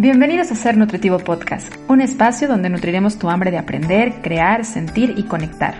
Bienvenidos 0.00 0.52
a 0.52 0.54
Ser 0.54 0.76
Nutritivo 0.76 1.18
Podcast, 1.18 1.74
un 1.88 2.00
espacio 2.00 2.46
donde 2.46 2.70
nutriremos 2.70 3.18
tu 3.18 3.30
hambre 3.30 3.50
de 3.50 3.58
aprender, 3.58 4.22
crear, 4.22 4.64
sentir 4.64 5.14
y 5.16 5.24
conectar. 5.24 5.74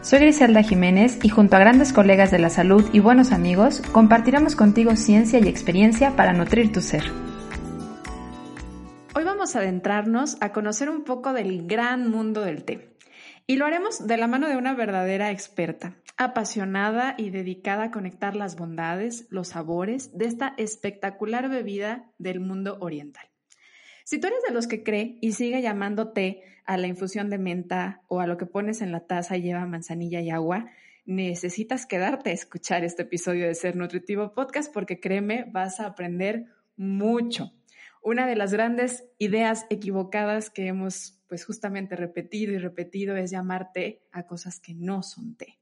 Soy 0.00 0.20
Griselda 0.20 0.62
Jiménez 0.62 1.18
y 1.22 1.28
junto 1.28 1.54
a 1.54 1.58
grandes 1.58 1.92
colegas 1.92 2.30
de 2.30 2.38
la 2.38 2.48
salud 2.48 2.88
y 2.94 3.00
buenos 3.00 3.30
amigos, 3.30 3.82
compartiremos 3.92 4.56
contigo 4.56 4.96
ciencia 4.96 5.38
y 5.38 5.48
experiencia 5.48 6.16
para 6.16 6.32
nutrir 6.32 6.72
tu 6.72 6.80
ser. 6.80 7.04
Hoy 9.14 9.24
vamos 9.24 9.54
a 9.54 9.58
adentrarnos 9.58 10.38
a 10.40 10.50
conocer 10.54 10.88
un 10.88 11.04
poco 11.04 11.34
del 11.34 11.66
gran 11.66 12.10
mundo 12.10 12.40
del 12.40 12.64
té. 12.64 12.96
Y 13.46 13.56
lo 13.56 13.66
haremos 13.66 14.06
de 14.06 14.16
la 14.16 14.28
mano 14.28 14.48
de 14.48 14.56
una 14.56 14.72
verdadera 14.72 15.30
experta, 15.30 15.94
apasionada 16.16 17.16
y 17.18 17.28
dedicada 17.28 17.84
a 17.84 17.90
conectar 17.90 18.34
las 18.34 18.56
bondades, 18.56 19.26
los 19.28 19.48
sabores 19.48 20.16
de 20.16 20.24
esta 20.24 20.54
espectacular 20.56 21.50
bebida 21.50 22.06
del 22.16 22.40
mundo 22.40 22.78
oriental. 22.80 23.28
Si 24.08 24.18
tú 24.18 24.28
eres 24.28 24.40
de 24.48 24.54
los 24.54 24.66
que 24.66 24.82
cree 24.82 25.18
y 25.20 25.32
sigue 25.32 25.60
llamando 25.60 26.12
té 26.12 26.42
a 26.64 26.78
la 26.78 26.86
infusión 26.86 27.28
de 27.28 27.36
menta 27.36 28.00
o 28.08 28.20
a 28.20 28.26
lo 28.26 28.38
que 28.38 28.46
pones 28.46 28.80
en 28.80 28.90
la 28.90 29.06
taza 29.06 29.36
y 29.36 29.42
lleva 29.42 29.66
manzanilla 29.66 30.22
y 30.22 30.30
agua, 30.30 30.70
necesitas 31.04 31.84
quedarte 31.84 32.30
a 32.30 32.32
escuchar 32.32 32.84
este 32.84 33.02
episodio 33.02 33.46
de 33.46 33.54
Ser 33.54 33.76
Nutritivo 33.76 34.32
Podcast 34.32 34.72
porque 34.72 34.98
créeme, 34.98 35.44
vas 35.52 35.78
a 35.78 35.84
aprender 35.84 36.46
mucho. 36.74 37.52
Una 38.02 38.26
de 38.26 38.34
las 38.34 38.50
grandes 38.50 39.04
ideas 39.18 39.66
equivocadas 39.68 40.48
que 40.48 40.68
hemos 40.68 41.20
pues 41.28 41.44
justamente 41.44 41.94
repetido 41.94 42.54
y 42.54 42.56
repetido 42.56 43.14
es 43.14 43.30
llamar 43.30 43.72
té 43.74 44.00
a 44.10 44.22
cosas 44.22 44.58
que 44.58 44.72
no 44.72 45.02
son 45.02 45.36
té. 45.36 45.58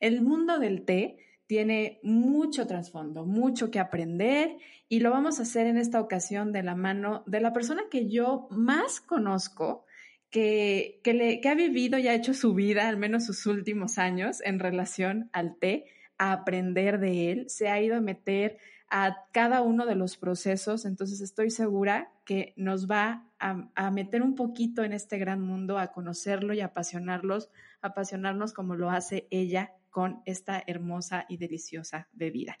El 0.00 0.20
mundo 0.20 0.58
del 0.58 0.84
té 0.84 1.16
tiene 1.46 2.00
mucho 2.02 2.66
trasfondo, 2.66 3.24
mucho 3.24 3.70
que 3.70 3.78
aprender 3.78 4.56
y 4.88 5.00
lo 5.00 5.10
vamos 5.10 5.38
a 5.38 5.42
hacer 5.42 5.66
en 5.66 5.78
esta 5.78 6.00
ocasión 6.00 6.52
de 6.52 6.62
la 6.62 6.74
mano 6.74 7.22
de 7.26 7.40
la 7.40 7.52
persona 7.52 7.82
que 7.90 8.08
yo 8.08 8.48
más 8.50 9.00
conozco, 9.00 9.84
que, 10.30 11.00
que, 11.04 11.14
le, 11.14 11.40
que 11.40 11.48
ha 11.48 11.54
vivido 11.54 11.98
y 11.98 12.08
ha 12.08 12.14
hecho 12.14 12.34
su 12.34 12.54
vida, 12.54 12.88
al 12.88 12.96
menos 12.96 13.26
sus 13.26 13.46
últimos 13.46 13.98
años, 13.98 14.40
en 14.44 14.58
relación 14.58 15.30
al 15.32 15.56
té, 15.56 15.86
a 16.18 16.32
aprender 16.32 16.98
de 16.98 17.30
él, 17.30 17.48
se 17.48 17.68
ha 17.68 17.80
ido 17.80 17.96
a 17.96 18.00
meter 18.00 18.58
a 18.88 19.24
cada 19.32 19.62
uno 19.62 19.84
de 19.86 19.96
los 19.96 20.16
procesos, 20.16 20.84
entonces 20.84 21.20
estoy 21.20 21.50
segura 21.50 22.12
que 22.24 22.54
nos 22.56 22.88
va 22.88 23.24
a, 23.38 23.68
a, 23.74 23.90
meter 23.90 24.22
un 24.22 24.34
poquito 24.34 24.84
en 24.84 24.92
este 24.92 25.18
gran 25.18 25.40
mundo, 25.40 25.78
a 25.78 25.92
conocerlo 25.92 26.54
y 26.54 26.60
apasionarlos, 26.60 27.50
apasionarnos 27.82 28.52
como 28.52 28.76
lo 28.76 28.90
hace 28.90 29.26
ella 29.30 29.75
con 29.96 30.20
esta 30.26 30.62
hermosa 30.66 31.24
y 31.26 31.38
deliciosa 31.38 32.06
bebida. 32.12 32.58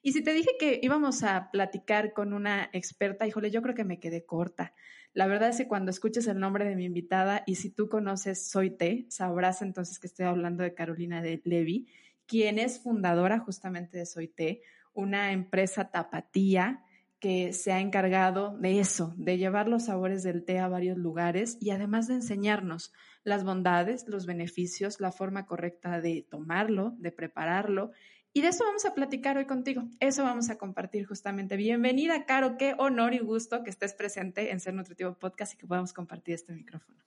Y 0.00 0.12
si 0.12 0.22
te 0.24 0.32
dije 0.32 0.52
que 0.58 0.80
íbamos 0.82 1.22
a 1.22 1.50
platicar 1.50 2.14
con 2.14 2.32
una 2.32 2.70
experta, 2.72 3.26
híjole, 3.26 3.50
yo 3.50 3.60
creo 3.60 3.74
que 3.74 3.84
me 3.84 4.00
quedé 4.00 4.24
corta. 4.24 4.72
La 5.12 5.26
verdad 5.26 5.50
es 5.50 5.58
que 5.58 5.68
cuando 5.68 5.90
escuches 5.90 6.26
el 6.28 6.40
nombre 6.40 6.64
de 6.64 6.76
mi 6.76 6.86
invitada 6.86 7.42
y 7.44 7.56
si 7.56 7.68
tú 7.68 7.90
conoces 7.90 8.48
Soy 8.48 8.70
Té, 8.70 9.04
sabrás 9.10 9.60
entonces 9.60 9.98
que 9.98 10.06
estoy 10.06 10.24
hablando 10.24 10.62
de 10.62 10.72
Carolina 10.72 11.20
de 11.20 11.42
Levy, 11.44 11.88
quien 12.24 12.58
es 12.58 12.80
fundadora 12.80 13.38
justamente 13.38 13.98
de 13.98 14.06
Soy 14.06 14.28
Té, 14.28 14.62
una 14.94 15.32
empresa 15.32 15.90
tapatía 15.90 16.86
que 17.20 17.52
se 17.52 17.72
ha 17.72 17.80
encargado 17.80 18.56
de 18.58 18.78
eso, 18.78 19.12
de 19.16 19.38
llevar 19.38 19.68
los 19.68 19.86
sabores 19.86 20.22
del 20.22 20.44
té 20.44 20.58
a 20.58 20.68
varios 20.68 20.96
lugares 20.96 21.58
y 21.60 21.70
además 21.70 22.06
de 22.06 22.14
enseñarnos 22.14 22.92
las 23.24 23.44
bondades, 23.44 24.06
los 24.08 24.26
beneficios, 24.26 25.00
la 25.00 25.10
forma 25.10 25.46
correcta 25.46 26.00
de 26.00 26.26
tomarlo, 26.30 26.94
de 26.98 27.10
prepararlo. 27.12 27.90
Y 28.32 28.42
de 28.42 28.48
eso 28.48 28.64
vamos 28.64 28.84
a 28.84 28.94
platicar 28.94 29.36
hoy 29.36 29.46
contigo. 29.46 29.82
Eso 30.00 30.22
vamos 30.22 30.48
a 30.50 30.58
compartir 30.58 31.06
justamente. 31.06 31.56
Bienvenida, 31.56 32.24
Caro. 32.24 32.56
Qué 32.56 32.74
honor 32.78 33.14
y 33.14 33.18
gusto 33.18 33.64
que 33.64 33.70
estés 33.70 33.94
presente 33.94 34.52
en 34.52 34.60
Ser 34.60 34.74
Nutritivo 34.74 35.14
Podcast 35.14 35.54
y 35.54 35.56
que 35.56 35.66
podamos 35.66 35.92
compartir 35.92 36.34
este 36.34 36.52
micrófono. 36.52 37.02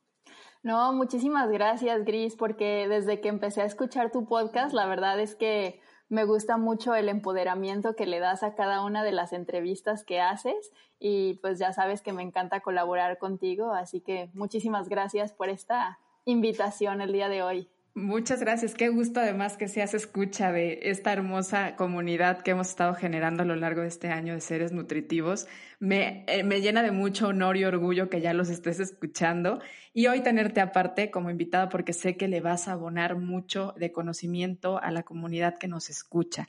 No, 0.63 0.93
muchísimas 0.93 1.49
gracias, 1.49 2.05
Gris, 2.05 2.35
porque 2.35 2.87
desde 2.87 3.19
que 3.19 3.29
empecé 3.29 3.61
a 3.61 3.65
escuchar 3.65 4.11
tu 4.11 4.25
podcast, 4.25 4.73
la 4.73 4.85
verdad 4.85 5.19
es 5.19 5.35
que 5.35 5.79
me 6.11 6.25
gusta 6.25 6.57
mucho 6.57 6.93
el 6.93 7.07
empoderamiento 7.07 7.95
que 7.95 8.05
le 8.05 8.19
das 8.19 8.43
a 8.43 8.53
cada 8.53 8.83
una 8.83 9.01
de 9.01 9.13
las 9.13 9.31
entrevistas 9.31 10.03
que 10.03 10.19
haces 10.19 10.73
y 10.99 11.35
pues 11.35 11.57
ya 11.57 11.71
sabes 11.71 12.01
que 12.01 12.11
me 12.11 12.21
encanta 12.21 12.59
colaborar 12.59 13.17
contigo, 13.17 13.71
así 13.71 14.01
que 14.01 14.29
muchísimas 14.33 14.89
gracias 14.89 15.31
por 15.31 15.47
esta 15.47 15.99
invitación 16.25 16.99
el 16.99 17.13
día 17.13 17.29
de 17.29 17.43
hoy. 17.43 17.69
Muchas 17.93 18.39
gracias. 18.39 18.73
Qué 18.73 18.87
gusto 18.87 19.19
además 19.19 19.57
que 19.57 19.67
seas 19.67 19.93
escucha 19.93 20.53
de 20.53 20.79
esta 20.83 21.11
hermosa 21.11 21.75
comunidad 21.75 22.41
que 22.41 22.51
hemos 22.51 22.69
estado 22.69 22.95
generando 22.95 23.43
a 23.43 23.45
lo 23.45 23.57
largo 23.57 23.81
de 23.81 23.89
este 23.89 24.07
año 24.07 24.33
de 24.33 24.39
seres 24.39 24.71
nutritivos. 24.71 25.47
Me, 25.79 26.23
eh, 26.27 26.43
me, 26.43 26.61
llena 26.61 26.83
de 26.83 26.91
mucho 26.91 27.27
honor 27.27 27.57
y 27.57 27.65
orgullo 27.65 28.09
que 28.09 28.21
ya 28.21 28.33
los 28.33 28.49
estés 28.49 28.79
escuchando 28.79 29.59
y 29.93 30.07
hoy 30.07 30.21
tenerte 30.21 30.61
aparte 30.61 31.11
como 31.11 31.29
invitada 31.29 31.67
porque 31.67 31.91
sé 31.91 32.15
que 32.15 32.29
le 32.29 32.39
vas 32.39 32.69
a 32.69 32.73
abonar 32.73 33.17
mucho 33.17 33.73
de 33.77 33.91
conocimiento 33.91 34.81
a 34.81 34.89
la 34.91 35.03
comunidad 35.03 35.57
que 35.57 35.67
nos 35.67 35.89
escucha. 35.89 36.47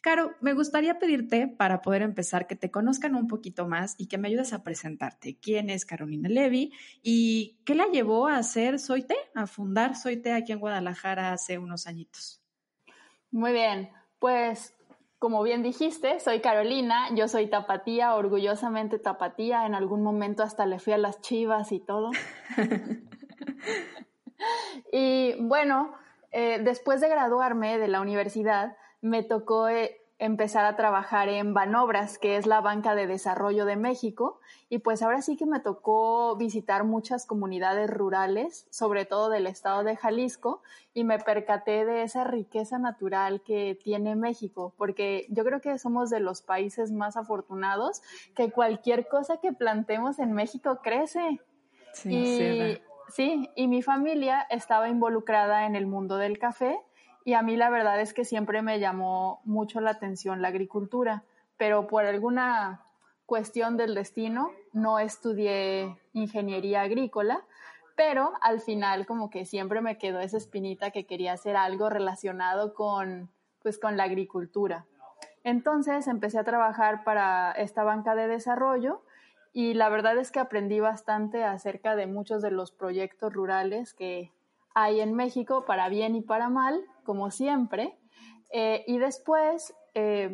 Caro, 0.00 0.32
me 0.40 0.52
gustaría 0.52 0.98
pedirte 0.98 1.48
para 1.48 1.82
poder 1.82 2.02
empezar 2.02 2.46
que 2.46 2.54
te 2.54 2.70
conozcan 2.70 3.16
un 3.16 3.26
poquito 3.26 3.66
más 3.66 3.96
y 3.98 4.06
que 4.06 4.16
me 4.16 4.28
ayudes 4.28 4.52
a 4.52 4.62
presentarte. 4.62 5.38
¿Quién 5.40 5.70
es 5.70 5.84
Carolina 5.84 6.28
Levy 6.28 6.72
y 7.02 7.58
qué 7.64 7.74
la 7.74 7.88
llevó 7.88 8.28
a 8.28 8.36
hacer 8.36 8.78
Soy 8.78 9.06
a 9.34 9.46
fundar 9.46 9.96
Soy 9.96 10.22
aquí 10.28 10.52
en 10.52 10.60
Guadalajara 10.60 11.32
hace 11.32 11.58
unos 11.58 11.86
añitos? 11.86 12.40
Muy 13.30 13.52
bien, 13.52 13.90
pues 14.18 14.74
como 15.18 15.42
bien 15.42 15.64
dijiste, 15.64 16.20
soy 16.20 16.40
Carolina, 16.40 17.08
yo 17.14 17.26
soy 17.26 17.48
tapatía, 17.48 18.14
orgullosamente 18.14 19.00
tapatía, 19.00 19.66
en 19.66 19.74
algún 19.74 20.02
momento 20.02 20.44
hasta 20.44 20.64
le 20.64 20.78
fui 20.78 20.92
a 20.92 20.98
las 20.98 21.20
chivas 21.20 21.72
y 21.72 21.80
todo. 21.80 22.10
y 24.92 25.34
bueno, 25.40 25.92
eh, 26.30 26.60
después 26.62 27.00
de 27.00 27.08
graduarme 27.08 27.78
de 27.78 27.88
la 27.88 28.00
universidad, 28.00 28.76
me 29.00 29.22
tocó 29.22 29.68
eh, 29.68 30.00
empezar 30.18 30.64
a 30.64 30.74
trabajar 30.74 31.28
en 31.28 31.54
Banobras, 31.54 32.18
que 32.18 32.36
es 32.36 32.46
la 32.46 32.60
banca 32.60 32.96
de 32.96 33.06
desarrollo 33.06 33.64
de 33.64 33.76
México, 33.76 34.40
y 34.68 34.78
pues 34.78 35.00
ahora 35.02 35.22
sí 35.22 35.36
que 35.36 35.46
me 35.46 35.60
tocó 35.60 36.34
visitar 36.36 36.82
muchas 36.82 37.24
comunidades 37.24 37.88
rurales, 37.88 38.66
sobre 38.70 39.04
todo 39.04 39.30
del 39.30 39.46
estado 39.46 39.84
de 39.84 39.96
Jalisco, 39.96 40.62
y 40.92 41.04
me 41.04 41.20
percaté 41.20 41.84
de 41.84 42.02
esa 42.02 42.24
riqueza 42.24 42.78
natural 42.78 43.42
que 43.42 43.78
tiene 43.82 44.16
México, 44.16 44.74
porque 44.76 45.26
yo 45.30 45.44
creo 45.44 45.60
que 45.60 45.78
somos 45.78 46.10
de 46.10 46.18
los 46.18 46.42
países 46.42 46.90
más 46.90 47.16
afortunados 47.16 48.02
que 48.34 48.50
cualquier 48.50 49.06
cosa 49.06 49.36
que 49.36 49.52
plantemos 49.52 50.18
en 50.18 50.32
México 50.32 50.80
crece. 50.82 51.40
Sí, 51.92 52.10
y, 52.10 52.78
sí, 53.12 53.50
y 53.54 53.68
mi 53.68 53.82
familia 53.82 54.46
estaba 54.50 54.88
involucrada 54.88 55.66
en 55.66 55.76
el 55.76 55.86
mundo 55.86 56.16
del 56.16 56.40
café 56.40 56.80
y 57.28 57.34
a 57.34 57.42
mí 57.42 57.58
la 57.58 57.68
verdad 57.68 58.00
es 58.00 58.14
que 58.14 58.24
siempre 58.24 58.62
me 58.62 58.80
llamó 58.80 59.42
mucho 59.44 59.82
la 59.82 59.90
atención 59.90 60.40
la 60.40 60.48
agricultura, 60.48 61.24
pero 61.58 61.86
por 61.86 62.06
alguna 62.06 62.80
cuestión 63.26 63.76
del 63.76 63.94
destino 63.94 64.50
no 64.72 64.98
estudié 64.98 65.98
ingeniería 66.14 66.80
agrícola, 66.80 67.44
pero 67.96 68.32
al 68.40 68.62
final 68.62 69.04
como 69.04 69.28
que 69.28 69.44
siempre 69.44 69.82
me 69.82 69.98
quedó 69.98 70.20
esa 70.20 70.38
espinita 70.38 70.90
que 70.90 71.04
quería 71.04 71.34
hacer 71.34 71.54
algo 71.54 71.90
relacionado 71.90 72.72
con 72.72 73.28
pues 73.60 73.78
con 73.78 73.98
la 73.98 74.04
agricultura. 74.04 74.86
Entonces 75.44 76.06
empecé 76.06 76.38
a 76.38 76.44
trabajar 76.44 77.04
para 77.04 77.52
esta 77.52 77.84
banca 77.84 78.14
de 78.14 78.26
desarrollo 78.26 79.02
y 79.52 79.74
la 79.74 79.90
verdad 79.90 80.16
es 80.16 80.30
que 80.30 80.40
aprendí 80.40 80.80
bastante 80.80 81.44
acerca 81.44 81.94
de 81.94 82.06
muchos 82.06 82.40
de 82.40 82.52
los 82.52 82.72
proyectos 82.72 83.34
rurales 83.34 83.92
que 83.92 84.32
hay 84.82 85.00
en 85.00 85.14
México 85.14 85.64
para 85.66 85.88
bien 85.88 86.14
y 86.14 86.20
para 86.20 86.48
mal, 86.48 86.80
como 87.04 87.30
siempre. 87.30 87.96
Eh, 88.50 88.84
y 88.86 88.98
después 88.98 89.74
eh, 89.94 90.30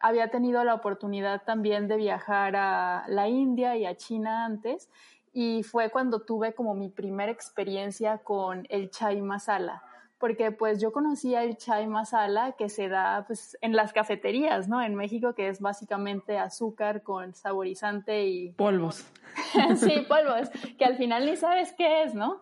había 0.00 0.30
tenido 0.30 0.62
la 0.64 0.74
oportunidad 0.74 1.42
también 1.42 1.88
de 1.88 1.96
viajar 1.96 2.56
a 2.56 3.04
la 3.08 3.28
India 3.28 3.76
y 3.76 3.84
a 3.84 3.96
China 3.96 4.44
antes, 4.44 4.88
y 5.32 5.64
fue 5.64 5.90
cuando 5.90 6.20
tuve 6.20 6.54
como 6.54 6.74
mi 6.74 6.88
primera 6.88 7.32
experiencia 7.32 8.18
con 8.18 8.66
el 8.70 8.90
chai 8.90 9.20
masala 9.20 9.82
porque 10.18 10.52
pues 10.52 10.80
yo 10.80 10.90
conocía 10.90 11.42
el 11.42 11.58
chai 11.58 11.86
masala 11.86 12.52
que 12.52 12.70
se 12.70 12.88
da 12.88 13.24
pues 13.26 13.58
en 13.60 13.76
las 13.76 13.92
cafeterías, 13.92 14.68
¿no? 14.68 14.80
En 14.80 14.94
México 14.94 15.34
que 15.34 15.48
es 15.48 15.60
básicamente 15.60 16.38
azúcar 16.38 17.02
con 17.02 17.34
saborizante 17.34 18.24
y 18.24 18.52
polvos. 18.52 19.04
sí, 19.76 20.06
polvos, 20.08 20.48
que 20.78 20.84
al 20.86 20.96
final 20.96 21.26
ni 21.26 21.36
sabes 21.36 21.74
qué 21.76 22.04
es, 22.04 22.14
¿no? 22.14 22.40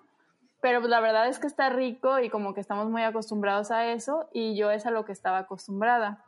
Pero 0.63 0.79
pues, 0.79 0.91
la 0.91 1.01
verdad 1.01 1.27
es 1.27 1.41
que 1.41 1.49
está 1.49 1.69
rico 1.71 2.21
y 2.21 2.31
como 2.31 2.55
que 2.55 2.61
estamos 2.61 2.89
muy 2.89 3.03
acostumbrados 3.03 3.73
a 3.73 3.93
eso 3.93 4.29
y 4.33 4.57
yo 4.57 4.71
es 4.71 4.87
a 4.87 4.93
lo 4.93 5.05
que 5.05 5.11
estaba 5.13 5.39
acostumbrada. 5.39 6.25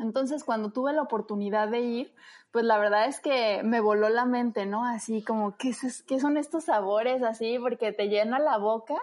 Entonces, 0.00 0.42
cuando 0.42 0.72
tuve 0.72 0.92
la 0.92 1.02
oportunidad 1.02 1.68
de 1.68 1.80
ir, 1.80 2.14
pues 2.50 2.64
la 2.64 2.78
verdad 2.78 3.06
es 3.06 3.20
que 3.20 3.62
me 3.62 3.80
voló 3.80 4.08
la 4.08 4.24
mente, 4.24 4.66
¿no? 4.66 4.84
Así 4.84 5.22
como, 5.22 5.56
¿qué, 5.56 5.68
es, 5.68 6.02
¿qué, 6.02 6.18
son 6.18 6.36
estos 6.36 6.64
sabores 6.64 7.22
así? 7.22 7.60
Porque 7.60 7.92
te 7.92 8.08
llena 8.08 8.40
la 8.40 8.56
boca 8.56 8.96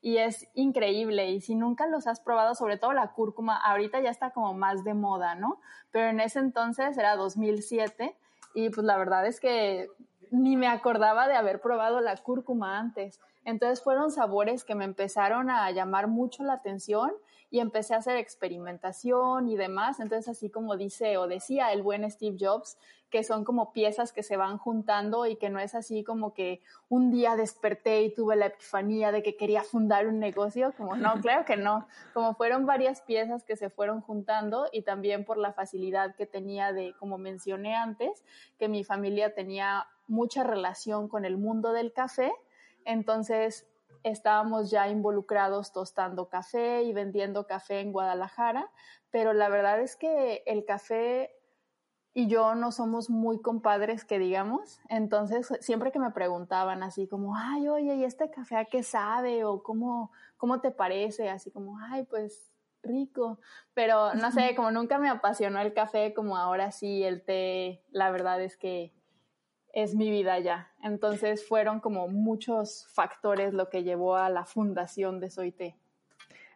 y 0.00 0.16
es 0.16 0.48
increíble. 0.54 1.30
Y 1.30 1.42
si 1.42 1.54
nunca 1.54 1.86
los 1.86 2.06
has 2.06 2.20
probado, 2.20 2.54
sobre 2.54 2.78
todo 2.78 2.94
la 2.94 3.12
cúrcuma, 3.12 3.58
ahorita 3.58 4.00
ya 4.00 4.10
está 4.10 4.30
como 4.30 4.54
más 4.54 4.84
de 4.84 4.94
moda, 4.94 5.34
¿no? 5.34 5.60
Pero 5.90 6.08
en 6.08 6.20
ese 6.20 6.38
entonces 6.38 6.96
era 6.96 7.16
2007 7.16 8.16
y 8.54 8.70
pues 8.70 8.86
la 8.86 8.96
verdad 8.96 9.26
es 9.26 9.38
que 9.38 9.90
ni 10.30 10.56
me 10.56 10.68
acordaba 10.68 11.28
de 11.28 11.34
haber 11.34 11.60
probado 11.60 12.00
la 12.00 12.16
cúrcuma 12.16 12.78
antes. 12.78 13.20
Entonces 13.44 13.82
fueron 13.82 14.10
sabores 14.10 14.64
que 14.64 14.74
me 14.74 14.84
empezaron 14.84 15.50
a 15.50 15.70
llamar 15.70 16.08
mucho 16.08 16.44
la 16.44 16.54
atención 16.54 17.12
y 17.50 17.60
empecé 17.60 17.94
a 17.94 17.98
hacer 17.98 18.16
experimentación 18.16 19.48
y 19.48 19.56
demás. 19.56 20.00
Entonces, 20.00 20.28
así 20.28 20.50
como 20.50 20.76
dice 20.76 21.18
o 21.18 21.28
decía 21.28 21.72
el 21.72 21.82
buen 21.82 22.10
Steve 22.10 22.36
Jobs, 22.40 22.76
que 23.10 23.22
son 23.22 23.44
como 23.44 23.72
piezas 23.72 24.12
que 24.12 24.24
se 24.24 24.36
van 24.36 24.58
juntando 24.58 25.24
y 25.26 25.36
que 25.36 25.48
no 25.48 25.60
es 25.60 25.76
así 25.76 26.02
como 26.02 26.34
que 26.34 26.62
un 26.88 27.12
día 27.12 27.36
desperté 27.36 28.02
y 28.02 28.12
tuve 28.12 28.34
la 28.34 28.46
epifanía 28.46 29.12
de 29.12 29.22
que 29.22 29.36
quería 29.36 29.62
fundar 29.62 30.08
un 30.08 30.18
negocio, 30.18 30.74
como 30.76 30.96
no, 30.96 31.14
claro 31.22 31.44
que 31.44 31.56
no, 31.56 31.86
como 32.12 32.34
fueron 32.34 32.66
varias 32.66 33.02
piezas 33.02 33.44
que 33.44 33.54
se 33.54 33.70
fueron 33.70 34.00
juntando 34.00 34.66
y 34.72 34.82
también 34.82 35.24
por 35.24 35.38
la 35.38 35.52
facilidad 35.52 36.16
que 36.16 36.26
tenía 36.26 36.72
de, 36.72 36.92
como 36.98 37.16
mencioné 37.16 37.76
antes, 37.76 38.24
que 38.58 38.66
mi 38.66 38.82
familia 38.82 39.32
tenía 39.32 39.86
mucha 40.08 40.42
relación 40.42 41.06
con 41.06 41.24
el 41.24 41.36
mundo 41.36 41.72
del 41.72 41.92
café, 41.92 42.32
entonces 42.84 43.66
estábamos 44.02 44.70
ya 44.70 44.88
involucrados 44.88 45.72
tostando 45.72 46.28
café 46.28 46.82
y 46.82 46.92
vendiendo 46.92 47.46
café 47.46 47.80
en 47.80 47.92
Guadalajara, 47.92 48.70
pero 49.10 49.32
la 49.32 49.48
verdad 49.48 49.80
es 49.80 49.96
que 49.96 50.42
el 50.46 50.64
café 50.64 51.30
y 52.12 52.28
yo 52.28 52.54
no 52.54 52.70
somos 52.70 53.10
muy 53.10 53.40
compadres 53.42 54.04
que 54.04 54.20
digamos, 54.20 54.80
entonces 54.88 55.52
siempre 55.60 55.90
que 55.90 55.98
me 55.98 56.12
preguntaban 56.12 56.84
así 56.84 57.08
como, 57.08 57.36
ay, 57.36 57.68
oye, 57.68 57.96
¿y 57.96 58.04
este 58.04 58.30
café 58.30 58.56
a 58.56 58.64
qué 58.66 58.84
sabe? 58.84 59.44
o 59.44 59.62
cómo, 59.64 60.12
cómo 60.36 60.60
te 60.60 60.70
parece, 60.70 61.28
así 61.28 61.50
como, 61.50 61.78
ay, 61.78 62.04
pues 62.04 62.52
rico, 62.84 63.40
pero 63.72 64.14
no 64.14 64.30
sé, 64.30 64.54
como 64.54 64.70
nunca 64.70 64.98
me 64.98 65.08
apasionó 65.08 65.58
el 65.58 65.72
café, 65.72 66.14
como 66.14 66.36
ahora 66.36 66.70
sí 66.70 67.02
el 67.02 67.24
té, 67.24 67.82
la 67.90 68.10
verdad 68.10 68.40
es 68.42 68.56
que 68.56 68.92
es 69.74 69.94
mi 69.94 70.10
vida 70.10 70.38
ya. 70.38 70.70
Entonces 70.82 71.46
fueron 71.46 71.80
como 71.80 72.08
muchos 72.08 72.86
factores 72.92 73.52
lo 73.52 73.68
que 73.68 73.82
llevó 73.82 74.16
a 74.16 74.30
la 74.30 74.44
fundación 74.44 75.20
de 75.20 75.30
Soy 75.30 75.52
Té. 75.52 75.76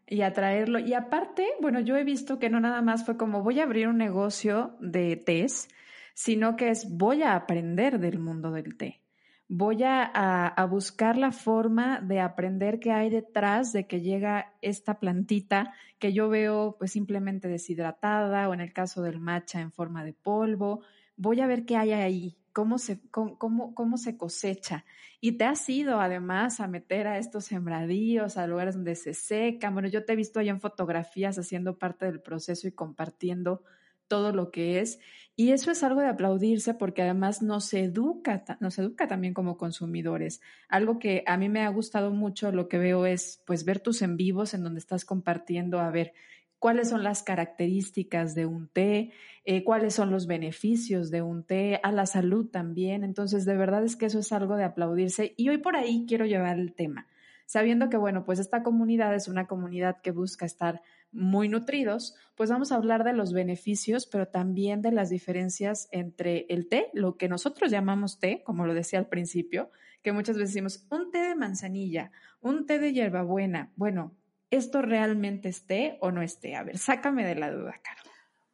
Y 0.07 0.23
a 0.23 0.33
traerlo. 0.33 0.79
Y 0.79 0.95
aparte, 0.95 1.47
bueno, 1.61 1.81
yo 1.81 1.97
he 1.97 2.05
visto 2.05 2.39
que 2.39 2.49
no 2.49 2.61
nada 2.61 2.81
más 2.81 3.05
fue 3.05 3.19
como 3.19 3.43
voy 3.43 3.61
a 3.61 3.65
abrir 3.65 3.89
un 3.89 3.99
negocio 3.99 4.77
de 4.81 5.17
tés, 5.17 5.69
sino 6.15 6.57
que 6.57 6.71
es 6.71 6.89
voy 6.97 7.23
a 7.23 7.35
aprender 7.35 7.99
del 7.99 8.19
mundo 8.19 8.51
del 8.51 8.77
té. 8.77 9.03
Voy 9.51 9.83
a, 9.83 10.05
a, 10.05 10.67
buscar 10.67 11.17
la 11.17 11.33
forma 11.33 12.01
de 12.03 12.21
aprender 12.21 12.81
qué 12.81 12.93
hay 12.93 13.09
detrás 13.09 13.73
de 13.73 13.87
que 13.87 14.03
llega 14.03 14.53
esta 14.61 15.01
plantita 15.01 15.73
que 15.99 16.13
yo 16.13 16.29
veo 16.29 16.77
pues 16.79 16.93
simplemente 16.93 17.49
deshidratada 17.49 18.49
o 18.49 18.55
en 18.55 18.61
el 18.61 18.75
caso 18.75 19.01
del 19.03 19.21
matcha 19.21 19.61
en 19.61 19.73
forma 19.73 20.05
de 20.05 20.13
polvo. 20.13 20.83
Voy 21.17 21.41
a 21.41 21.47
ver 21.47 21.65
qué 21.65 21.77
hay 21.77 21.93
ahí, 21.93 22.37
cómo 22.59 22.79
se, 22.79 23.01
cómo, 23.13 23.39
cómo, 23.39 23.99
se 23.99 24.17
cosecha. 24.17 24.85
Y 25.21 25.39
te 25.39 25.45
has 25.45 25.69
ido 25.69 26.01
además 26.01 26.59
a 26.59 26.67
meter 26.67 27.07
a 27.07 27.17
estos 27.17 27.45
sembradíos, 27.45 28.37
a 28.37 28.49
lugares 28.49 28.75
donde 28.75 28.97
se 28.97 29.15
secan. 29.15 29.75
Bueno, 29.75 29.89
yo 29.89 30.05
te 30.05 30.15
he 30.15 30.17
visto 30.17 30.41
allá 30.41 30.51
en 30.51 30.61
fotografías 30.61 31.39
haciendo 31.39 31.79
parte 31.79 32.07
del 32.07 32.21
proceso 32.21 32.67
y 32.67 32.73
compartiendo 32.73 33.63
todo 34.09 34.33
lo 34.33 34.51
que 34.51 34.81
es. 34.81 34.99
Y 35.37 35.53
eso 35.53 35.71
es 35.71 35.85
algo 35.85 36.01
de 36.01 36.09
aplaudirse 36.09 36.75
porque 36.75 37.03
además 37.03 37.43
nos 37.43 37.73
educa, 37.75 38.43
nos 38.59 38.77
educa 38.81 39.07
también 39.07 39.35
como 39.35 39.57
consumidores. 39.57 40.41
Algo 40.69 40.99
que 40.99 41.23
a 41.29 41.37
mí 41.37 41.49
me 41.49 41.63
ha 41.63 41.69
gustado 41.69 42.11
mucho, 42.11 42.51
lo 42.51 42.69
que 42.69 42.79
veo 42.79 43.07
es 43.07 43.41
pues 43.47 43.65
ver 43.65 43.79
tus 43.79 44.03
en 44.03 44.17
vivos 44.17 44.53
en 44.53 44.65
donde 44.65 44.81
estás 44.81 45.05
compartiendo, 45.05 45.79
a 45.79 45.93
ver, 45.93 46.13
cuáles 46.59 46.89
son 46.89 47.03
las 47.03 47.23
características 47.23 48.35
de 48.35 48.47
un 48.47 48.69
té, 48.69 49.13
eh, 49.45 49.65
cuáles 49.65 49.95
son 49.95 50.11
los 50.11 50.27
beneficios 50.27 51.11
de 51.11 51.23
un 51.23 51.45
té, 51.45 51.81
a 51.83 51.93
la 51.93 52.07
salud 52.07 52.47
también. 52.51 53.05
Entonces, 53.05 53.45
de 53.45 53.57
verdad 53.57 53.85
es 53.85 53.97
que 53.97 54.07
eso 54.07 54.19
es 54.19 54.33
algo 54.33 54.57
de 54.57 54.65
aplaudirse. 54.65 55.35
Y 55.37 55.49
hoy 55.49 55.59
por 55.59 55.77
ahí 55.77 56.05
quiero 56.09 56.27
llevar 56.27 56.59
el 56.59 56.75
tema, 56.75 57.07
sabiendo 57.47 57.89
que, 57.89 57.97
bueno, 57.97 58.25
pues 58.25 58.39
esta 58.39 58.63
comunidad 58.63 59.15
es 59.15 59.29
una 59.29 59.47
comunidad 59.47 60.01
que 60.03 60.11
busca 60.11 60.47
estar 60.47 60.83
muy 61.11 61.49
nutridos, 61.49 62.15
pues 62.35 62.51
vamos 62.51 62.71
a 62.71 62.77
hablar 62.77 63.03
de 63.05 63.15
los 63.15 63.33
beneficios, 63.33 64.07
pero 64.07 64.29
también 64.29 64.83
de 64.83 64.93
las 64.93 65.09
diferencias 65.09 65.89
entre 65.91 66.47
el 66.51 66.69
té, 66.69 66.91
lo 66.93 67.17
que 67.17 67.29
nosotros 67.29 67.71
llamamos 67.71 68.19
té, 68.19 68.43
como 68.45 68.67
lo 68.67 68.75
decía 68.75 68.99
al 68.99 69.09
principio, 69.09 69.71
que 70.03 70.13
muchas 70.13 70.37
veces 70.37 70.51
decimos 70.51 70.87
un 70.91 71.11
té 71.11 71.19
de 71.19 71.35
manzanilla, 71.35 72.13
un 72.41 72.67
té 72.67 72.79
de 72.79 72.93
hierbabuena. 72.93 73.73
Bueno, 73.77 74.15
¿esto 74.51 74.83
realmente 74.83 75.49
esté 75.49 75.99
o 76.01 76.11
no 76.11 76.23
esté? 76.23 76.57
A 76.57 76.63
ver, 76.63 76.79
sácame 76.79 77.25
de 77.25 77.35
la 77.35 77.51
duda, 77.51 77.75
Caro. 77.83 78.03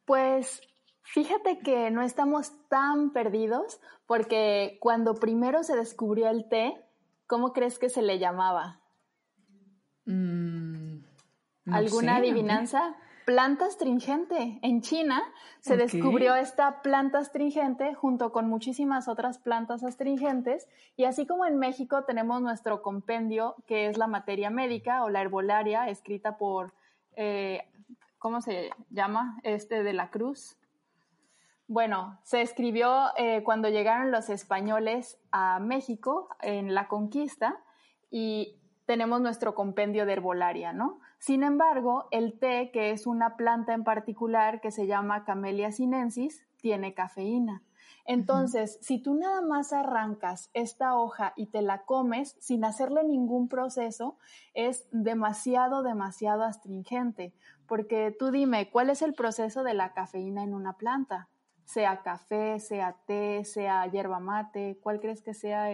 Pues 0.05 0.61
fíjate 1.01 1.59
que 1.59 1.91
no 1.91 2.01
estamos 2.01 2.51
tan 2.69 3.11
perdidos 3.11 3.79
porque 4.05 4.77
cuando 4.81 5.15
primero 5.15 5.63
se 5.63 5.75
descubrió 5.75 6.29
el 6.29 6.47
té, 6.47 6.75
¿cómo 7.27 7.53
crees 7.53 7.79
que 7.79 7.89
se 7.89 8.01
le 8.01 8.19
llamaba? 8.19 8.81
Mm, 10.05 10.99
¿Alguna 11.71 12.17
adivinanza? 12.17 12.95
Planta 13.25 13.65
astringente. 13.65 14.59
En 14.61 14.81
China 14.81 15.23
se 15.59 15.77
descubrió 15.77 16.35
esta 16.35 16.81
planta 16.81 17.19
astringente 17.19 17.95
junto 17.95 18.31
con 18.31 18.47
muchísimas 18.47 19.07
otras 19.07 19.39
plantas 19.39 19.83
astringentes 19.83 20.67
y 20.95 21.05
así 21.05 21.25
como 21.25 21.45
en 21.45 21.57
México 21.57 22.03
tenemos 22.03 22.41
nuestro 22.41 22.81
compendio 22.81 23.55
que 23.67 23.87
es 23.87 23.97
la 23.97 24.07
materia 24.07 24.49
médica 24.51 25.03
o 25.03 25.09
la 25.09 25.21
herbolaria 25.21 25.89
escrita 25.89 26.37
por, 26.37 26.73
eh, 27.15 27.67
¿cómo 28.19 28.41
se 28.41 28.69
llama? 28.91 29.39
Este 29.43 29.81
de 29.83 29.93
la 29.93 30.11
Cruz. 30.11 30.57
Bueno, 31.67 32.19
se 32.23 32.41
escribió 32.41 33.07
eh, 33.17 33.41
cuando 33.43 33.69
llegaron 33.69 34.11
los 34.11 34.29
españoles 34.29 35.17
a 35.31 35.59
México 35.59 36.29
en 36.41 36.75
la 36.75 36.87
conquista 36.87 37.57
y 38.11 38.59
tenemos 38.85 39.19
nuestro 39.19 39.55
compendio 39.55 40.05
de 40.05 40.13
herbolaria, 40.13 40.73
¿no? 40.73 40.99
Sin 41.19 41.43
embargo, 41.43 42.07
el 42.11 42.37
té, 42.37 42.71
que 42.71 42.91
es 42.91 43.07
una 43.07 43.35
planta 43.35 43.73
en 43.73 43.83
particular 43.83 44.61
que 44.61 44.71
se 44.71 44.87
llama 44.87 45.25
Camellia 45.25 45.71
sinensis, 45.71 46.45
tiene 46.57 46.93
cafeína. 46.93 47.63
Entonces, 48.05 48.77
si 48.81 48.99
tú 48.99 49.15
nada 49.15 49.41
más 49.41 49.73
arrancas 49.73 50.51
esta 50.53 50.95
hoja 50.95 51.33
y 51.35 51.47
te 51.47 51.63
la 51.63 51.85
comes 51.85 52.35
sin 52.39 52.63
hacerle 52.63 53.03
ningún 53.03 53.47
proceso, 53.49 54.17
es 54.53 54.87
demasiado, 54.91 55.81
demasiado 55.81 56.43
astringente. 56.43 57.33
Porque 57.67 58.15
tú 58.17 58.29
dime, 58.29 58.69
¿cuál 58.69 58.91
es 58.91 59.01
el 59.01 59.15
proceso 59.15 59.63
de 59.63 59.73
la 59.73 59.93
cafeína 59.93 60.43
en 60.43 60.53
una 60.53 60.73
planta? 60.73 61.29
Sea 61.63 62.03
café, 62.03 62.59
sea 62.59 62.95
té, 63.07 63.43
sea 63.43 63.87
hierba 63.87 64.19
mate, 64.19 64.77
¿cuál 64.83 64.99
crees 64.99 65.23
que 65.23 65.33
sea 65.33 65.67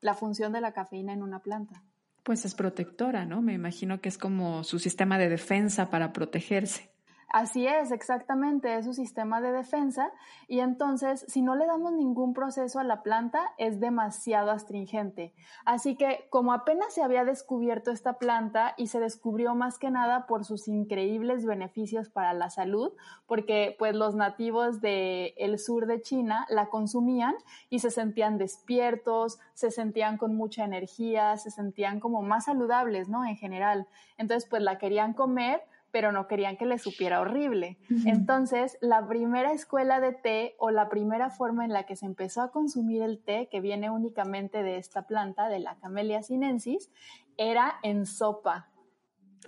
la 0.00 0.14
función 0.14 0.52
de 0.52 0.62
la 0.62 0.72
cafeína 0.72 1.12
en 1.12 1.22
una 1.22 1.40
planta? 1.40 1.82
Pues 2.26 2.44
es 2.44 2.56
protectora, 2.56 3.24
¿no? 3.24 3.40
Me 3.40 3.52
imagino 3.52 4.00
que 4.00 4.08
es 4.08 4.18
como 4.18 4.64
su 4.64 4.80
sistema 4.80 5.16
de 5.16 5.28
defensa 5.28 5.90
para 5.90 6.12
protegerse. 6.12 6.90
Así 7.36 7.66
es, 7.66 7.90
exactamente, 7.90 8.78
es 8.78 8.86
su 8.86 8.94
sistema 8.94 9.42
de 9.42 9.52
defensa 9.52 10.10
y 10.48 10.60
entonces 10.60 11.26
si 11.28 11.42
no 11.42 11.54
le 11.54 11.66
damos 11.66 11.92
ningún 11.92 12.32
proceso 12.32 12.78
a 12.78 12.82
la 12.82 13.02
planta 13.02 13.52
es 13.58 13.78
demasiado 13.78 14.50
astringente. 14.50 15.34
Así 15.66 15.96
que 15.96 16.28
como 16.30 16.54
apenas 16.54 16.94
se 16.94 17.02
había 17.02 17.26
descubierto 17.26 17.90
esta 17.90 18.14
planta 18.14 18.72
y 18.78 18.86
se 18.86 19.00
descubrió 19.00 19.54
más 19.54 19.78
que 19.78 19.90
nada 19.90 20.26
por 20.26 20.46
sus 20.46 20.66
increíbles 20.66 21.44
beneficios 21.44 22.08
para 22.08 22.32
la 22.32 22.48
salud, 22.48 22.94
porque 23.26 23.76
pues 23.78 23.94
los 23.94 24.14
nativos 24.14 24.80
del 24.80 25.58
sur 25.58 25.84
de 25.84 26.00
China 26.00 26.46
la 26.48 26.70
consumían 26.70 27.34
y 27.68 27.80
se 27.80 27.90
sentían 27.90 28.38
despiertos, 28.38 29.40
se 29.52 29.70
sentían 29.70 30.16
con 30.16 30.34
mucha 30.34 30.64
energía, 30.64 31.36
se 31.36 31.50
sentían 31.50 32.00
como 32.00 32.22
más 32.22 32.46
saludables, 32.46 33.10
¿no? 33.10 33.26
En 33.26 33.36
general. 33.36 33.86
Entonces 34.16 34.48
pues 34.48 34.62
la 34.62 34.78
querían 34.78 35.12
comer 35.12 35.62
pero 35.96 36.12
no 36.12 36.26
querían 36.26 36.58
que 36.58 36.66
le 36.66 36.78
supiera 36.78 37.22
horrible. 37.22 37.78
Entonces, 38.04 38.76
la 38.82 39.08
primera 39.08 39.52
escuela 39.52 39.98
de 39.98 40.12
té 40.12 40.54
o 40.58 40.70
la 40.70 40.90
primera 40.90 41.30
forma 41.30 41.64
en 41.64 41.72
la 41.72 41.84
que 41.84 41.96
se 41.96 42.04
empezó 42.04 42.42
a 42.42 42.50
consumir 42.50 43.00
el 43.00 43.18
té, 43.18 43.48
que 43.50 43.62
viene 43.62 43.88
únicamente 43.88 44.62
de 44.62 44.76
esta 44.76 45.06
planta, 45.06 45.48
de 45.48 45.58
la 45.58 45.76
Camellia 45.76 46.22
sinensis, 46.22 46.90
era 47.38 47.76
en 47.82 48.04
sopa. 48.04 48.68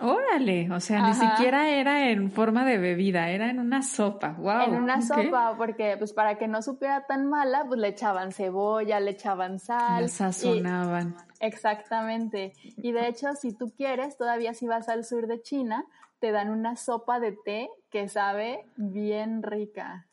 Órale, 0.01 0.71
o 0.71 0.79
sea, 0.79 1.07
ni 1.07 1.13
siquiera 1.13 1.69
era 1.69 2.09
en 2.09 2.31
forma 2.31 2.65
de 2.65 2.79
bebida, 2.79 3.29
era 3.29 3.51
en 3.51 3.59
una 3.59 3.83
sopa. 3.83 4.29
Wow. 4.29 4.61
En 4.61 4.75
una 4.75 5.03
sopa, 5.03 5.53
porque 5.55 5.97
pues 5.99 6.13
para 6.13 6.39
que 6.39 6.47
no 6.47 6.63
supiera 6.63 7.05
tan 7.05 7.27
mala, 7.27 7.65
pues 7.67 7.79
le 7.79 7.89
echaban 7.89 8.31
cebolla, 8.31 8.99
le 8.99 9.11
echaban 9.11 9.59
sal. 9.59 10.01
Le 10.01 10.07
sazonaban. 10.07 11.15
exactamente. 11.41 12.53
Y 12.77 12.91
de 12.91 13.07
hecho, 13.07 13.35
si 13.35 13.53
tú 13.53 13.71
quieres, 13.75 14.17
todavía 14.17 14.55
si 14.55 14.67
vas 14.67 14.89
al 14.89 15.05
sur 15.05 15.27
de 15.27 15.43
China, 15.43 15.85
te 16.19 16.31
dan 16.31 16.49
una 16.49 16.75
sopa 16.75 17.19
de 17.19 17.37
té 17.45 17.69
que 17.89 18.07
sabe 18.07 18.65
bien 18.75 19.43
rica. 19.43 20.09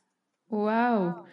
Wow. 0.48 1.24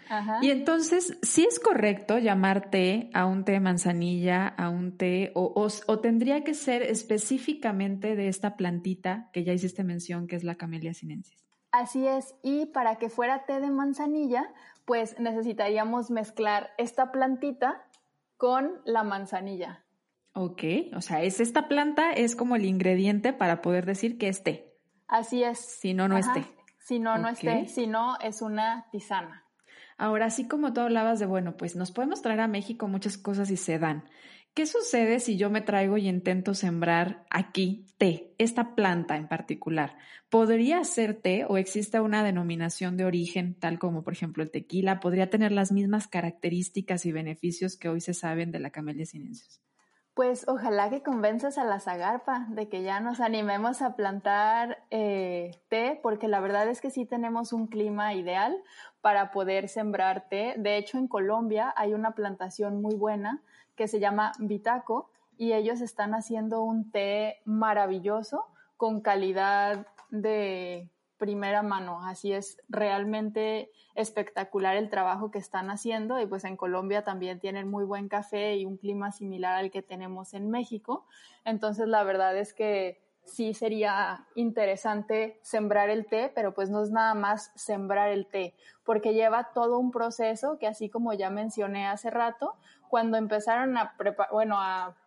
Y 0.42 0.50
entonces, 0.50 1.20
¿sí 1.22 1.46
es 1.46 1.60
correcto 1.60 2.18
llamar 2.18 2.72
té 2.72 3.12
a 3.14 3.28
un 3.28 3.46
té 3.46 3.54
de 3.54 3.60
manzanilla, 3.60 4.48
a 4.48 4.70
un 4.70 4.98
té, 4.98 5.32
o, 5.36 5.54
o, 5.88 6.00
tendría 6.00 6.44
que 6.44 6.56
ser 6.56 6.82
específicamente 6.82 8.16
de 8.16 8.28
esta 8.28 8.58
plantita 8.58 9.30
que 9.32 9.44
ya 9.44 9.54
hiciste 9.54 9.84
mención, 9.84 10.26
que 10.26 10.36
es 10.36 10.44
la 10.44 10.56
Camellia 10.56 10.96
sinensis? 10.96 11.46
Así 11.72 12.08
es, 12.08 12.36
y 12.42 12.66
para 12.68 12.96
que 12.96 13.10
fuera 13.10 13.46
té 13.46 13.60
de 13.60 13.70
manzanilla, 13.70 14.52
pues 14.86 15.20
necesitaríamos 15.20 16.10
mezclar 16.10 16.72
esta 16.78 17.12
plantita 17.12 17.86
con 18.38 18.82
la 18.84 19.04
manzanilla. 19.04 19.83
Ok, 20.34 20.64
o 20.96 21.02
sea, 21.02 21.22
es 21.22 21.40
esta 21.40 21.68
planta 21.68 22.12
es 22.12 22.36
como 22.36 22.56
el 22.56 22.66
ingrediente 22.66 23.34
para 23.34 23.62
poder 23.62 23.86
decir 23.86 24.18
que 24.18 24.30
es 24.30 24.44
té. 24.44 24.74
Así 25.08 25.44
es. 25.44 25.60
Si 25.60 25.94
no, 25.94 26.08
no 26.08 26.18
es 26.18 26.32
té. 26.34 26.44
Si 26.80 27.00
no, 27.00 27.18
no 27.20 27.30
es 27.30 27.40
té. 27.40 27.68
Si 27.68 27.86
no, 27.86 28.18
es 28.20 28.42
una 28.42 28.88
tisana. 28.92 29.46
Ahora, 29.96 30.26
así 30.26 30.48
como 30.48 30.74
tú 30.74 30.82
hablabas 30.82 31.20
de, 31.20 31.28
bueno, 31.28 31.56
pues 31.56 31.76
nos 31.76 31.92
podemos 31.92 32.24
traer 32.24 32.40
a 32.40 32.48
México 32.48 32.88
muchas 32.88 33.18
cosas 33.18 33.52
y 33.52 33.58
se 33.58 33.78
dan. 33.78 34.06
¿Qué 34.56 34.66
sucede 34.66 35.20
si 35.20 35.38
yo 35.38 35.50
me 35.50 35.62
traigo 35.62 35.98
y 35.98 36.08
intento 36.08 36.54
sembrar 36.54 37.26
aquí 37.30 37.88
té, 37.98 38.34
esta 38.38 38.76
planta 38.76 39.18
en 39.18 39.28
particular? 39.28 39.98
¿Podría 40.30 40.84
ser 40.84 41.16
té 41.16 41.46
o 41.48 41.58
existe 41.58 42.00
una 42.00 42.24
denominación 42.24 42.98
de 42.98 43.06
origen, 43.06 43.56
tal 43.56 43.80
como 43.80 44.04
por 44.04 44.14
ejemplo 44.14 44.44
el 44.44 44.52
tequila? 44.52 45.00
¿Podría 45.00 45.30
tener 45.30 45.52
las 45.52 45.72
mismas 45.72 46.08
características 46.08 47.06
y 47.06 47.12
beneficios 47.12 47.78
que 47.78 47.90
hoy 47.90 48.02
se 48.02 48.14
saben 48.14 48.52
de 48.52 48.60
la 48.60 48.70
camelia 48.70 49.06
sinensis? 49.06 49.62
Pues 50.14 50.48
ojalá 50.48 50.92
que 50.92 51.02
convenzas 51.02 51.58
a 51.58 51.64
la 51.64 51.80
zagarpa 51.80 52.46
de 52.50 52.70
que 52.70 52.84
ya 52.84 53.00
nos 53.00 53.20
animemos 53.20 53.82
a 53.82 53.96
plantar 53.96 54.84
eh, 54.92 55.58
té, 55.70 56.00
porque 56.04 56.28
la 56.28 56.40
verdad 56.40 56.68
es 56.68 56.82
que 56.82 56.92
sí 56.92 57.06
tenemos 57.06 57.52
un 57.52 57.66
clima 57.66 58.14
ideal 58.14 58.56
para 59.02 59.32
poder 59.32 59.70
sembrar 59.70 60.30
té. 60.30 60.54
De 60.58 60.78
hecho, 60.78 61.00
en 61.00 61.08
Colombia 61.08 61.74
hay 61.76 61.96
una 61.96 62.12
plantación 62.12 62.80
muy 62.80 62.94
buena 62.94 63.42
que 63.76 63.88
se 63.88 64.00
llama 64.00 64.34
Bitaco 64.38 65.10
y 65.36 65.54
ellos 65.54 65.82
están 65.82 66.14
haciendo 66.14 66.62
un 66.62 66.92
té 66.92 67.42
maravilloso 67.44 68.46
con 68.78 69.02
calidad 69.02 69.88
de 70.12 70.92
primera 71.24 71.64
mano. 71.64 72.06
Así 72.06 72.34
es 72.34 72.62
realmente 72.68 73.72
espectacular 73.96 74.76
el 74.76 74.90
trabajo 74.90 75.32
que 75.32 75.38
están 75.38 75.70
haciendo 75.70 76.20
y 76.20 76.26
pues 76.26 76.44
en 76.44 76.58
Colombia 76.58 77.06
también 77.06 77.40
tienen 77.40 77.70
muy 77.70 77.86
buen 77.86 78.10
café 78.10 78.58
y 78.58 78.66
un 78.66 78.76
clima 78.76 79.14
similar 79.14 79.56
al 79.56 79.72
que 79.72 79.82
tenemos 79.82 80.34
en 80.34 80.50
México. 80.50 81.06
Entonces 81.46 81.88
la 81.88 82.04
verdad 82.04 82.38
es 82.38 82.54
que 82.54 83.02
sí 83.24 83.54
sería 83.54 84.28
interesante 84.36 85.40
sembrar 85.44 85.90
el 85.90 86.08
té, 86.08 86.30
pero 86.36 86.54
pues 86.54 86.70
no 86.70 86.84
es 86.84 86.92
nada 86.92 87.14
más 87.14 87.54
sembrar 87.56 88.10
el 88.10 88.28
té, 88.28 88.54
porque 88.84 89.14
lleva 89.14 89.54
todo 89.54 89.80
un 89.80 89.92
proceso 89.92 90.58
que 90.60 90.68
así 90.68 90.90
como 90.90 91.14
ya 91.14 91.30
mencioné 91.30 91.88
hace 91.88 92.10
rato, 92.10 92.58
cuando 92.90 93.16
empezaron 93.16 93.78
a 93.78 93.96
bueno, 94.30 94.58
a 94.60 94.98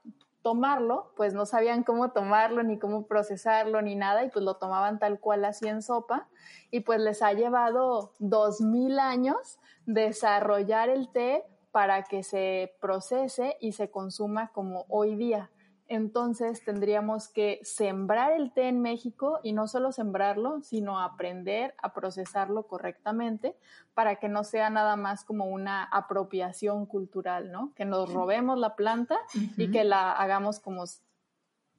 tomarlo, 0.47 1.11
pues 1.17 1.35
no 1.35 1.45
sabían 1.45 1.83
cómo 1.83 2.13
tomarlo, 2.13 2.63
ni 2.63 2.79
cómo 2.79 3.09
procesarlo, 3.09 3.83
ni 3.83 3.97
nada, 3.97 4.23
y 4.23 4.31
pues 4.31 4.45
lo 4.45 4.59
tomaban 4.59 5.01
tal 5.01 5.19
cual 5.19 5.45
así 5.45 5.67
en 5.67 5.83
sopa, 5.83 6.29
y 6.71 6.83
pues 6.83 7.01
les 7.01 7.21
ha 7.21 7.33
llevado 7.33 8.13
dos 8.21 8.61
mil 8.61 9.01
años 9.01 9.59
desarrollar 9.87 10.89
el 10.89 11.11
té 11.11 11.43
para 11.73 12.05
que 12.05 12.23
se 12.23 12.77
procese 12.81 13.57
y 13.61 13.73
se 13.73 13.91
consuma 13.91 14.53
como 14.53 14.87
hoy 14.89 15.17
día 15.17 15.51
entonces 15.89 16.65
tendríamos 16.65 17.29
que 17.29 17.61
sembrar 17.63 18.33
el 18.33 18.53
té 18.53 18.69
en 18.69 18.81
México 18.81 19.41
y 19.43 19.53
no 19.53 19.69
solo 19.69 19.93
sembrarlo, 19.93 20.61
sino 20.63 21.01
aprender 21.01 21.75
a 21.83 21.93
procesarlo 21.95 22.67
correctamente 22.67 23.57
para 23.95 24.17
que 24.17 24.29
no 24.29 24.45
sea 24.45 24.71
nada 24.71 24.97
más 24.97 25.25
como 25.25 25.47
una 25.47 25.85
apropiación 25.85 26.87
cultural, 26.87 27.53
¿no? 27.53 27.73
Que 27.75 27.85
nos 27.85 28.13
robemos 28.13 28.59
la 28.59 28.75
planta 28.77 29.17
y 29.57 29.71
que 29.71 29.85
la 29.85 30.13
hagamos 30.13 30.61
como 30.61 30.85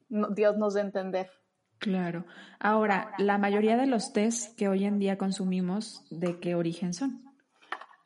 Dios 0.08 0.56
nos 0.56 0.74
dé 0.74 0.80
entender. 0.80 1.30
Claro. 1.78 2.24
Ahora, 2.58 3.12
la 3.18 3.38
mayoría 3.38 3.76
de 3.76 3.86
los 3.86 4.12
tés 4.12 4.52
que 4.56 4.68
hoy 4.68 4.84
en 4.84 4.98
día 4.98 5.16
consumimos, 5.16 6.04
¿de 6.10 6.40
qué 6.40 6.54
origen 6.54 6.92
son? 6.92 7.27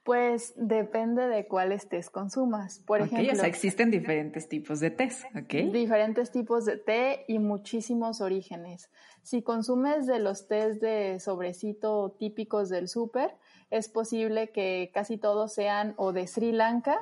Pues 0.05 0.53
depende 0.57 1.29
de 1.29 1.47
cuáles 1.47 1.89
tés 1.89 2.11
consumas. 2.11 2.81
Por 2.81 3.01
ejemplo, 3.01 3.33
o 3.33 3.37
sea, 3.37 3.47
existen 3.47 3.91
diferentes 3.91 4.49
tipos 4.49 4.81
de 4.81 4.91
tés, 4.91 5.25
¿ok? 5.37 5.71
Diferentes 5.73 6.33
tipos 6.33 6.65
de 6.65 6.77
té 6.77 7.25
y 7.29 7.39
muchísimos 7.39 8.21
orígenes. 8.21 8.91
Si 9.23 9.43
consumes 9.43 10.09
de 10.09 10.19
los 10.19 10.49
tés 10.49 10.81
de 10.81 11.21
sobrecito 11.21 12.17
típicos 12.19 12.69
del 12.69 12.89
súper, 12.89 13.37
es 13.71 13.89
posible 13.89 14.51
que 14.51 14.91
casi 14.93 15.19
todos 15.19 15.53
sean 15.53 15.95
o 15.97 16.13
de 16.13 16.27
Sri 16.27 16.51
Lanka, 16.51 16.99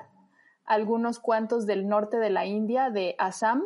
algunos 0.66 1.18
cuantos 1.18 1.66
del 1.66 1.88
norte 1.88 2.18
de 2.18 2.30
la 2.30 2.44
India, 2.44 2.90
de 2.90 3.16
Assam, 3.18 3.62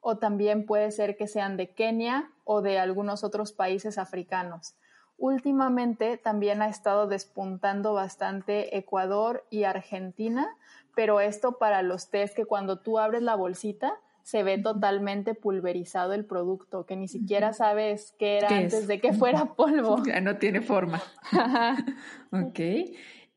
o 0.00 0.18
también 0.18 0.64
puede 0.64 0.92
ser 0.92 1.16
que 1.16 1.26
sean 1.26 1.56
de 1.56 1.74
Kenia 1.74 2.30
o 2.44 2.62
de 2.62 2.78
algunos 2.78 3.24
otros 3.24 3.52
países 3.52 3.98
africanos. 3.98 4.76
Últimamente 5.18 6.18
también 6.18 6.60
ha 6.60 6.68
estado 6.68 7.06
despuntando 7.06 7.94
bastante 7.94 8.76
Ecuador 8.76 9.44
y 9.50 9.64
Argentina, 9.64 10.46
pero 10.94 11.20
esto 11.20 11.58
para 11.58 11.82
los 11.82 12.10
test 12.10 12.36
que 12.36 12.44
cuando 12.44 12.80
tú 12.80 12.98
abres 12.98 13.22
la 13.22 13.34
bolsita 13.34 13.98
se 14.26 14.42
ve 14.42 14.58
totalmente 14.58 15.34
pulverizado 15.34 16.12
el 16.12 16.24
producto, 16.24 16.84
que 16.84 16.96
ni 16.96 17.06
siquiera 17.06 17.52
sabes 17.52 18.12
qué 18.18 18.38
era 18.38 18.48
antes 18.48 18.88
de 18.88 19.00
que 19.00 19.12
fuera 19.12 19.44
polvo. 19.56 20.02
Ya 20.04 20.20
no 20.20 20.36
tiene 20.36 20.62
forma. 20.62 21.00
ok. 22.32 22.58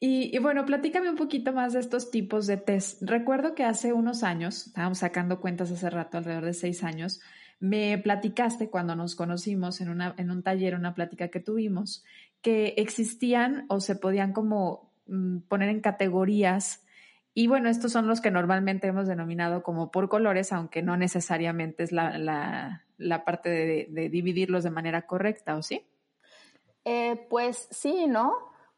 Y, 0.01 0.35
y, 0.35 0.37
bueno, 0.39 0.65
platícame 0.65 1.09
un 1.09 1.15
poquito 1.15 1.53
más 1.53 1.73
de 1.73 1.79
estos 1.79 2.09
tipos 2.09 2.47
de 2.47 2.57
test. 2.57 3.03
Recuerdo 3.03 3.53
que 3.53 3.65
hace 3.65 3.93
unos 3.93 4.23
años, 4.23 4.65
estábamos 4.67 4.97
sacando 4.97 5.39
cuentas 5.39 5.71
hace 5.71 5.89
rato, 5.91 6.17
alrededor 6.17 6.45
de 6.45 6.53
seis 6.53 6.83
años, 6.83 7.21
me 7.59 7.97
platicaste 7.97 8.69
cuando 8.69 8.95
nos 8.95 9.15
conocimos 9.15 9.81
en, 9.81 9.89
una, 9.89 10.15
en 10.17 10.31
un 10.31 10.43
taller, 10.43 10.75
una 10.75 10.93
plática 10.93 11.27
que 11.27 11.39
tuvimos, 11.39 12.03
que 12.41 12.73
existían 12.77 13.65
o 13.67 13.81
se 13.81 13.95
podían 13.95 14.31
como 14.31 14.91
mm, 15.07 15.39
poner 15.41 15.69
en 15.69 15.81
categorías. 15.81 16.85
Y 17.33 17.47
bueno, 17.47 17.69
estos 17.69 17.91
son 17.91 18.07
los 18.07 18.21
que 18.21 18.31
normalmente 18.31 18.87
hemos 18.87 19.07
denominado 19.07 19.61
como 19.61 19.91
por 19.91 20.09
colores, 20.09 20.53
aunque 20.53 20.81
no 20.81 20.95
necesariamente 20.95 21.83
es 21.83 21.91
la, 21.91 22.17
la, 22.97 23.25
parte 23.25 23.49
de, 23.49 24.09
dividirlos 24.09 24.63
de 24.63 24.71
manera 24.71 25.05
correcta, 25.05 25.55
¿o 25.55 25.61
sí? 25.61 25.85
Eh, 26.85 27.27
pues 27.29 27.67
sí, 27.71 28.07
¿no? 28.07 28.33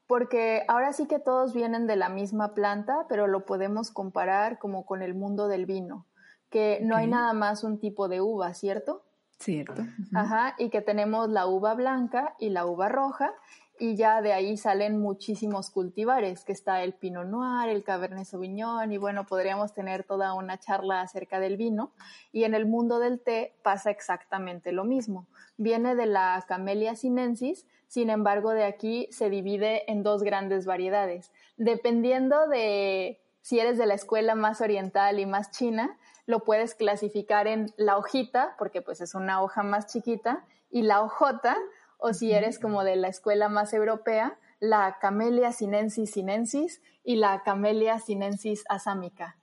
Porque 0.07 0.63
ahora 0.67 0.91
sí 0.91 1.07
que 1.07 1.19
todos 1.19 1.53
vienen 1.53 1.88
de 1.88 1.95
la 1.95 2.09
misma 2.09 2.53
planta, 2.53 3.05
pero 3.07 3.27
lo 3.27 3.45
podemos 3.45 3.91
comparar 3.91 4.57
como 4.57 4.85
con 4.85 5.01
el 5.01 5.13
mundo 5.13 5.47
del 5.47 5.65
vino 5.65 6.07
que 6.51 6.79
no 6.84 6.96
hay 6.96 7.08
nada 7.08 7.34
más 7.34 7.63
un 7.63 7.79
tipo 7.79 8.08
de 8.08 8.22
uva, 8.22 8.53
¿cierto? 8.53 9.01
Cierto. 9.39 9.81
Ajá, 10.13 10.53
y 10.60 10.70
que 10.70 10.81
tenemos 10.81 11.29
la 11.29 11.48
uva 11.48 11.74
blanca 11.74 12.36
y 12.38 12.50
la 12.50 12.67
uva 12.67 12.89
roja, 12.89 13.34
y 13.79 13.96
ya 13.96 14.22
de 14.22 14.31
ahí 14.31 14.58
salen 14.58 15.00
muchísimos 15.00 15.72
cultivares, 15.72 16.46
que 16.46 16.51
está 16.51 16.84
el 16.84 16.93
Pinot 16.93 17.25
Noir, 17.25 17.70
el 17.70 17.84
Cabernet 17.84 18.25
Sauvignon, 18.25 18.91
y 18.91 19.00
bueno, 19.00 19.25
podríamos 19.25 19.74
tener 19.74 20.03
toda 20.03 20.36
una 20.36 20.60
charla 20.60 21.01
acerca 21.01 21.39
del 21.39 21.58
vino. 21.58 21.91
Y 22.31 22.43
en 22.43 22.53
el 22.53 22.67
mundo 22.67 23.00
del 23.00 23.20
té 23.20 23.55
pasa 23.63 23.89
exactamente 23.89 24.72
lo 24.72 24.84
mismo. 24.84 25.25
Viene 25.58 25.96
de 25.96 26.05
la 26.05 26.46
Camellia 26.48 26.96
sinensis, 26.96 27.65
sin 27.88 28.12
embargo, 28.12 28.51
de 28.51 28.65
aquí 28.65 29.08
se 29.12 29.31
divide 29.31 29.91
en 29.91 30.03
dos 30.03 30.22
grandes 30.22 30.67
variedades. 30.67 31.31
Dependiendo 31.58 32.48
de 32.48 33.20
si 33.41 33.60
eres 33.60 33.79
de 33.79 33.88
la 33.88 33.96
escuela 33.96 34.36
más 34.36 34.62
oriental 34.62 35.20
y 35.20 35.25
más 35.25 35.50
china, 35.50 35.98
lo 36.31 36.39
puedes 36.39 36.73
clasificar 36.73 37.45
en 37.45 37.71
la 37.77 37.97
hojita, 37.97 38.55
porque 38.57 38.81
pues 38.81 39.01
es 39.01 39.13
una 39.13 39.43
hoja 39.43 39.61
más 39.61 39.85
chiquita, 39.85 40.45
y 40.71 40.81
la 40.81 41.03
hojota, 41.03 41.55
o 42.00 42.13
si 42.13 42.31
eres 42.31 42.57
como 42.57 42.83
de 42.83 42.95
la 42.95 43.09
escuela 43.09 43.50
más 43.50 43.73
europea, 43.73 44.39
la 44.59 44.97
Camellia 45.00 45.51
sinensis 45.51 46.11
sinensis 46.11 46.81
y 47.03 47.17
la 47.17 47.43
Camellia 47.43 48.00
sinensis 48.00 48.63
asámica. 48.69 49.38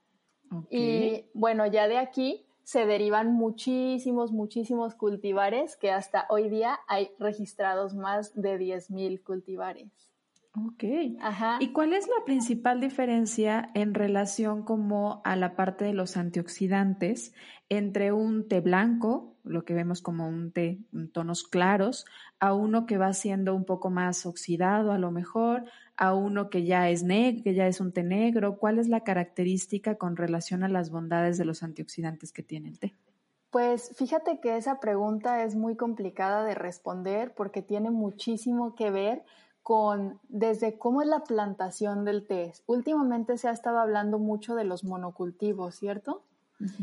Y 0.69 1.29
bueno, 1.33 1.67
ya 1.67 1.87
de 1.87 1.99
aquí 1.99 2.45
se 2.63 2.85
derivan 2.85 3.31
muchísimos, 3.33 4.31
muchísimos 4.31 4.95
cultivares 4.95 5.77
que 5.77 5.91
hasta 5.91 6.25
hoy 6.29 6.49
día 6.49 6.79
hay 6.87 7.11
registrados 7.19 7.93
más 7.93 8.33
de 8.33 8.57
10.000 8.57 9.23
cultivares. 9.23 10.08
Ok. 10.67 10.83
Ajá. 11.21 11.57
¿Y 11.59 11.71
cuál 11.71 11.93
es 11.93 12.07
la 12.07 12.25
principal 12.25 12.81
diferencia 12.81 13.69
en 13.73 13.93
relación 13.93 14.63
como 14.63 15.21
a 15.23 15.35
la 15.35 15.55
parte 15.55 15.85
de 15.85 15.93
los 15.93 16.17
antioxidantes 16.17 17.33
entre 17.69 18.11
un 18.11 18.47
té 18.47 18.61
blanco, 18.61 19.35
lo 19.43 19.63
que 19.63 19.73
vemos 19.73 20.01
como 20.01 20.27
un 20.27 20.51
té 20.51 20.79
en 20.93 21.11
tonos 21.11 21.43
claros, 21.43 22.05
a 22.39 22.53
uno 22.53 22.85
que 22.85 22.97
va 22.97 23.13
siendo 23.13 23.55
un 23.55 23.65
poco 23.65 23.89
más 23.89 24.25
oxidado 24.25 24.91
a 24.91 24.97
lo 24.97 25.11
mejor, 25.11 25.65
a 25.95 26.13
uno 26.13 26.49
que 26.49 26.65
ya 26.65 26.89
es 26.89 27.03
negro, 27.03 27.43
que 27.43 27.53
ya 27.53 27.67
es 27.67 27.79
un 27.79 27.91
té 27.91 28.03
negro? 28.03 28.57
¿Cuál 28.57 28.79
es 28.79 28.87
la 28.87 29.03
característica 29.03 29.95
con 29.95 30.15
relación 30.15 30.63
a 30.63 30.67
las 30.67 30.89
bondades 30.89 31.37
de 31.37 31.45
los 31.45 31.61
antioxidantes 31.63 32.31
que 32.31 32.43
tiene 32.43 32.69
el 32.69 32.79
té? 32.79 32.95
Pues 33.51 33.91
fíjate 33.95 34.39
que 34.39 34.57
esa 34.57 34.79
pregunta 34.79 35.43
es 35.43 35.55
muy 35.55 35.75
complicada 35.75 36.43
de 36.43 36.53
responder 36.53 37.33
porque 37.33 37.63
tiene 37.63 37.89
muchísimo 37.89 38.75
que 38.75 38.91
ver 38.91 39.23
con 39.63 40.19
desde 40.29 40.77
cómo 40.77 41.01
es 41.01 41.07
la 41.07 41.23
plantación 41.23 42.05
del 42.05 42.25
té. 42.25 42.53
Últimamente 42.65 43.37
se 43.37 43.47
ha 43.47 43.51
estado 43.51 43.79
hablando 43.79 44.19
mucho 44.19 44.55
de 44.55 44.63
los 44.63 44.83
monocultivos, 44.83 45.75
¿cierto? 45.75 46.23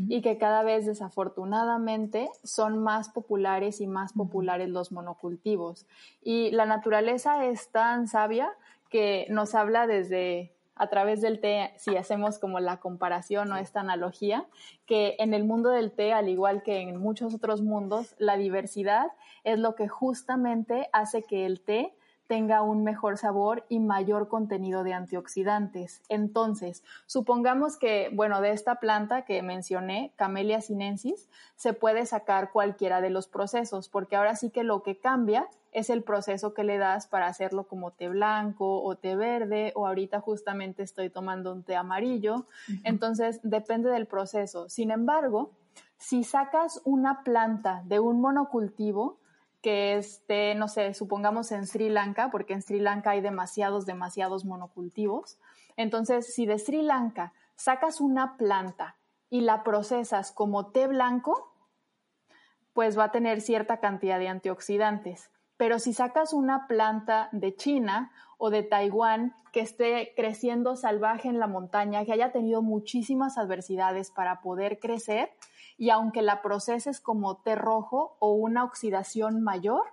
y 0.07 0.21
que 0.21 0.37
cada 0.37 0.63
vez 0.63 0.85
desafortunadamente 0.85 2.29
son 2.43 2.81
más 2.81 3.09
populares 3.09 3.79
y 3.79 3.87
más 3.87 4.13
populares 4.13 4.69
los 4.69 4.91
monocultivos. 4.91 5.85
Y 6.23 6.49
la 6.51 6.65
naturaleza 6.65 7.45
es 7.45 7.69
tan 7.69 8.07
sabia 8.07 8.49
que 8.89 9.27
nos 9.29 9.53
habla 9.53 9.85
desde 9.85 10.53
a 10.79 10.87
través 10.87 11.21
del 11.21 11.39
té, 11.39 11.73
si 11.77 11.95
hacemos 11.95 12.37
como 12.37 12.59
la 12.59 12.77
comparación 12.77 13.51
o 13.51 13.57
esta 13.57 13.79
analogía, 13.79 14.45
que 14.85 15.15
en 15.17 15.33
el 15.33 15.43
mundo 15.43 15.69
del 15.69 15.91
té, 15.91 16.13
al 16.13 16.29
igual 16.29 16.61
que 16.61 16.81
en 16.81 16.97
muchos 16.97 17.33
otros 17.33 17.61
mundos, 17.61 18.15
la 18.19 18.37
diversidad 18.37 19.07
es 19.43 19.57
lo 19.57 19.73
que 19.73 19.87
justamente 19.87 20.87
hace 20.93 21.23
que 21.23 21.47
el 21.47 21.61
té 21.61 21.95
tenga 22.27 22.61
un 22.61 22.83
mejor 22.83 23.17
sabor 23.17 23.65
y 23.69 23.79
mayor 23.79 24.27
contenido 24.27 24.83
de 24.83 24.93
antioxidantes. 24.93 26.01
Entonces, 26.09 26.83
supongamos 27.05 27.77
que, 27.77 28.09
bueno, 28.13 28.41
de 28.41 28.51
esta 28.51 28.75
planta 28.75 29.23
que 29.23 29.41
mencioné, 29.41 30.13
Camellia 30.15 30.61
sinensis, 30.61 31.29
se 31.55 31.73
puede 31.73 32.05
sacar 32.05 32.51
cualquiera 32.51 33.01
de 33.01 33.09
los 33.09 33.27
procesos, 33.27 33.89
porque 33.89 34.15
ahora 34.15 34.35
sí 34.35 34.49
que 34.49 34.63
lo 34.63 34.83
que 34.83 34.99
cambia 34.99 35.47
es 35.71 35.89
el 35.89 36.03
proceso 36.03 36.53
que 36.53 36.63
le 36.63 36.77
das 36.77 37.07
para 37.07 37.27
hacerlo 37.27 37.67
como 37.67 37.91
té 37.91 38.09
blanco 38.09 38.81
o 38.83 38.95
té 38.95 39.15
verde, 39.15 39.71
o 39.75 39.87
ahorita 39.87 40.19
justamente 40.21 40.83
estoy 40.83 41.09
tomando 41.09 41.51
un 41.51 41.63
té 41.63 41.75
amarillo. 41.75 42.45
Entonces, 42.83 43.39
depende 43.43 43.89
del 43.89 44.07
proceso. 44.07 44.69
Sin 44.69 44.91
embargo, 44.91 45.51
si 45.97 46.23
sacas 46.23 46.81
una 46.83 47.23
planta 47.23 47.81
de 47.85 47.99
un 47.99 48.21
monocultivo, 48.21 49.19
que 49.67 49.97
esté, 49.97 50.55
no 50.55 50.69
sé, 50.69 50.93
supongamos 50.93 51.51
en 51.51 51.67
Sri 51.67 51.89
Lanka, 51.89 52.31
porque 52.31 52.53
en 52.53 52.61
Sri 52.61 52.79
Lanka 52.79 53.09
hay 53.09 53.19
demasiados, 53.19 53.85
demasiados 53.85 54.45
monocultivos. 54.45 55.37
Entonces, 55.75 56.33
si 56.33 56.45
de 56.45 56.57
Sri 56.57 56.81
Lanka 56.81 57.33
sacas 57.57 57.99
una 57.99 58.37
planta 58.37 58.95
y 59.29 59.41
la 59.41 59.65
procesas 59.65 60.31
como 60.31 60.67
té 60.67 60.87
blanco, 60.87 61.51
pues 62.71 62.97
va 62.97 63.03
a 63.03 63.11
tener 63.11 63.41
cierta 63.41 63.81
cantidad 63.81 64.19
de 64.19 64.29
antioxidantes. 64.29 65.31
Pero 65.57 65.79
si 65.79 65.91
sacas 65.91 66.31
una 66.31 66.65
planta 66.67 67.27
de 67.33 67.53
China 67.53 68.13
o 68.37 68.49
de 68.49 68.63
Taiwán 68.63 69.35
que 69.51 69.59
esté 69.59 70.13
creciendo 70.15 70.77
salvaje 70.77 71.27
en 71.27 71.39
la 71.39 71.47
montaña, 71.47 72.05
que 72.05 72.13
haya 72.13 72.31
tenido 72.31 72.61
muchísimas 72.61 73.37
adversidades 73.37 74.11
para 74.11 74.39
poder 74.39 74.79
crecer, 74.79 75.29
y 75.77 75.91
aunque 75.91 76.21
la 76.21 76.41
proceses 76.41 76.99
como 76.99 77.37
té 77.37 77.55
rojo 77.55 78.17
o 78.19 78.33
una 78.33 78.63
oxidación 78.63 79.41
mayor, 79.41 79.83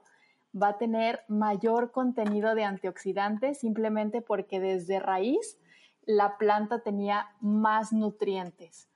va 0.60 0.68
a 0.68 0.78
tener 0.78 1.20
mayor 1.28 1.92
contenido 1.92 2.54
de 2.54 2.64
antioxidantes 2.64 3.58
simplemente 3.58 4.22
porque 4.22 4.60
desde 4.60 5.00
raíz 5.00 5.58
la 6.06 6.38
planta 6.38 6.80
tenía 6.80 7.28
más 7.40 7.92
nutrientes. 7.92 8.88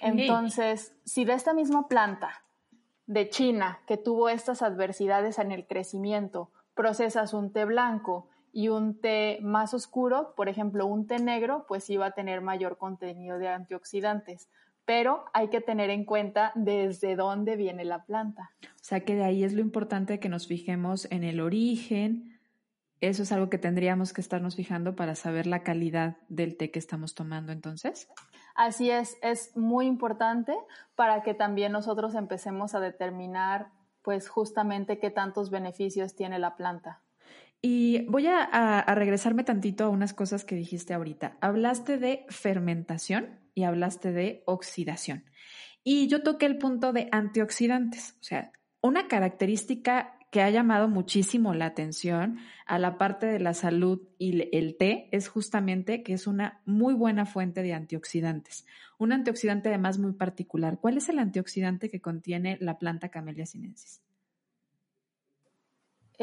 Entonces, 0.00 0.94
si 1.04 1.24
de 1.24 1.34
esta 1.34 1.52
misma 1.52 1.88
planta 1.88 2.44
de 3.06 3.28
China 3.28 3.80
que 3.86 3.96
tuvo 3.96 4.28
estas 4.28 4.62
adversidades 4.62 5.38
en 5.38 5.52
el 5.52 5.66
crecimiento, 5.66 6.50
procesas 6.74 7.34
un 7.34 7.52
té 7.52 7.64
blanco 7.64 8.28
y 8.52 8.68
un 8.68 9.00
té 9.00 9.38
más 9.42 9.74
oscuro, 9.74 10.34
por 10.34 10.48
ejemplo, 10.48 10.86
un 10.86 11.06
té 11.06 11.18
negro, 11.18 11.64
pues 11.68 11.88
va 11.90 12.06
a 12.06 12.10
tener 12.12 12.40
mayor 12.40 12.78
contenido 12.78 13.38
de 13.38 13.48
antioxidantes 13.48 14.48
pero 14.84 15.24
hay 15.32 15.48
que 15.48 15.60
tener 15.60 15.90
en 15.90 16.04
cuenta 16.04 16.52
desde 16.54 17.16
dónde 17.16 17.56
viene 17.56 17.84
la 17.84 18.04
planta. 18.04 18.50
O 18.62 18.84
sea 18.84 19.00
que 19.00 19.14
de 19.14 19.24
ahí 19.24 19.44
es 19.44 19.52
lo 19.52 19.60
importante 19.60 20.18
que 20.18 20.28
nos 20.28 20.46
fijemos 20.46 21.06
en 21.10 21.24
el 21.24 21.40
origen. 21.40 22.40
Eso 23.00 23.22
es 23.22 23.32
algo 23.32 23.50
que 23.50 23.58
tendríamos 23.58 24.12
que 24.12 24.20
estarnos 24.20 24.56
fijando 24.56 24.94
para 24.96 25.14
saber 25.14 25.46
la 25.46 25.62
calidad 25.62 26.16
del 26.28 26.56
té 26.56 26.70
que 26.70 26.78
estamos 26.78 27.14
tomando 27.14 27.52
entonces. 27.52 28.08
Así 28.54 28.90
es, 28.90 29.16
es 29.22 29.56
muy 29.56 29.86
importante 29.86 30.56
para 30.94 31.22
que 31.22 31.34
también 31.34 31.72
nosotros 31.72 32.14
empecemos 32.14 32.74
a 32.74 32.80
determinar 32.80 33.68
pues 34.02 34.28
justamente 34.28 34.98
qué 34.98 35.10
tantos 35.10 35.50
beneficios 35.50 36.14
tiene 36.14 36.38
la 36.38 36.56
planta. 36.56 37.00
Y 37.64 38.04
voy 38.06 38.26
a, 38.26 38.42
a 38.42 38.94
regresarme 38.96 39.44
tantito 39.44 39.84
a 39.84 39.88
unas 39.88 40.12
cosas 40.12 40.44
que 40.44 40.56
dijiste 40.56 40.94
ahorita. 40.94 41.36
Hablaste 41.40 41.96
de 41.96 42.26
fermentación 42.28 43.41
y 43.54 43.64
hablaste 43.64 44.12
de 44.12 44.42
oxidación. 44.46 45.24
Y 45.84 46.06
yo 46.08 46.22
toqué 46.22 46.46
el 46.46 46.58
punto 46.58 46.92
de 46.92 47.08
antioxidantes, 47.10 48.16
o 48.20 48.24
sea, 48.24 48.52
una 48.80 49.08
característica 49.08 50.18
que 50.32 50.40
ha 50.40 50.48
llamado 50.48 50.88
muchísimo 50.88 51.52
la 51.52 51.66
atención 51.66 52.38
a 52.64 52.78
la 52.78 52.96
parte 52.96 53.26
de 53.26 53.38
la 53.38 53.52
salud 53.52 54.00
y 54.16 54.48
el 54.56 54.76
té 54.78 55.08
es 55.12 55.28
justamente 55.28 56.02
que 56.02 56.14
es 56.14 56.26
una 56.26 56.62
muy 56.64 56.94
buena 56.94 57.26
fuente 57.26 57.62
de 57.62 57.74
antioxidantes. 57.74 58.66
Un 58.98 59.12
antioxidante 59.12 59.68
además 59.68 59.98
muy 59.98 60.14
particular. 60.14 60.78
¿Cuál 60.80 60.96
es 60.96 61.10
el 61.10 61.18
antioxidante 61.18 61.90
que 61.90 62.00
contiene 62.00 62.56
la 62.60 62.78
planta 62.78 63.10
Camellia 63.10 63.44
sinensis? 63.44 64.00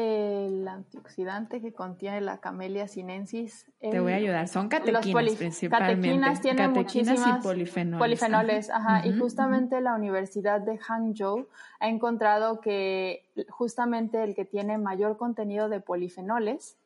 El 0.00 0.66
antioxidante 0.66 1.60
que 1.60 1.72
contiene 1.72 2.20
la 2.20 2.38
Camellia 2.38 2.88
sinensis. 2.88 3.66
Te 3.80 4.00
voy 4.00 4.12
a 4.12 4.16
ayudar, 4.16 4.48
son 4.48 4.68
catequinas 4.68 5.34
principalmente. 5.36 6.08
Catequinas 6.08 6.40
tienen 6.40 6.72
muchísimas 6.72 7.38
y 7.38 7.98
polifenoles. 7.98 8.70
ajá. 8.70 9.06
Y 9.06 9.18
justamente 9.18 9.80
la 9.80 9.94
Universidad 9.94 10.60
de 10.60 10.78
Hangzhou 10.78 11.48
ha 11.78 11.88
encontrado 11.88 12.60
que 12.60 13.24
justamente 13.48 14.22
el 14.22 14.34
que 14.34 14.44
tiene 14.44 14.78
mayor 14.78 15.16
contenido 15.16 15.68
de 15.68 15.80
polifenoles 15.80 16.76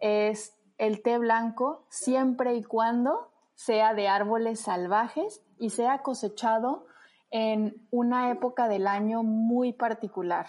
es 0.00 0.54
el 0.78 1.02
té 1.02 1.18
blanco 1.18 1.86
siempre 1.88 2.56
y 2.56 2.64
cuando 2.64 3.30
sea 3.54 3.94
de 3.94 4.08
árboles 4.08 4.60
salvajes 4.60 5.42
y 5.58 5.70
sea 5.70 5.98
cosechado 5.98 6.86
en 7.30 7.86
una 7.90 8.30
época 8.30 8.68
del 8.68 8.86
año 8.86 9.22
muy 9.22 9.72
particular 9.72 10.46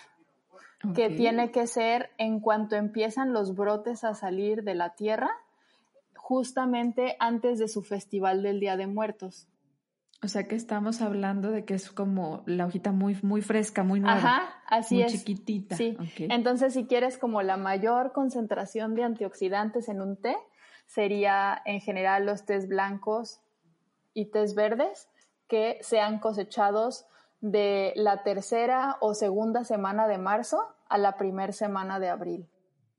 que 0.96 1.10
tiene 1.10 1.52
que 1.52 1.68
ser 1.68 2.10
en 2.18 2.40
cuanto 2.40 2.76
empiezan 2.76 3.34
los 3.34 3.56
brotes 3.56 4.04
a 4.04 4.16
salir 4.16 4.64
de 4.64 4.76
la 4.76 4.96
tierra, 4.96 5.30
justamente 6.16 7.16
antes 7.20 7.60
de 7.60 7.68
su 7.68 7.84
festival 7.84 8.44
del 8.44 8.60
Día 8.60 8.76
de 8.78 8.88
Muertos. 8.88 9.48
O 10.24 10.30
sea 10.30 10.48
que 10.48 10.56
estamos 10.56 11.02
hablando 11.02 11.52
de 11.52 11.66
que 11.66 11.74
es 11.74 11.92
como 11.92 12.44
la 12.46 12.66
hojita 12.66 12.94
muy, 12.94 13.18
muy 13.24 13.42
fresca, 13.42 13.84
muy 13.84 14.00
nueva. 14.00 14.18
Ajá, 14.18 14.56
así 14.68 14.96
muy 14.96 15.04
es. 15.04 15.12
chiquitita. 15.12 15.76
Sí. 15.76 15.98
Entonces, 16.18 16.74
si 16.74 16.86
quieres 16.86 17.18
como 17.18 17.42
la 17.42 17.58
mayor 17.58 18.14
concentración 18.14 18.96
de 18.96 19.04
antioxidantes 19.04 19.90
en 19.90 20.02
un 20.02 20.16
té, 20.16 20.38
sería 20.86 21.62
en 21.66 21.82
general 21.82 22.26
los 22.26 22.46
tés 22.46 22.70
blancos 22.70 23.42
y 24.14 24.28
tés 24.28 24.56
verdes 24.56 25.10
que 25.50 25.78
sean 25.82 26.20
cosechados 26.20 27.06
de 27.44 27.92
la 27.98 28.24
tercera 28.24 28.96
o 29.02 29.14
segunda 29.14 29.66
semana 29.66 30.08
de 30.08 30.18
marzo 30.18 30.64
a 30.88 30.98
la 30.98 31.18
primera 31.18 31.52
semana 31.52 32.00
de 32.00 32.08
abril. 32.08 32.48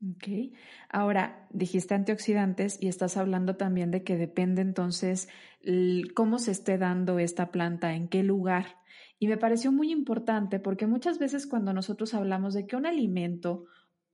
Ok. 0.07 0.53
Ahora, 0.87 1.47
dijiste 1.49 1.95
antioxidantes 1.95 2.77
y 2.79 2.87
estás 2.87 3.17
hablando 3.17 3.55
también 3.55 3.89
de 3.89 4.03
que 4.03 4.17
depende 4.17 4.61
entonces 4.61 5.29
cómo 6.13 6.37
se 6.37 6.51
esté 6.51 6.77
dando 6.77 7.17
esta 7.17 7.49
planta, 7.49 7.95
en 7.95 8.07
qué 8.07 8.21
lugar. 8.21 8.77
Y 9.17 9.27
me 9.27 9.37
pareció 9.37 9.71
muy 9.71 9.91
importante 9.91 10.59
porque 10.59 10.85
muchas 10.85 11.17
veces 11.17 11.47
cuando 11.47 11.73
nosotros 11.73 12.13
hablamos 12.13 12.53
de 12.53 12.67
que 12.67 12.75
un 12.75 12.85
alimento, 12.85 13.65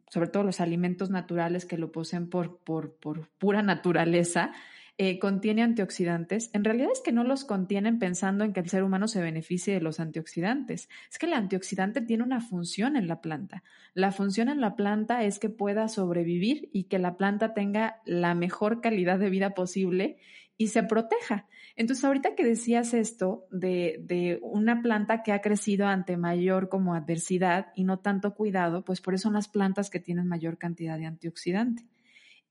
sobre 0.08 0.30
todo 0.30 0.44
los 0.44 0.62
alimentos 0.62 1.10
naturales 1.10 1.66
que 1.66 1.78
lo 1.78 1.92
poseen 1.92 2.30
por, 2.30 2.60
por, 2.60 2.96
por 2.96 3.28
pura 3.38 3.62
naturaleza, 3.64 4.54
eh, 4.98 5.20
contiene 5.20 5.64
antioxidantes, 5.64 6.52
en 6.54 6.64
realidad 6.64 6.90
es 6.92 7.02
que 7.02 7.12
no 7.12 7.24
los 7.24 7.44
contienen 7.44 7.98
pensando 7.98 8.44
en 8.44 8.54
que 8.54 8.60
el 8.60 8.70
ser 8.70 8.84
humano 8.84 9.08
se 9.08 9.22
beneficie 9.22 9.74
de 9.74 9.82
los 9.82 10.00
antioxidantes. 10.00 10.90
Es 11.10 11.18
que 11.18 11.26
el 11.26 11.34
antioxidante 11.34 12.02
tiene 12.02 12.24
una 12.24 12.42
función 12.42 12.96
en 12.96 13.08
la 13.08 13.22
planta. 13.22 13.64
La 13.94 14.12
función 14.12 14.50
en 14.50 14.62
la 14.62 14.76
planta 14.76 15.24
es 15.24 15.40
que 15.40 15.50
pueda 15.50 15.88
sobrevivir 15.88 16.70
y 16.72 16.84
que 16.84 17.00
la 17.00 17.18
planta 17.18 17.54
tenga 17.54 18.02
la 18.06 18.36
mejor 18.36 18.82
calidad 18.82 19.18
de 19.18 19.30
vida 19.30 19.56
posible 19.56 20.18
y 20.58 20.68
se 20.68 20.84
proteja. 20.84 21.48
Entonces, 21.76 22.06
ahorita 22.06 22.36
que 22.36 22.46
decías 22.46 22.94
esto 22.94 23.48
de, 23.50 23.98
de, 24.04 24.38
una 24.44 24.84
planta 24.84 25.24
que 25.24 25.32
ha 25.32 25.42
crecido 25.42 25.88
ante 25.88 26.18
mayor 26.18 26.70
como 26.70 26.94
adversidad 26.94 27.72
y 27.76 27.86
no 27.86 27.98
tanto 27.98 28.36
cuidado, 28.36 28.86
pues 28.86 29.02
por 29.02 29.16
eso 29.16 29.24
son 29.24 29.34
las 29.34 29.48
plantas 29.48 29.90
que 29.90 30.00
tienen 30.00 30.28
mayor 30.28 30.60
cantidad 30.60 31.00
de 31.00 31.08
antioxidante. 31.08 31.86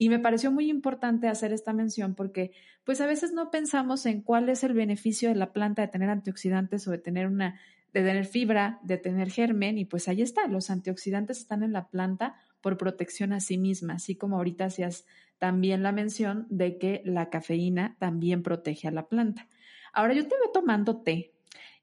Y 0.00 0.08
me 0.08 0.18
pareció 0.18 0.50
muy 0.50 0.70
importante 0.70 1.28
hacer 1.28 1.52
esta 1.52 1.74
mención 1.74 2.14
porque 2.14 2.52
pues 2.84 3.02
a 3.02 3.06
veces 3.06 3.34
no 3.34 3.50
pensamos 3.50 4.06
en 4.06 4.22
cuál 4.22 4.48
es 4.48 4.64
el 4.64 4.72
beneficio 4.72 5.28
de 5.28 5.34
la 5.34 5.52
planta 5.52 5.82
de 5.82 5.88
tener 5.88 6.08
antioxidantes 6.08 6.88
o 6.88 6.90
de 6.90 6.96
tener 6.96 7.26
una 7.26 7.60
de 7.92 8.00
tener 8.00 8.24
fibra, 8.24 8.78
de 8.82 8.96
tener 8.96 9.30
germen 9.30 9.76
y 9.76 9.84
pues 9.84 10.08
ahí 10.08 10.22
está, 10.22 10.46
los 10.46 10.70
antioxidantes 10.70 11.40
están 11.40 11.62
en 11.62 11.74
la 11.74 11.88
planta 11.88 12.36
por 12.62 12.78
protección 12.78 13.34
a 13.34 13.40
sí 13.40 13.58
misma, 13.58 13.94
así 13.94 14.16
como 14.16 14.36
ahorita 14.36 14.64
hacías 14.64 15.04
también 15.38 15.82
la 15.82 15.92
mención 15.92 16.46
de 16.48 16.78
que 16.78 17.02
la 17.04 17.28
cafeína 17.28 17.96
también 17.98 18.42
protege 18.42 18.88
a 18.88 18.92
la 18.92 19.06
planta. 19.06 19.48
Ahora 19.92 20.14
yo 20.14 20.22
te 20.22 20.34
veo 20.34 20.50
tomando 20.50 21.02
té 21.02 21.34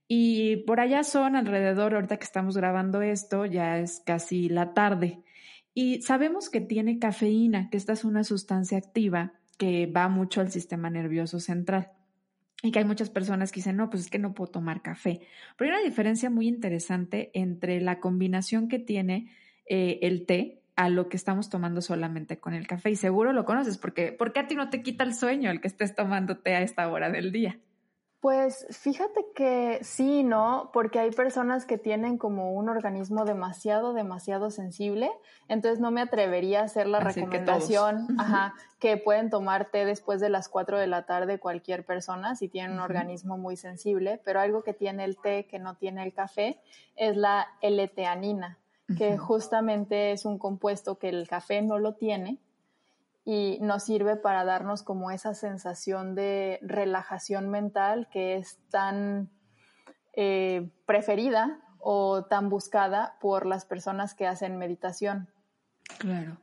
y 0.07 0.63
por 0.65 0.79
allá 0.79 1.03
son 1.03 1.35
alrededor, 1.35 1.93
ahorita 1.93 2.17
que 2.17 2.25
estamos 2.25 2.57
grabando 2.57 3.03
esto, 3.03 3.45
ya 3.45 3.77
es 3.77 4.01
casi 4.03 4.49
la 4.49 4.73
tarde. 4.73 5.21
Y 5.79 6.01
sabemos 6.01 6.49
que 6.49 6.59
tiene 6.59 6.97
cafeína, 6.97 7.69
que 7.69 7.77
esta 7.77 7.93
es 7.93 8.03
una 8.03 8.23
sustancia 8.23 8.79
activa 8.79 9.33
que 9.59 9.85
va 9.85 10.09
mucho 10.09 10.41
al 10.41 10.49
sistema 10.49 10.89
nervioso 10.89 11.39
central. 11.39 11.91
y 12.63 12.71
que 12.71 12.79
hay 12.79 12.85
muchas 12.85 13.11
personas 13.11 13.51
que 13.51 13.59
dicen, 13.59 13.77
no, 13.77 13.91
pues 13.91 14.05
es 14.05 14.09
que 14.09 14.17
no 14.17 14.33
puedo 14.33 14.49
tomar 14.49 14.81
café. 14.81 15.21
Pero 15.55 15.69
hay 15.69 15.77
una 15.77 15.87
diferencia 15.87 16.31
muy 16.31 16.47
interesante 16.47 17.29
entre 17.35 17.79
la 17.79 17.99
combinación 17.99 18.67
que 18.69 18.79
tiene 18.79 19.29
eh, 19.67 19.99
el 20.01 20.25
té 20.25 20.63
a 20.75 20.89
lo 20.89 21.09
que 21.09 21.17
estamos 21.17 21.51
tomando 21.51 21.81
solamente 21.81 22.39
con 22.39 22.55
el 22.55 22.65
café. 22.65 22.89
Y 22.89 22.95
seguro 22.95 23.31
lo 23.31 23.45
conoces, 23.45 23.77
porque 23.77 24.11
¿por 24.11 24.33
qué 24.33 24.39
a 24.39 24.47
ti 24.47 24.55
no 24.55 24.71
te 24.71 24.81
quita 24.81 25.03
el 25.03 25.13
sueño 25.13 25.51
el 25.51 25.61
que 25.61 25.67
estés 25.67 25.93
tomando 25.93 26.39
té 26.39 26.55
a 26.55 26.63
esta 26.63 26.87
hora 26.89 27.11
del 27.11 27.31
día? 27.31 27.59
Pues 28.19 28.65
fíjate 28.71 29.27
que 29.35 29.79
sí, 29.83 30.23
¿no? 30.23 30.71
Porque 30.73 30.97
hay 30.99 31.11
personas 31.11 31.67
que 31.67 31.77
tienen 31.77 32.17
como 32.17 32.51
un 32.53 32.67
organismo 32.67 33.25
demasiado, 33.25 33.93
demasiado 33.93 34.49
sensible, 34.49 35.11
entonces 35.47 35.79
no 35.79 35.91
me 35.91 36.01
atrevería 36.01 36.61
a 36.61 36.63
hacer 36.63 36.87
la 36.87 36.99
recomendación, 36.99 38.07
que 38.07 38.13
ajá, 38.17 38.55
que 38.79 38.97
pueden 38.97 39.29
tomar 39.29 39.69
té 39.69 39.85
después 39.85 40.19
de 40.19 40.29
las 40.29 40.49
4 40.49 40.79
de 40.79 40.87
la 40.87 41.05
tarde 41.05 41.39
cualquier 41.39 41.85
persona 41.85 42.35
si 42.35 42.47
tienen 42.49 42.71
un 42.73 42.79
organismo 42.79 43.37
muy 43.37 43.55
sensible, 43.55 44.19
pero 44.25 44.39
algo 44.39 44.63
que 44.63 44.73
tiene 44.73 45.03
el 45.03 45.17
té 45.17 45.45
que 45.45 45.59
no 45.59 45.75
tiene 45.75 46.03
el 46.03 46.11
café 46.11 46.59
es 46.95 47.15
la 47.17 47.47
L-teanina, 47.61 48.57
que 48.97 49.19
justamente 49.19 50.11
es 50.11 50.25
un 50.25 50.39
compuesto 50.39 50.97
que 50.97 51.09
el 51.09 51.27
café 51.27 51.61
no 51.61 51.77
lo 51.77 51.93
tiene 51.93 52.39
y 53.29 53.57
nos 53.59 53.83
sirve 53.83 54.15
para 54.15 54.45
darnos 54.45 54.83
como 54.83 55.11
esa 55.11 55.33
sensación 55.33 56.15
de 56.15 56.59
relajación 56.61 57.49
mental 57.49 58.07
que 58.09 58.37
es 58.37 58.57
tan 58.69 59.29
eh, 60.13 60.71
preferida 60.85 61.59
o 61.79 62.23
tan 62.23 62.47
buscada 62.47 63.17
por 63.19 63.45
las 63.45 63.65
personas 63.65 64.15
que 64.15 64.27
hacen 64.27 64.57
meditación. 64.57 65.27
Claro. 65.99 66.37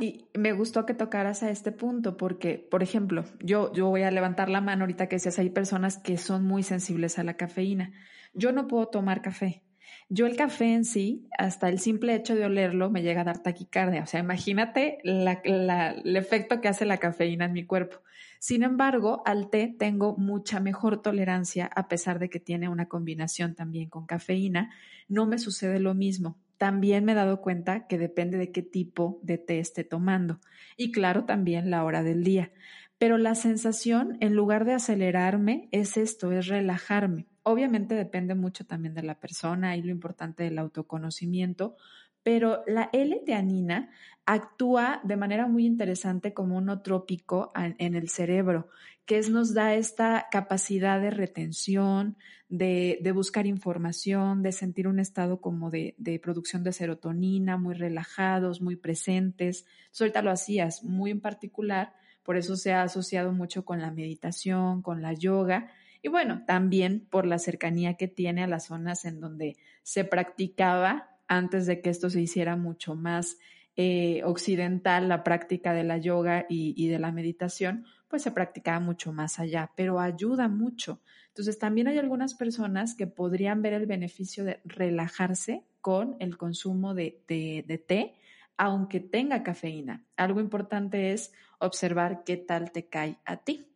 Y 0.00 0.28
me 0.34 0.52
gustó 0.52 0.84
que 0.84 0.92
tocaras 0.92 1.42
a 1.42 1.48
este 1.48 1.72
punto 1.72 2.18
porque, 2.18 2.58
por 2.70 2.82
ejemplo, 2.82 3.24
yo, 3.38 3.72
yo 3.72 3.88
voy 3.88 4.02
a 4.02 4.10
levantar 4.10 4.50
la 4.50 4.60
mano 4.60 4.82
ahorita 4.82 5.06
que 5.06 5.16
decías, 5.16 5.38
hay 5.38 5.48
personas 5.48 5.96
que 5.96 6.18
son 6.18 6.44
muy 6.44 6.62
sensibles 6.62 7.18
a 7.18 7.24
la 7.24 7.38
cafeína. 7.38 7.94
Yo 8.34 8.52
no 8.52 8.68
puedo 8.68 8.88
tomar 8.88 9.22
café. 9.22 9.62
Yo 10.12 10.26
el 10.26 10.34
café 10.34 10.74
en 10.74 10.84
sí, 10.84 11.28
hasta 11.38 11.68
el 11.68 11.78
simple 11.78 12.16
hecho 12.16 12.34
de 12.34 12.44
olerlo, 12.44 12.90
me 12.90 13.02
llega 13.02 13.20
a 13.20 13.24
dar 13.24 13.44
taquicardia. 13.44 14.02
O 14.02 14.06
sea, 14.06 14.18
imagínate 14.18 14.98
el 15.04 16.16
efecto 16.16 16.60
que 16.60 16.66
hace 16.66 16.84
la 16.84 16.96
cafeína 16.96 17.44
en 17.44 17.52
mi 17.52 17.64
cuerpo. 17.64 17.98
Sin 18.40 18.64
embargo, 18.64 19.22
al 19.24 19.50
té 19.50 19.72
tengo 19.78 20.16
mucha 20.16 20.58
mejor 20.58 21.00
tolerancia 21.00 21.70
a 21.76 21.86
pesar 21.86 22.18
de 22.18 22.28
que 22.28 22.40
tiene 22.40 22.68
una 22.68 22.88
combinación 22.88 23.54
también 23.54 23.88
con 23.88 24.04
cafeína. 24.06 24.70
No 25.06 25.26
me 25.26 25.38
sucede 25.38 25.78
lo 25.78 25.94
mismo. 25.94 26.36
También 26.58 27.04
me 27.04 27.12
he 27.12 27.14
dado 27.14 27.40
cuenta 27.40 27.86
que 27.86 27.96
depende 27.96 28.36
de 28.36 28.50
qué 28.50 28.62
tipo 28.62 29.20
de 29.22 29.38
té 29.38 29.60
esté 29.60 29.84
tomando. 29.84 30.40
Y 30.76 30.90
claro, 30.90 31.24
también 31.24 31.70
la 31.70 31.84
hora 31.84 32.02
del 32.02 32.24
día. 32.24 32.50
Pero 32.98 33.16
la 33.16 33.36
sensación, 33.36 34.16
en 34.20 34.34
lugar 34.34 34.64
de 34.64 34.72
acelerarme, 34.72 35.68
es 35.70 35.96
esto, 35.96 36.32
es 36.32 36.48
relajarme. 36.48 37.26
Obviamente 37.42 37.94
depende 37.94 38.34
mucho 38.34 38.66
también 38.66 38.94
de 38.94 39.02
la 39.02 39.18
persona 39.18 39.76
y 39.76 39.82
lo 39.82 39.90
importante 39.90 40.44
del 40.44 40.58
autoconocimiento, 40.58 41.76
pero 42.22 42.62
la 42.66 42.90
L-teanina 42.92 43.90
actúa 44.26 45.00
de 45.04 45.16
manera 45.16 45.46
muy 45.46 45.64
interesante 45.64 46.34
como 46.34 46.56
un 46.56 46.82
trópico 46.82 47.52
en 47.56 47.94
el 47.94 48.08
cerebro, 48.08 48.68
que 49.06 49.20
nos 49.22 49.54
da 49.54 49.74
esta 49.74 50.28
capacidad 50.30 51.00
de 51.00 51.10
retención, 51.10 52.16
de, 52.48 53.10
buscar 53.12 53.46
información, 53.46 54.42
de 54.42 54.52
sentir 54.52 54.86
un 54.86 55.00
estado 55.00 55.40
como 55.40 55.70
de, 55.70 56.20
producción 56.22 56.62
de 56.62 56.72
serotonina, 56.72 57.56
muy 57.56 57.74
relajados, 57.74 58.60
muy 58.60 58.76
presentes. 58.76 59.64
ahorita 59.98 60.22
lo 60.22 60.30
hacías 60.30 60.84
muy 60.84 61.10
en 61.10 61.20
particular, 61.20 61.94
por 62.22 62.36
eso 62.36 62.54
se 62.54 62.72
ha 62.72 62.82
asociado 62.82 63.32
mucho 63.32 63.64
con 63.64 63.80
la 63.80 63.90
meditación, 63.90 64.82
con 64.82 65.02
la 65.02 65.12
yoga, 65.12 65.72
y 66.02 66.08
bueno, 66.08 66.44
también 66.46 67.06
por 67.10 67.26
la 67.26 67.38
cercanía 67.38 67.94
que 67.94 68.08
tiene 68.08 68.42
a 68.42 68.46
las 68.46 68.66
zonas 68.66 69.04
en 69.04 69.20
donde 69.20 69.56
se 69.82 70.04
practicaba 70.04 71.10
antes 71.28 71.66
de 71.66 71.80
que 71.80 71.90
esto 71.90 72.10
se 72.10 72.20
hiciera 72.20 72.56
mucho 72.56 72.94
más 72.94 73.38
eh, 73.76 74.22
occidental, 74.24 75.08
la 75.08 75.22
práctica 75.22 75.72
de 75.72 75.84
la 75.84 75.96
yoga 75.96 76.44
y, 76.48 76.88
de 76.88 76.98
la 76.98 77.12
meditación, 77.12 77.86
pues 78.08 78.22
se 78.22 78.32
practicaba 78.32 78.80
mucho 78.80 79.12
más 79.12 79.38
allá, 79.38 79.70
pero 79.76 80.00
ayuda 80.00 80.48
mucho. 80.48 81.00
Entonces 81.28 81.58
también 81.58 81.86
hay 81.86 81.96
algunas 81.96 82.34
personas 82.34 82.94
que 82.94 83.06
podrían 83.06 83.62
ver 83.62 83.74
el 83.74 83.86
beneficio 83.86 84.44
de 84.44 84.60
relajarse 84.64 85.64
con 85.80 86.16
el 86.18 86.36
consumo 86.36 86.94
de, 86.94 87.22
de, 87.28 87.78
té, 87.78 88.14
aunque 88.56 89.00
tenga 89.00 89.42
cafeína. 89.42 90.04
Algo 90.16 90.40
importante 90.40 91.12
es 91.12 91.32
observar 91.58 92.24
qué 92.24 92.36
tal 92.36 92.72
te 92.72 92.88
cae 92.88 93.18
a 93.24 93.36
ti. 93.36 93.69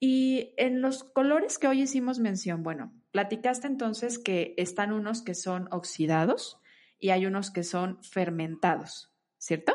Y 0.00 0.54
en 0.56 0.80
los 0.80 1.02
colores 1.02 1.58
que 1.58 1.66
hoy 1.66 1.82
hicimos 1.82 2.20
mención, 2.20 2.62
bueno, 2.62 2.92
platicaste 3.10 3.66
entonces 3.66 4.18
que 4.18 4.54
están 4.56 4.92
unos 4.92 5.22
que 5.22 5.34
son 5.34 5.68
oxidados 5.72 6.60
y 7.00 7.10
hay 7.10 7.26
unos 7.26 7.50
que 7.50 7.64
son 7.64 8.02
fermentados, 8.02 9.12
¿cierto? 9.38 9.72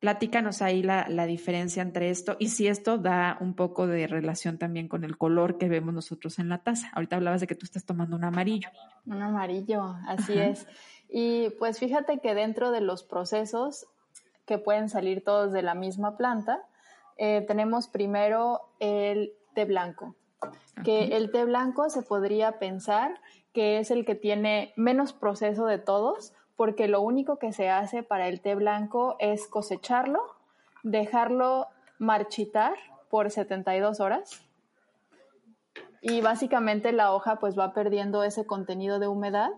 Platícanos 0.00 0.62
ahí 0.62 0.82
la, 0.82 1.06
la, 1.08 1.26
diferencia 1.26 1.80
entre 1.80 2.10
esto 2.10 2.36
y 2.40 2.48
si 2.48 2.66
esto 2.66 2.98
da 2.98 3.36
un 3.40 3.54
poco 3.54 3.86
de 3.86 4.08
relación 4.08 4.58
también 4.58 4.88
con 4.88 5.04
el 5.04 5.16
color 5.16 5.58
que 5.58 5.68
vemos 5.68 5.94
nosotros 5.94 6.40
en 6.40 6.48
la 6.48 6.58
taza. 6.58 6.90
Ahorita 6.92 7.14
hablabas 7.14 7.40
de 7.40 7.46
que 7.46 7.54
tú 7.54 7.64
estás 7.64 7.84
tomando 7.84 8.16
un 8.16 8.24
amarillo. 8.24 8.68
Un 9.06 9.22
amarillo, 9.22 9.96
así 10.08 10.36
es. 10.36 10.66
Y 11.08 11.50
pues 11.58 11.78
fíjate 11.78 12.18
que 12.18 12.34
dentro 12.34 12.72
de 12.72 12.80
los 12.80 13.04
procesos 13.04 13.86
que 14.44 14.58
pueden 14.58 14.88
salir 14.88 15.22
todos 15.22 15.52
de 15.52 15.62
la 15.62 15.74
misma 15.74 16.16
planta, 16.16 16.62
eh, 17.16 17.44
tenemos 17.46 17.86
primero 17.86 18.62
el 18.80 19.34
té 19.52 19.64
blanco, 19.64 20.14
que 20.84 21.16
el 21.16 21.30
té 21.30 21.44
blanco 21.44 21.90
se 21.90 22.02
podría 22.02 22.58
pensar 22.58 23.20
que 23.52 23.78
es 23.78 23.90
el 23.90 24.04
que 24.04 24.14
tiene 24.14 24.72
menos 24.76 25.12
proceso 25.12 25.66
de 25.66 25.78
todos, 25.78 26.32
porque 26.56 26.88
lo 26.88 27.00
único 27.00 27.38
que 27.38 27.52
se 27.52 27.68
hace 27.68 28.02
para 28.02 28.28
el 28.28 28.40
té 28.40 28.54
blanco 28.54 29.16
es 29.18 29.46
cosecharlo, 29.46 30.20
dejarlo 30.82 31.68
marchitar 31.98 32.74
por 33.10 33.30
72 33.30 34.00
horas 34.00 34.42
y 36.02 36.20
básicamente 36.20 36.92
la 36.92 37.12
hoja 37.12 37.36
pues 37.36 37.56
va 37.56 37.72
perdiendo 37.72 38.24
ese 38.24 38.44
contenido 38.44 38.98
de 38.98 39.06
humedad 39.06 39.50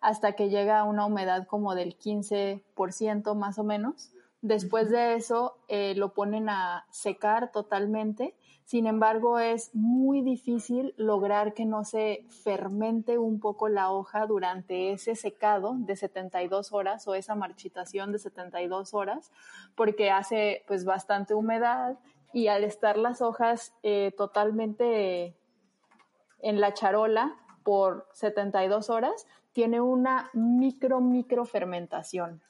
hasta 0.00 0.32
que 0.32 0.50
llega 0.50 0.80
a 0.80 0.84
una 0.84 1.06
humedad 1.06 1.46
como 1.46 1.74
del 1.74 1.96
15% 1.96 3.34
más 3.36 3.58
o 3.58 3.64
menos. 3.64 4.10
Después 4.42 4.90
de 4.90 5.14
eso 5.14 5.56
eh, 5.68 5.94
lo 5.94 6.12
ponen 6.12 6.50
a 6.50 6.84
secar 6.90 7.52
totalmente 7.52 8.34
sin 8.64 8.86
embargo, 8.86 9.38
es 9.38 9.74
muy 9.74 10.22
difícil 10.22 10.94
lograr 10.96 11.52
que 11.52 11.66
no 11.66 11.84
se 11.84 12.24
fermente 12.30 13.18
un 13.18 13.38
poco 13.38 13.68
la 13.68 13.90
hoja 13.90 14.26
durante 14.26 14.92
ese 14.92 15.16
secado 15.16 15.74
de 15.76 15.96
72 15.96 16.72
horas 16.72 17.06
o 17.06 17.14
esa 17.14 17.34
marchitación 17.34 18.10
de 18.10 18.18
72 18.18 18.94
horas, 18.94 19.30
porque 19.74 20.10
hace 20.10 20.64
pues 20.66 20.86
bastante 20.86 21.34
humedad 21.34 21.98
y 22.32 22.48
al 22.48 22.64
estar 22.64 22.96
las 22.96 23.20
hojas 23.20 23.74
eh, 23.82 24.14
totalmente 24.16 25.36
en 26.40 26.60
la 26.60 26.72
charola 26.72 27.36
por 27.64 28.08
72 28.12 28.88
horas, 28.88 29.26
tiene 29.52 29.82
una 29.82 30.30
micro, 30.32 31.00
micro 31.00 31.44
fermentación 31.44 32.40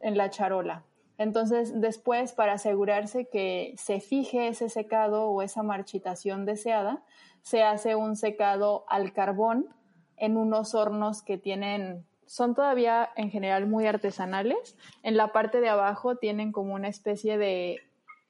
en 0.00 0.16
la 0.16 0.30
charola. 0.30 0.84
Entonces, 1.20 1.78
después, 1.78 2.32
para 2.32 2.54
asegurarse 2.54 3.28
que 3.28 3.74
se 3.76 4.00
fije 4.00 4.48
ese 4.48 4.70
secado 4.70 5.26
o 5.26 5.42
esa 5.42 5.62
marchitación 5.62 6.46
deseada, 6.46 7.02
se 7.42 7.62
hace 7.62 7.94
un 7.94 8.16
secado 8.16 8.86
al 8.88 9.12
carbón 9.12 9.68
en 10.16 10.38
unos 10.38 10.74
hornos 10.74 11.20
que 11.20 11.36
tienen, 11.36 12.06
son 12.24 12.54
todavía 12.54 13.10
en 13.16 13.30
general 13.30 13.66
muy 13.66 13.86
artesanales. 13.86 14.78
En 15.02 15.18
la 15.18 15.30
parte 15.30 15.60
de 15.60 15.68
abajo 15.68 16.16
tienen 16.16 16.52
como 16.52 16.72
una 16.72 16.88
especie 16.88 17.36
de 17.36 17.80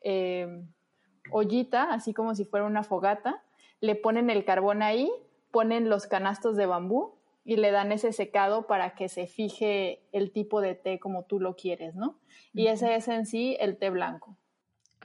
eh, 0.02 0.64
ollita, 1.30 1.92
así 1.92 2.12
como 2.12 2.34
si 2.34 2.44
fuera 2.44 2.66
una 2.66 2.82
fogata. 2.82 3.40
Le 3.80 3.94
ponen 3.94 4.30
el 4.30 4.44
carbón 4.44 4.82
ahí, 4.82 5.12
ponen 5.52 5.88
los 5.88 6.08
canastos 6.08 6.56
de 6.56 6.66
bambú 6.66 7.19
y 7.44 7.56
le 7.56 7.70
dan 7.70 7.92
ese 7.92 8.12
secado 8.12 8.66
para 8.66 8.94
que 8.94 9.08
se 9.08 9.26
fije 9.26 10.02
el 10.12 10.30
tipo 10.30 10.60
de 10.60 10.74
té 10.74 10.98
como 10.98 11.24
tú 11.24 11.40
lo 11.40 11.56
quieres, 11.56 11.94
¿no? 11.94 12.18
Y 12.52 12.66
ese 12.66 12.94
es 12.94 13.08
en 13.08 13.26
sí 13.26 13.56
el 13.60 13.76
té 13.76 13.90
blanco. 13.90 14.36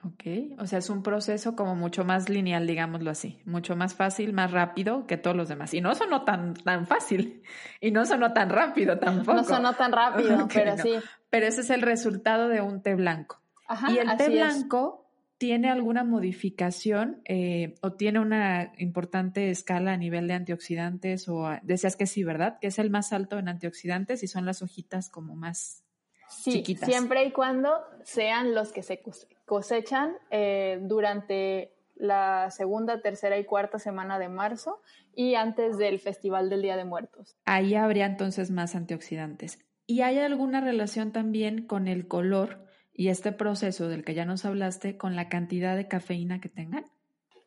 Ok, 0.03 0.59
o 0.59 0.67
sea, 0.67 0.77
es 0.79 0.91
un 0.91 1.01
proceso 1.01 1.55
como 1.55 1.75
mucho 1.75 2.05
más 2.05 2.29
lineal, 2.29 2.67
digámoslo 2.67 3.09
así, 3.09 3.41
mucho 3.45 3.75
más 3.75 3.95
fácil, 3.95 4.33
más 4.33 4.51
rápido 4.51 5.07
que 5.07 5.17
todos 5.17 5.35
los 5.35 5.49
demás. 5.49 5.73
Y 5.73 5.81
no 5.81 5.95
sonó 5.95 6.23
tan, 6.23 6.53
tan 6.53 6.85
fácil, 6.85 7.41
y 7.81 7.89
no 7.89 8.05
sonó 8.05 8.31
tan 8.31 8.49
rápido 8.49 8.99
tampoco. 8.99 9.33
No 9.33 9.43
sonó 9.43 9.73
tan 9.73 9.91
rápido, 9.91 10.47
pero 10.53 10.77
sí. 10.77 10.93
Pero 11.31 11.47
ese 11.47 11.61
es 11.61 11.69
el 11.71 11.81
resultado 11.81 12.49
de 12.49 12.61
un 12.61 12.83
té 12.83 12.93
blanco. 12.93 13.41
Ajá, 13.67 13.91
y 13.91 13.97
el 13.97 14.15
té 14.15 14.29
blanco 14.29 15.04
¿Tiene 15.37 15.69
alguna 15.69 16.03
modificación 16.03 17.21
eh, 17.25 17.75
o 17.81 17.93
tiene 17.93 18.19
una 18.19 18.71
importante 18.77 19.49
escala 19.49 19.93
a 19.93 19.97
nivel 19.97 20.27
de 20.27 20.33
antioxidantes? 20.33 21.27
O 21.27 21.49
decías 21.63 21.97
que 21.97 22.07
sí, 22.07 22.23
¿verdad? 22.23 22.57
Que 22.61 22.67
es 22.67 22.79
el 22.79 22.89
más 22.89 23.11
alto 23.11 23.37
en 23.37 23.49
antioxidantes 23.49 24.23
y 24.23 24.27
son 24.27 24.45
las 24.45 24.61
hojitas 24.61 25.09
como 25.09 25.35
más 25.35 25.85
sí, 26.29 26.63
Siempre 26.83 27.25
y 27.25 27.31
cuando 27.31 27.71
sean 28.03 28.53
los 28.53 28.71
que 28.71 28.83
se 28.83 29.01
cosechan 29.45 30.13
eh, 30.31 30.79
durante 30.81 31.73
la 31.95 32.51
segunda, 32.51 33.01
tercera 33.01 33.37
y 33.37 33.45
cuarta 33.45 33.79
semana 33.79 34.19
de 34.19 34.29
marzo 34.29 34.81
y 35.13 35.35
antes 35.35 35.77
del 35.77 35.99
Festival 35.99 36.49
del 36.49 36.61
Día 36.61 36.75
de 36.75 36.85
Muertos. 36.85 37.37
Ahí 37.45 37.75
habría 37.75 38.05
entonces 38.05 38.51
más 38.51 38.75
antioxidantes. 38.75 39.59
¿Y 39.87 40.01
hay 40.01 40.19
alguna 40.19 40.61
relación 40.61 41.11
también 41.11 41.65
con 41.65 41.87
el 41.87 42.07
color 42.07 42.64
y 42.95 43.09
este 43.09 43.31
proceso 43.33 43.89
del 43.89 44.03
que 44.03 44.13
ya 44.13 44.25
nos 44.25 44.45
hablaste 44.45 44.97
con 44.97 45.15
la 45.15 45.27
cantidad 45.27 45.75
de 45.75 45.87
cafeína 45.87 46.39
que 46.39 46.49
tengan? 46.49 46.85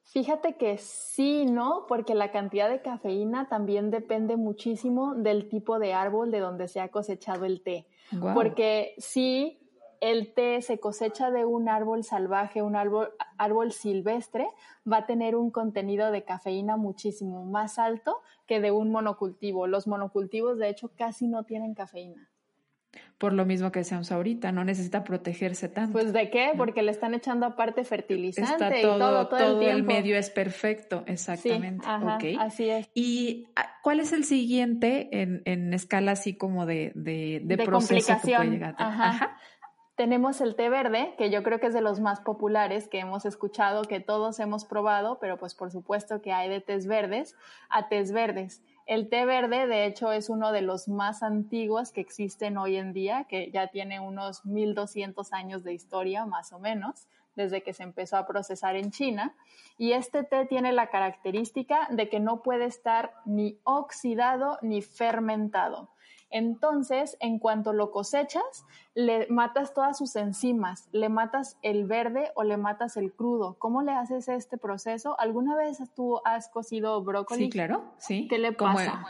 Fíjate 0.04 0.56
que 0.56 0.78
sí, 0.78 1.44
¿no? 1.44 1.84
Porque 1.86 2.14
la 2.14 2.30
cantidad 2.30 2.70
de 2.70 2.80
cafeína 2.80 3.48
también 3.48 3.90
depende 3.90 4.36
muchísimo 4.36 5.14
del 5.14 5.48
tipo 5.48 5.78
de 5.78 5.92
árbol 5.92 6.30
de 6.30 6.40
donde 6.40 6.68
se 6.68 6.80
ha 6.80 6.88
cosechado 6.88 7.44
el 7.44 7.62
té. 7.62 7.86
Porque 8.34 8.94
sí, 8.96 9.58
el 10.00 10.32
té 10.32 10.62
se 10.62 10.80
cosecha 10.80 11.30
de 11.30 11.44
un 11.44 11.68
árbol 11.68 12.04
salvaje, 12.04 12.62
un 12.62 12.76
árbol, 12.76 13.10
árbol 13.36 13.72
silvestre, 13.72 14.48
va 14.90 14.98
a 14.98 15.06
tener 15.06 15.36
un 15.36 15.50
contenido 15.50 16.10
de 16.10 16.24
cafeína 16.24 16.76
muchísimo 16.76 17.44
más 17.44 17.78
alto 17.78 18.22
que 18.46 18.60
de 18.60 18.70
un 18.70 18.90
monocultivo. 18.90 19.66
Los 19.66 19.86
monocultivos, 19.86 20.58
de 20.58 20.70
hecho, 20.70 20.90
casi 20.96 21.26
no 21.26 21.44
tienen 21.44 21.74
cafeína. 21.74 22.30
Por 23.18 23.32
lo 23.32 23.44
mismo 23.44 23.72
que 23.72 23.80
decíamos 23.80 24.12
ahorita, 24.12 24.52
no 24.52 24.62
necesita 24.62 25.02
protegerse 25.02 25.68
tanto. 25.68 25.92
Pues 25.92 26.12
de 26.12 26.30
qué? 26.30 26.52
Porque 26.56 26.82
le 26.82 26.92
están 26.92 27.14
echando 27.14 27.46
aparte 27.46 27.82
fertilizante 27.82 28.80
todo, 28.80 28.96
y 28.96 28.98
todo, 28.98 29.28
todo, 29.28 29.60
el, 29.60 29.82
medio 29.82 30.16
es 30.16 30.30
perfecto, 30.30 31.02
exactamente. 31.06 31.84
Sí, 32.20 32.36
Así 32.38 32.70
es. 32.70 32.88
¿Y 32.94 33.48
ah, 33.56 33.68
cuál 33.82 33.98
es 33.98 34.12
el 34.12 34.24
siguiente 34.24 35.08
en, 35.10 35.42
en 35.46 35.74
escala 35.74 36.12
así 36.12 36.36
como 36.36 36.64
de, 36.64 36.92
de, 36.94 37.40
de, 37.42 37.56
proceso 37.64 38.16
que 38.22 38.36
puede 38.36 38.50
llegar 38.50 38.76
Ajá. 38.78 39.36
Tenemos 39.98 40.40
el 40.40 40.54
té 40.54 40.68
verde, 40.68 41.12
que 41.18 41.28
yo 41.28 41.42
creo 41.42 41.58
que 41.58 41.66
es 41.66 41.74
de 41.74 41.80
los 41.80 41.98
más 41.98 42.20
populares 42.20 42.86
que 42.86 43.00
hemos 43.00 43.24
escuchado, 43.24 43.82
que 43.82 43.98
todos 43.98 44.38
hemos 44.38 44.64
probado, 44.64 45.18
pero 45.20 45.38
pues 45.38 45.56
por 45.56 45.72
supuesto 45.72 46.22
que 46.22 46.32
hay 46.32 46.48
de 46.48 46.60
tés 46.60 46.86
verdes 46.86 47.34
a 47.68 47.88
tés 47.88 48.12
verdes. 48.12 48.62
El 48.88 49.10
té 49.10 49.26
verde, 49.26 49.66
de 49.66 49.84
hecho, 49.84 50.12
es 50.12 50.30
uno 50.30 50.50
de 50.50 50.62
los 50.62 50.88
más 50.88 51.22
antiguos 51.22 51.92
que 51.92 52.00
existen 52.00 52.56
hoy 52.56 52.76
en 52.76 52.94
día, 52.94 53.24
que 53.28 53.50
ya 53.50 53.66
tiene 53.66 54.00
unos 54.00 54.46
1200 54.46 55.30
años 55.34 55.62
de 55.62 55.74
historia, 55.74 56.24
más 56.24 56.54
o 56.54 56.58
menos, 56.58 57.06
desde 57.36 57.62
que 57.62 57.74
se 57.74 57.82
empezó 57.82 58.16
a 58.16 58.26
procesar 58.26 58.76
en 58.76 58.90
China. 58.90 59.36
Y 59.76 59.92
este 59.92 60.24
té 60.24 60.46
tiene 60.46 60.72
la 60.72 60.86
característica 60.86 61.86
de 61.90 62.08
que 62.08 62.18
no 62.18 62.42
puede 62.42 62.64
estar 62.64 63.12
ni 63.26 63.58
oxidado 63.62 64.58
ni 64.62 64.80
fermentado. 64.80 65.90
Entonces, 66.30 67.16
en 67.20 67.38
cuanto 67.38 67.72
lo 67.72 67.90
cosechas, 67.90 68.64
le 68.94 69.26
matas 69.28 69.74
todas 69.74 69.96
sus 69.96 70.16
enzimas, 70.16 70.88
le 70.92 71.08
matas 71.08 71.56
el 71.62 71.86
verde 71.86 72.30
o 72.34 72.42
le 72.42 72.56
matas 72.56 72.96
el 72.96 73.12
crudo. 73.12 73.56
¿Cómo 73.58 73.82
le 73.82 73.92
haces 73.92 74.28
este 74.28 74.58
proceso? 74.58 75.18
¿Alguna 75.18 75.56
vez 75.56 75.78
tú 75.94 76.20
has 76.24 76.48
cocido 76.48 77.02
brócoli? 77.02 77.44
Sí, 77.44 77.50
claro, 77.50 77.94
sí. 77.98 78.26
¿Qué 78.28 78.38
le 78.38 78.52
pasa? 78.52 79.06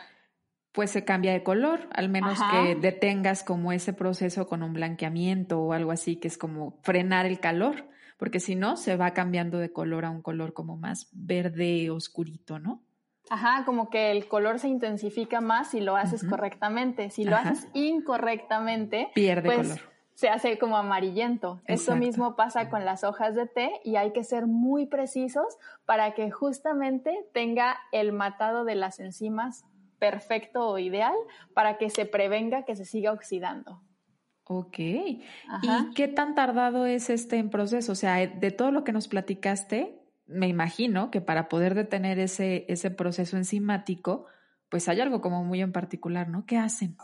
pues 0.78 0.92
se 0.92 1.04
cambia 1.04 1.32
de 1.32 1.42
color, 1.42 1.88
al 1.92 2.08
menos 2.08 2.38
que 2.52 2.76
detengas 2.76 3.42
como 3.42 3.72
ese 3.72 3.92
proceso 3.92 4.46
con 4.46 4.62
un 4.62 4.74
blanqueamiento 4.74 5.60
o 5.60 5.72
algo 5.72 5.90
así, 5.90 6.16
que 6.16 6.28
es 6.28 6.38
como 6.38 6.78
frenar 6.82 7.26
el 7.26 7.40
calor, 7.40 7.88
porque 8.16 8.38
si 8.38 8.54
no, 8.54 8.76
se 8.76 8.96
va 8.96 9.12
cambiando 9.12 9.58
de 9.58 9.72
color 9.72 10.04
a 10.04 10.10
un 10.10 10.22
color 10.22 10.52
como 10.52 10.76
más 10.76 11.08
verde 11.12 11.90
oscurito, 11.90 12.60
¿no? 12.60 12.84
Ajá, 13.30 13.64
como 13.64 13.90
que 13.90 14.10
el 14.10 14.28
color 14.28 14.58
se 14.58 14.68
intensifica 14.68 15.40
más 15.40 15.70
si 15.70 15.80
lo 15.80 15.96
haces 15.96 16.24
correctamente. 16.24 17.10
Si 17.10 17.24
lo 17.24 17.36
haces 17.36 17.68
incorrectamente, 17.74 19.10
pierde 19.14 19.48
pues, 19.48 19.68
color. 19.68 19.80
Se 20.14 20.28
hace 20.28 20.58
como 20.58 20.76
amarillento. 20.76 21.60
Esto 21.66 21.94
mismo 21.94 22.34
pasa 22.34 22.68
con 22.70 22.84
las 22.84 23.04
hojas 23.04 23.34
de 23.34 23.46
té 23.46 23.70
y 23.84 23.96
hay 23.96 24.12
que 24.12 24.24
ser 24.24 24.46
muy 24.46 24.86
precisos 24.86 25.58
para 25.84 26.14
que 26.14 26.30
justamente 26.30 27.26
tenga 27.32 27.78
el 27.92 28.12
matado 28.12 28.64
de 28.64 28.74
las 28.74 28.98
enzimas 28.98 29.64
perfecto 29.98 30.68
o 30.68 30.78
ideal 30.78 31.14
para 31.54 31.78
que 31.78 31.90
se 31.90 32.04
prevenga 32.04 32.64
que 32.64 32.76
se 32.76 32.84
siga 32.84 33.12
oxidando. 33.12 33.80
Ok. 34.44 34.78
¿Y 34.78 35.20
qué 35.94 36.08
tan 36.08 36.34
tardado 36.34 36.86
es 36.86 37.10
este 37.10 37.36
en 37.36 37.50
proceso? 37.50 37.92
O 37.92 37.94
sea, 37.94 38.26
de 38.26 38.50
todo 38.50 38.70
lo 38.70 38.82
que 38.82 38.92
nos 38.92 39.06
platicaste, 39.06 39.97
me 40.28 40.46
imagino 40.46 41.10
que 41.10 41.20
para 41.20 41.48
poder 41.48 41.74
detener 41.74 42.18
ese, 42.18 42.90
proceso 42.96 43.36
enzimático, 43.36 44.26
pues 44.68 44.88
hay 44.88 45.00
algo 45.00 45.20
como 45.20 45.42
muy 45.42 45.60
en 45.62 45.72
particular, 45.72 46.28
¿no? 46.28 46.44
¿Qué 46.46 46.58
hacen? 46.58 46.96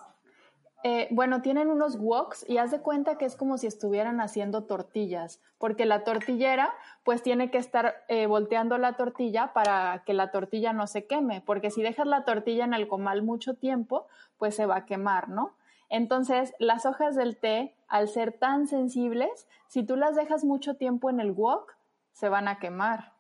Eh, 0.87 1.09
bueno, 1.11 1.41
tienen 1.41 1.69
unos 1.69 1.97
woks 1.99 2.45
y 2.47 2.59
haz 2.59 2.71
de 2.71 2.81
cuenta 2.81 3.17
que 3.17 3.25
es 3.25 3.37
como 3.37 3.57
si 3.57 3.67
estuvieran 3.67 4.21
haciendo 4.21 4.65
tortillas, 4.65 5.41
porque 5.57 5.87
la 5.87 6.05
tortillera 6.05 6.75
pues 7.05 7.23
tiene 7.23 7.51
que 7.51 7.57
estar 7.57 8.05
eh, 8.09 8.27
volteando 8.27 8.77
la 8.77 8.93
tortilla 8.99 9.55
para 9.55 10.03
que 10.05 10.13
la 10.13 10.31
tortilla 10.31 10.75
no 10.75 10.87
se 10.87 11.07
queme, 11.07 11.41
porque 11.41 11.71
si 11.71 11.81
dejas 11.81 12.07
la 12.07 12.25
tortilla 12.25 12.67
en 12.67 12.75
el 12.75 12.87
comal 12.87 13.23
mucho 13.23 13.55
tiempo, 13.55 14.07
pues 14.37 14.55
se 14.55 14.67
va 14.67 14.77
a 14.77 14.85
quemar, 14.85 15.31
¿no? 15.31 15.55
Entonces, 15.89 16.53
las 16.59 16.85
hojas 16.85 17.17
del 17.17 17.39
té, 17.39 17.75
al 17.89 18.09
ser 18.09 18.33
tan 18.33 18.67
sensibles, 18.67 19.49
si 19.69 19.85
tú 19.85 19.97
las 19.97 20.17
dejas 20.17 20.45
mucho 20.45 20.75
tiempo 20.75 21.09
en 21.09 21.21
el 21.21 21.31
wok, 21.31 21.75
se 22.13 22.29
van 22.29 22.47
a 22.47 22.59
quemar. 22.59 23.14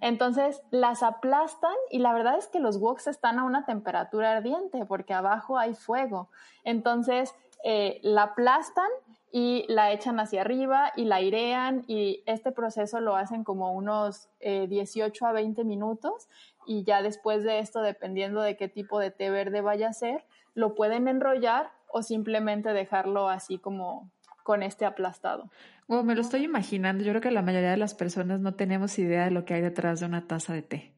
Entonces 0.00 0.62
las 0.70 1.02
aplastan 1.02 1.74
y 1.90 1.98
la 1.98 2.12
verdad 2.12 2.38
es 2.38 2.48
que 2.48 2.60
los 2.60 2.78
woks 2.78 3.06
están 3.06 3.38
a 3.38 3.44
una 3.44 3.64
temperatura 3.64 4.32
ardiente 4.32 4.84
porque 4.86 5.14
abajo 5.14 5.58
hay 5.58 5.74
fuego. 5.74 6.28
Entonces 6.64 7.34
eh, 7.64 8.00
la 8.02 8.24
aplastan 8.24 8.88
y 9.32 9.64
la 9.68 9.92
echan 9.92 10.18
hacia 10.18 10.40
arriba 10.40 10.92
y 10.96 11.04
la 11.04 11.16
airean 11.16 11.84
y 11.86 12.22
este 12.26 12.50
proceso 12.50 13.00
lo 13.00 13.14
hacen 13.14 13.44
como 13.44 13.72
unos 13.72 14.28
18 14.40 15.24
eh, 15.24 15.28
a 15.28 15.32
20 15.32 15.64
minutos 15.64 16.28
y 16.66 16.84
ya 16.84 17.02
después 17.02 17.44
de 17.44 17.60
esto, 17.60 17.80
dependiendo 17.80 18.40
de 18.40 18.56
qué 18.56 18.68
tipo 18.68 18.98
de 18.98 19.10
té 19.10 19.30
verde 19.30 19.60
vaya 19.60 19.88
a 19.88 19.92
ser, 19.92 20.24
lo 20.54 20.74
pueden 20.74 21.08
enrollar 21.08 21.70
o 21.88 22.02
simplemente 22.02 22.72
dejarlo 22.72 23.28
así 23.28 23.58
como 23.58 24.10
con 24.42 24.62
este 24.62 24.84
aplastado. 24.84 25.48
Bueno, 25.90 26.04
me 26.04 26.14
lo 26.14 26.20
estoy 26.20 26.44
imaginando. 26.44 27.02
Yo 27.02 27.10
creo 27.10 27.20
que 27.20 27.32
la 27.32 27.42
mayoría 27.42 27.72
de 27.72 27.76
las 27.76 27.96
personas 27.96 28.38
no 28.38 28.54
tenemos 28.54 28.96
idea 29.00 29.24
de 29.24 29.32
lo 29.32 29.44
que 29.44 29.54
hay 29.54 29.60
detrás 29.60 29.98
de 29.98 30.06
una 30.06 30.28
taza 30.28 30.54
de 30.54 30.62
té. 30.62 30.94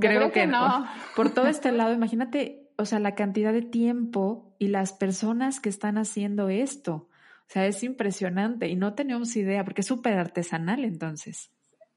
Creo, 0.00 0.32
que, 0.32 0.46
no. 0.46 0.86
Por, 1.14 1.34
todo 1.34 1.48
este 1.48 1.70
lado, 1.72 1.92
imagínate, 1.92 2.70
o 2.78 2.86
sea, 2.86 2.98
la 2.98 3.14
cantidad 3.14 3.52
de 3.52 3.60
tiempo 3.60 4.54
y 4.58 4.68
las 4.68 4.94
personas 4.94 5.60
que 5.60 5.68
están 5.68 5.98
haciendo 5.98 6.48
esto. 6.48 6.94
O 6.94 7.48
sea, 7.48 7.66
es 7.66 7.82
impresionante 7.82 8.68
y 8.68 8.74
no 8.74 8.94
tenemos 8.94 9.36
idea 9.36 9.64
porque 9.64 9.82
es 9.82 9.86
súper 9.86 10.14
artesanal 10.14 10.82
entonces. 10.82 11.50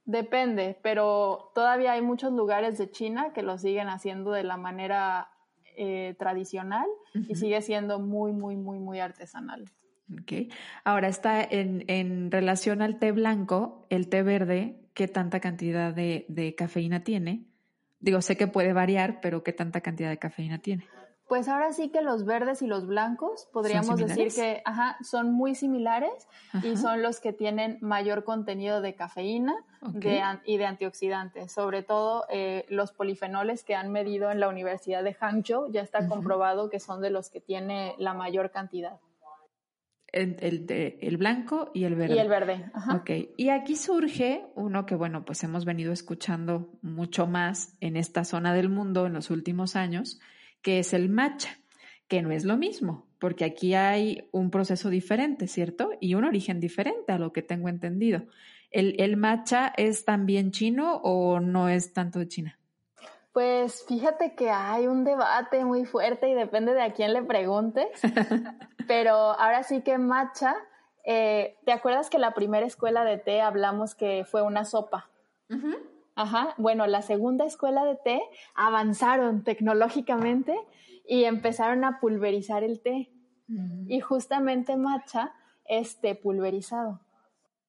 Depende, 0.03 0.77
pero 0.83 1.53
todavía 1.55 1.93
hay 1.93 2.01
muchos 2.01 2.33
lugares 2.33 2.77
de 2.77 2.91
China 2.91 3.31
que 3.31 3.43
lo 3.43 3.57
siguen 3.57 3.87
haciendo 3.87 4.31
de 4.31 4.43
la 4.43 4.57
manera 4.57 5.29
eh, 5.77 6.17
tradicional 6.19 6.87
y 7.13 7.35
sigue 7.35 7.61
siendo 7.61 7.99
muy, 7.99 8.33
muy, 8.33 8.57
muy, 8.57 8.77
muy 8.79 8.99
artesanal. 8.99 9.71
Okay. 10.21 10.49
Ahora 10.83 11.07
está 11.07 11.43
en, 11.43 11.83
en, 11.87 12.29
relación 12.29 12.81
al 12.81 12.99
té 12.99 13.11
blanco, 13.11 13.87
el 13.89 14.07
té 14.07 14.21
verde, 14.21 14.87
¿qué 14.93 15.07
tanta 15.07 15.39
cantidad 15.39 15.93
de, 15.93 16.25
de, 16.29 16.53
cafeína 16.53 17.03
tiene? 17.03 17.47
Digo, 17.99 18.21
sé 18.21 18.37
que 18.37 18.47
puede 18.47 18.73
variar, 18.73 19.19
pero 19.19 19.43
¿qué 19.43 19.51
tanta 19.51 19.81
cantidad 19.81 20.09
de 20.09 20.19
cafeína 20.19 20.59
tiene? 20.59 20.85
Pues 21.27 21.47
ahora 21.47 21.73
sí 21.73 21.89
que 21.89 22.01
los 22.01 22.23
verdes 22.23 22.61
y 22.61 22.67
los 22.67 22.85
blancos 22.85 23.47
podríamos 23.51 23.97
decir 23.97 24.27
que 24.31 24.61
ajá, 24.63 24.95
son 25.01 25.31
muy 25.31 25.55
similares 25.55 26.27
y 26.61 26.77
son 26.77 27.01
los 27.01 27.19
que 27.19 27.33
tienen 27.33 27.79
mayor 27.81 28.23
contenido 28.23 28.79
de 28.79 28.93
cafeína 28.93 29.55
y 30.45 30.57
de 30.57 30.65
antioxidantes. 30.65 31.51
Sobre 31.51 31.81
todo 31.81 32.25
eh, 32.29 32.67
los 32.69 32.91
polifenoles 32.91 33.63
que 33.63 33.73
han 33.73 33.91
medido 33.91 34.29
en 34.29 34.39
la 34.39 34.47
Universidad 34.47 35.03
de 35.03 35.15
Hangzhou 35.15 35.71
ya 35.71 35.81
está 35.81 36.07
comprobado 36.07 36.69
que 36.69 36.79
son 36.79 37.01
de 37.01 37.09
los 37.09 37.31
que 37.31 37.41
tiene 37.41 37.95
la 37.97 38.13
mayor 38.13 38.51
cantidad 38.51 38.99
el, 40.15 40.97
el, 41.01 41.17
blanco 41.17 41.71
y 41.73 41.83
el 41.83 41.95
verde. 41.95 42.15
Y 42.15 42.19
el 42.19 42.29
verde. 42.29 42.65
Ajá. 42.73 42.95
Ok. 42.95 43.11
Y 43.37 43.49
aquí 43.49 43.75
surge 43.75 44.45
uno 44.55 44.85
que, 44.85 44.95
bueno, 44.95 45.25
pues 45.25 45.43
hemos 45.43 45.65
venido 45.65 45.91
escuchando 45.91 46.71
mucho 46.81 47.27
más 47.27 47.75
en 47.81 47.97
esta 47.97 48.23
zona 48.23 48.53
del 48.53 48.69
mundo 48.69 49.05
en 49.05 49.13
los 49.13 49.29
últimos 49.29 49.75
años, 49.75 50.19
que 50.61 50.79
es 50.79 50.93
el 50.93 51.09
matcha, 51.09 51.59
que 52.07 52.21
no 52.21 52.31
es 52.31 52.45
lo 52.45 52.55
mismo, 52.57 53.07
porque 53.19 53.43
aquí 53.43 53.73
hay 53.73 54.29
un 54.31 54.51
proceso 54.51 54.89
diferente, 54.89 55.47
¿cierto? 55.47 55.91
Y 55.99 56.15
un 56.15 56.23
origen 56.23 56.59
diferente 56.59 57.11
a 57.11 57.19
lo 57.19 57.33
que 57.33 57.41
tengo 57.41 57.67
entendido. 57.67 58.25
¿El, 58.71 58.95
el 58.99 59.17
matcha 59.17 59.73
es 59.75 60.05
también 60.05 60.51
chino 60.51 60.95
o 61.03 61.39
no 61.39 61.67
es 61.67 61.93
tanto 61.93 62.19
de 62.19 62.27
China? 62.27 62.59
Pues 63.35 63.83
fíjate 63.85 64.33
que 64.33 64.49
hay 64.49 64.87
un 64.87 65.03
debate 65.03 65.65
muy 65.65 65.83
fuerte 65.83 66.29
y 66.29 66.33
depende 66.33 66.73
de 66.73 66.81
a 66.81 66.93
quién 66.93 67.11
le 67.11 67.21
preguntes, 67.21 67.89
pero 68.87 69.13
ahora 69.13 69.63
sí 69.63 69.81
que 69.81 69.97
matcha, 69.97 70.55
eh, 71.03 71.57
¿te 71.65 71.73
acuerdas 71.73 72.09
que 72.09 72.17
la 72.17 72.33
primera 72.33 72.65
escuela 72.65 73.03
de 73.03 73.17
té 73.17 73.41
hablamos 73.41 73.93
que 73.93 74.23
fue 74.23 74.41
una 74.41 74.63
sopa? 74.63 75.09
Ajá, 76.15 76.53
bueno, 76.55 76.87
la 76.87 77.01
segunda 77.01 77.43
escuela 77.43 77.83
de 77.83 77.97
té 77.97 78.21
avanzaron 78.55 79.43
tecnológicamente 79.43 80.57
y 81.05 81.25
empezaron 81.25 81.83
a 81.83 81.99
pulverizar 81.99 82.63
el 82.63 82.79
té. 82.79 83.11
Y 83.85 83.99
justamente 83.99 84.77
matcha 84.77 85.33
es 85.65 85.99
té 85.99 86.15
pulverizado. 86.15 87.01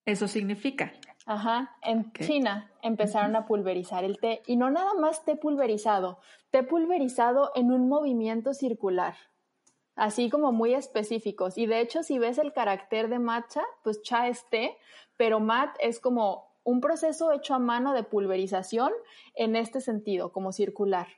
Eso 0.05 0.29
significa 0.29 0.93
Ajá, 1.27 1.77
en 1.83 2.13
China 2.13 2.71
empezaron 2.83 3.35
a 3.35 3.47
pulverizar 3.47 4.05
el 4.05 4.21
té 4.21 4.43
y 4.47 4.57
no 4.57 4.71
nada 4.71 4.95
más 4.95 5.25
té 5.25 5.35
pulverizado, 5.35 6.21
té 6.51 6.63
pulverizado 6.63 7.51
en 7.57 7.73
un 7.73 7.89
movimiento 7.89 8.55
circular, 8.55 9.17
así 9.97 10.31
como 10.31 10.53
muy 10.53 10.73
específicos. 10.73 11.59
Y 11.59 11.67
de 11.67 11.81
hecho, 11.81 12.05
si 12.05 12.21
ves 12.21 12.39
el 12.39 12.53
carácter 12.53 13.09
de 13.09 13.19
matcha, 13.19 13.63
pues 13.83 14.03
cha 14.03 14.29
es 14.29 14.49
té, 14.51 14.79
pero 15.17 15.41
mat 15.41 15.75
es 15.81 15.99
como 15.99 16.47
un 16.63 16.81
proceso 16.81 17.33
hecho 17.33 17.55
a 17.55 17.59
mano 17.59 17.93
de 17.93 18.05
pulverización 18.05 18.93
en 19.35 19.57
este 19.57 19.81
sentido, 19.81 20.31
como 20.31 20.53
circular. 20.53 21.09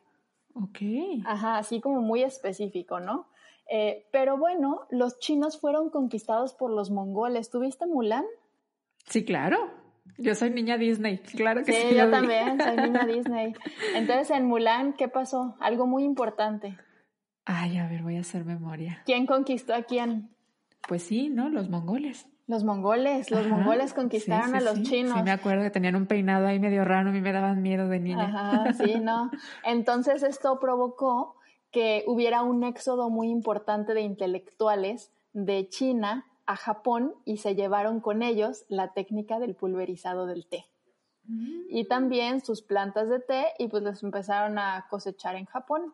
Ok. 0.54 0.78
Ajá, 1.26 1.58
así 1.58 1.82
como 1.82 2.00
muy 2.00 2.22
específico, 2.22 2.98
¿no? 2.98 3.28
Eh, 3.70 4.06
pero 4.10 4.38
bueno, 4.38 4.86
los 4.88 5.18
chinos 5.18 5.60
fueron 5.60 5.90
conquistados 5.90 6.54
por 6.54 6.70
los 6.70 6.90
mongoles. 6.90 7.50
¿Tuviste 7.50 7.86
Mulan? 7.86 8.24
Sí, 9.04 9.26
claro. 9.26 9.77
Yo 10.18 10.34
soy 10.34 10.50
niña 10.50 10.76
Disney, 10.76 11.18
claro 11.18 11.64
que 11.64 11.72
sí. 11.72 11.88
Sí, 11.90 11.94
yo 11.94 12.10
también 12.10 12.60
soy 12.60 12.76
niña 12.90 13.06
Disney. 13.06 13.54
Entonces, 13.94 14.30
en 14.30 14.46
Mulan, 14.46 14.92
¿qué 14.94 15.08
pasó? 15.08 15.56
Algo 15.60 15.86
muy 15.86 16.04
importante. 16.04 16.76
Ay, 17.44 17.78
a 17.78 17.88
ver, 17.88 18.02
voy 18.02 18.16
a 18.16 18.20
hacer 18.20 18.44
memoria. 18.44 19.02
¿Quién 19.06 19.26
conquistó 19.26 19.74
a 19.74 19.84
quién? 19.84 20.28
Pues 20.86 21.04
sí, 21.04 21.30
¿no? 21.30 21.48
Los 21.48 21.70
mongoles. 21.70 22.26
Los 22.48 22.64
mongoles, 22.64 23.30
los 23.30 23.46
mongoles 23.46 23.92
conquistaron 23.92 24.54
a 24.54 24.60
los 24.60 24.82
chinos. 24.82 25.18
Sí, 25.18 25.22
me 25.22 25.30
acuerdo 25.30 25.62
que 25.62 25.70
tenían 25.70 25.96
un 25.96 26.06
peinado 26.06 26.46
ahí 26.46 26.58
medio 26.58 26.82
raro, 26.82 27.10
a 27.10 27.12
mí 27.12 27.20
me 27.20 27.30
daban 27.30 27.60
miedo 27.60 27.88
de 27.88 28.00
niña. 28.00 28.24
Ajá, 28.24 28.72
sí, 28.72 28.98
no. 28.98 29.30
Entonces 29.64 30.22
esto 30.22 30.58
provocó 30.58 31.36
que 31.70 32.04
hubiera 32.06 32.42
un 32.42 32.64
éxodo 32.64 33.10
muy 33.10 33.28
importante 33.28 33.92
de 33.92 34.00
intelectuales 34.00 35.12
de 35.34 35.68
China 35.68 36.24
a 36.48 36.56
Japón 36.56 37.14
y 37.26 37.36
se 37.36 37.54
llevaron 37.54 38.00
con 38.00 38.22
ellos 38.22 38.64
la 38.68 38.94
técnica 38.94 39.38
del 39.38 39.54
pulverizado 39.54 40.24
del 40.24 40.46
té. 40.46 40.64
Mm. 41.24 41.66
Y 41.68 41.84
también 41.84 42.40
sus 42.40 42.62
plantas 42.62 43.10
de 43.10 43.20
té 43.20 43.48
y 43.58 43.68
pues 43.68 43.82
los 43.82 44.02
empezaron 44.02 44.58
a 44.58 44.86
cosechar 44.88 45.36
en 45.36 45.44
Japón. 45.44 45.92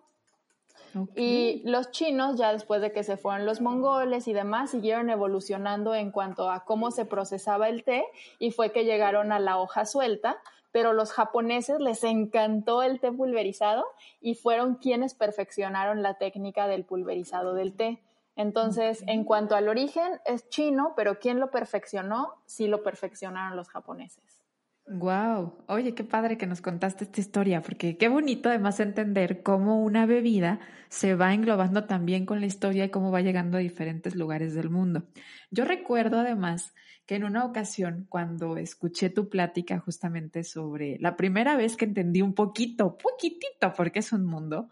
Y 1.16 1.60
los 1.64 1.90
chinos, 1.90 2.36
ya 2.38 2.52
después 2.52 2.80
de 2.80 2.92
que 2.92 3.02
se 3.02 3.16
fueron 3.16 3.46
los 3.46 3.60
mongoles 3.60 4.28
y 4.28 4.32
demás, 4.32 4.70
siguieron 4.70 5.10
evolucionando 5.10 5.92
en 5.92 6.12
cuanto 6.12 6.48
a 6.48 6.64
cómo 6.64 6.92
se 6.92 7.04
procesaba 7.04 7.68
el 7.68 7.82
té 7.82 8.04
y 8.38 8.52
fue 8.52 8.70
que 8.70 8.84
llegaron 8.84 9.32
a 9.32 9.40
la 9.40 9.58
hoja 9.58 9.86
suelta, 9.86 10.36
pero 10.70 10.92
los 10.92 11.10
japoneses 11.10 11.80
les 11.80 12.04
encantó 12.04 12.84
el 12.84 13.00
té 13.00 13.10
pulverizado 13.10 13.84
y 14.20 14.36
fueron 14.36 14.76
quienes 14.76 15.14
perfeccionaron 15.14 16.00
la 16.00 16.14
técnica 16.14 16.68
del 16.68 16.84
pulverizado 16.84 17.54
del 17.54 17.74
té. 17.74 18.00
Entonces, 18.36 19.04
en 19.06 19.24
cuanto 19.24 19.54
al 19.54 19.68
origen, 19.68 20.20
es 20.24 20.48
chino, 20.48 20.94
pero 20.96 21.18
¿quién 21.18 21.38
lo 21.38 21.50
perfeccionó? 21.50 22.42
Sí 22.46 22.66
lo 22.66 22.82
perfeccionaron 22.82 23.56
los 23.56 23.68
japoneses. 23.68 24.44
Wow, 24.86 25.64
oye, 25.66 25.94
qué 25.94 26.04
padre 26.04 26.36
que 26.36 26.46
nos 26.46 26.60
contaste 26.60 27.04
esta 27.04 27.18
historia, 27.18 27.62
porque 27.62 27.96
qué 27.96 28.08
bonito 28.08 28.50
además 28.50 28.80
entender 28.80 29.42
cómo 29.42 29.82
una 29.82 30.04
bebida 30.04 30.60
se 30.90 31.14
va 31.14 31.32
englobando 31.32 31.84
también 31.84 32.26
con 32.26 32.40
la 32.40 32.46
historia 32.46 32.84
y 32.84 32.90
cómo 32.90 33.10
va 33.10 33.22
llegando 33.22 33.56
a 33.56 33.62
diferentes 33.62 34.14
lugares 34.14 34.54
del 34.54 34.68
mundo. 34.68 35.04
Yo 35.50 35.64
recuerdo 35.64 36.18
además 36.18 36.74
que 37.06 37.14
en 37.14 37.24
una 37.24 37.46
ocasión, 37.46 38.06
cuando 38.10 38.58
escuché 38.58 39.08
tu 39.08 39.30
plática 39.30 39.78
justamente 39.78 40.44
sobre 40.44 40.98
la 41.00 41.16
primera 41.16 41.56
vez 41.56 41.76
que 41.76 41.86
entendí 41.86 42.20
un 42.20 42.34
poquito, 42.34 42.98
poquitito, 42.98 43.72
porque 43.74 44.00
es 44.00 44.12
un 44.12 44.26
mundo, 44.26 44.68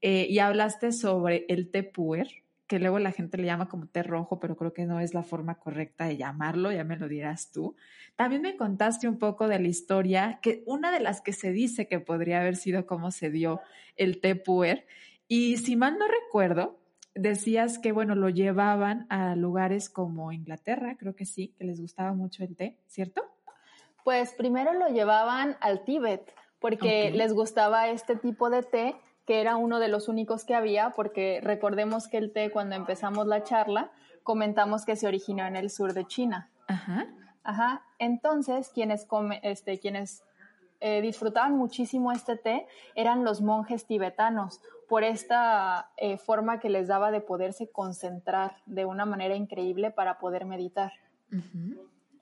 eh, 0.00 0.26
y 0.30 0.38
hablaste 0.38 0.92
sobre 0.92 1.44
el 1.48 1.72
té 1.72 1.82
puer, 1.82 2.28
que 2.66 2.78
luego 2.78 2.98
la 2.98 3.12
gente 3.12 3.38
le 3.38 3.46
llama 3.46 3.68
como 3.68 3.86
té 3.86 4.02
rojo, 4.02 4.40
pero 4.40 4.56
creo 4.56 4.72
que 4.72 4.86
no 4.86 5.00
es 5.00 5.14
la 5.14 5.22
forma 5.22 5.56
correcta 5.56 6.06
de 6.06 6.16
llamarlo, 6.16 6.72
ya 6.72 6.84
me 6.84 6.96
lo 6.96 7.08
dirás 7.08 7.52
tú. 7.52 7.76
También 8.16 8.42
me 8.42 8.56
contaste 8.56 9.08
un 9.08 9.18
poco 9.18 9.46
de 9.46 9.58
la 9.58 9.68
historia, 9.68 10.40
que 10.42 10.62
una 10.66 10.90
de 10.90 11.00
las 11.00 11.20
que 11.20 11.32
se 11.32 11.52
dice 11.52 11.86
que 11.86 12.00
podría 12.00 12.40
haber 12.40 12.56
sido 12.56 12.86
cómo 12.86 13.10
se 13.10 13.30
dio 13.30 13.60
el 13.96 14.20
té 14.20 14.34
puer. 14.34 14.86
Y 15.28 15.58
si 15.58 15.76
mal 15.76 15.98
no 15.98 16.06
recuerdo, 16.08 16.80
decías 17.14 17.78
que, 17.78 17.92
bueno, 17.92 18.14
lo 18.14 18.28
llevaban 18.28 19.06
a 19.10 19.36
lugares 19.36 19.88
como 19.88 20.32
Inglaterra, 20.32 20.96
creo 20.98 21.14
que 21.14 21.24
sí, 21.24 21.54
que 21.58 21.64
les 21.64 21.80
gustaba 21.80 22.12
mucho 22.12 22.42
el 22.44 22.56
té, 22.56 22.78
¿cierto? 22.86 23.22
Pues 24.04 24.34
primero 24.34 24.72
lo 24.72 24.88
llevaban 24.88 25.56
al 25.60 25.84
Tíbet, 25.84 26.32
porque 26.58 27.10
les 27.12 27.32
gustaba 27.32 27.88
este 27.88 28.16
tipo 28.16 28.50
de 28.50 28.62
té 28.62 28.96
que 29.26 29.40
era 29.40 29.56
uno 29.56 29.78
de 29.80 29.88
los 29.88 30.08
únicos 30.08 30.44
que 30.44 30.54
había, 30.54 30.90
porque 30.90 31.40
recordemos 31.42 32.08
que 32.08 32.18
el 32.18 32.32
té, 32.32 32.50
cuando 32.50 32.76
empezamos 32.76 33.26
la 33.26 33.42
charla, 33.42 33.90
comentamos 34.22 34.84
que 34.84 34.96
se 34.96 35.06
originó 35.06 35.46
en 35.46 35.56
el 35.56 35.70
sur 35.70 35.92
de 35.92 36.06
China. 36.06 36.50
Ajá. 36.68 37.06
Ajá. 37.42 37.82
Entonces, 37.98 38.70
quienes, 38.70 39.04
come, 39.04 39.40
este, 39.42 39.78
quienes 39.78 40.24
eh, 40.80 41.00
disfrutaban 41.00 41.56
muchísimo 41.56 42.12
este 42.12 42.36
té 42.36 42.66
eran 42.94 43.24
los 43.24 43.40
monjes 43.40 43.86
tibetanos, 43.86 44.60
por 44.88 45.02
esta 45.02 45.90
eh, 45.96 46.16
forma 46.16 46.60
que 46.60 46.70
les 46.70 46.86
daba 46.86 47.10
de 47.10 47.20
poderse 47.20 47.68
concentrar 47.68 48.56
de 48.66 48.84
una 48.84 49.04
manera 49.04 49.34
increíble 49.34 49.90
para 49.90 50.18
poder 50.18 50.44
meditar. 50.44 50.92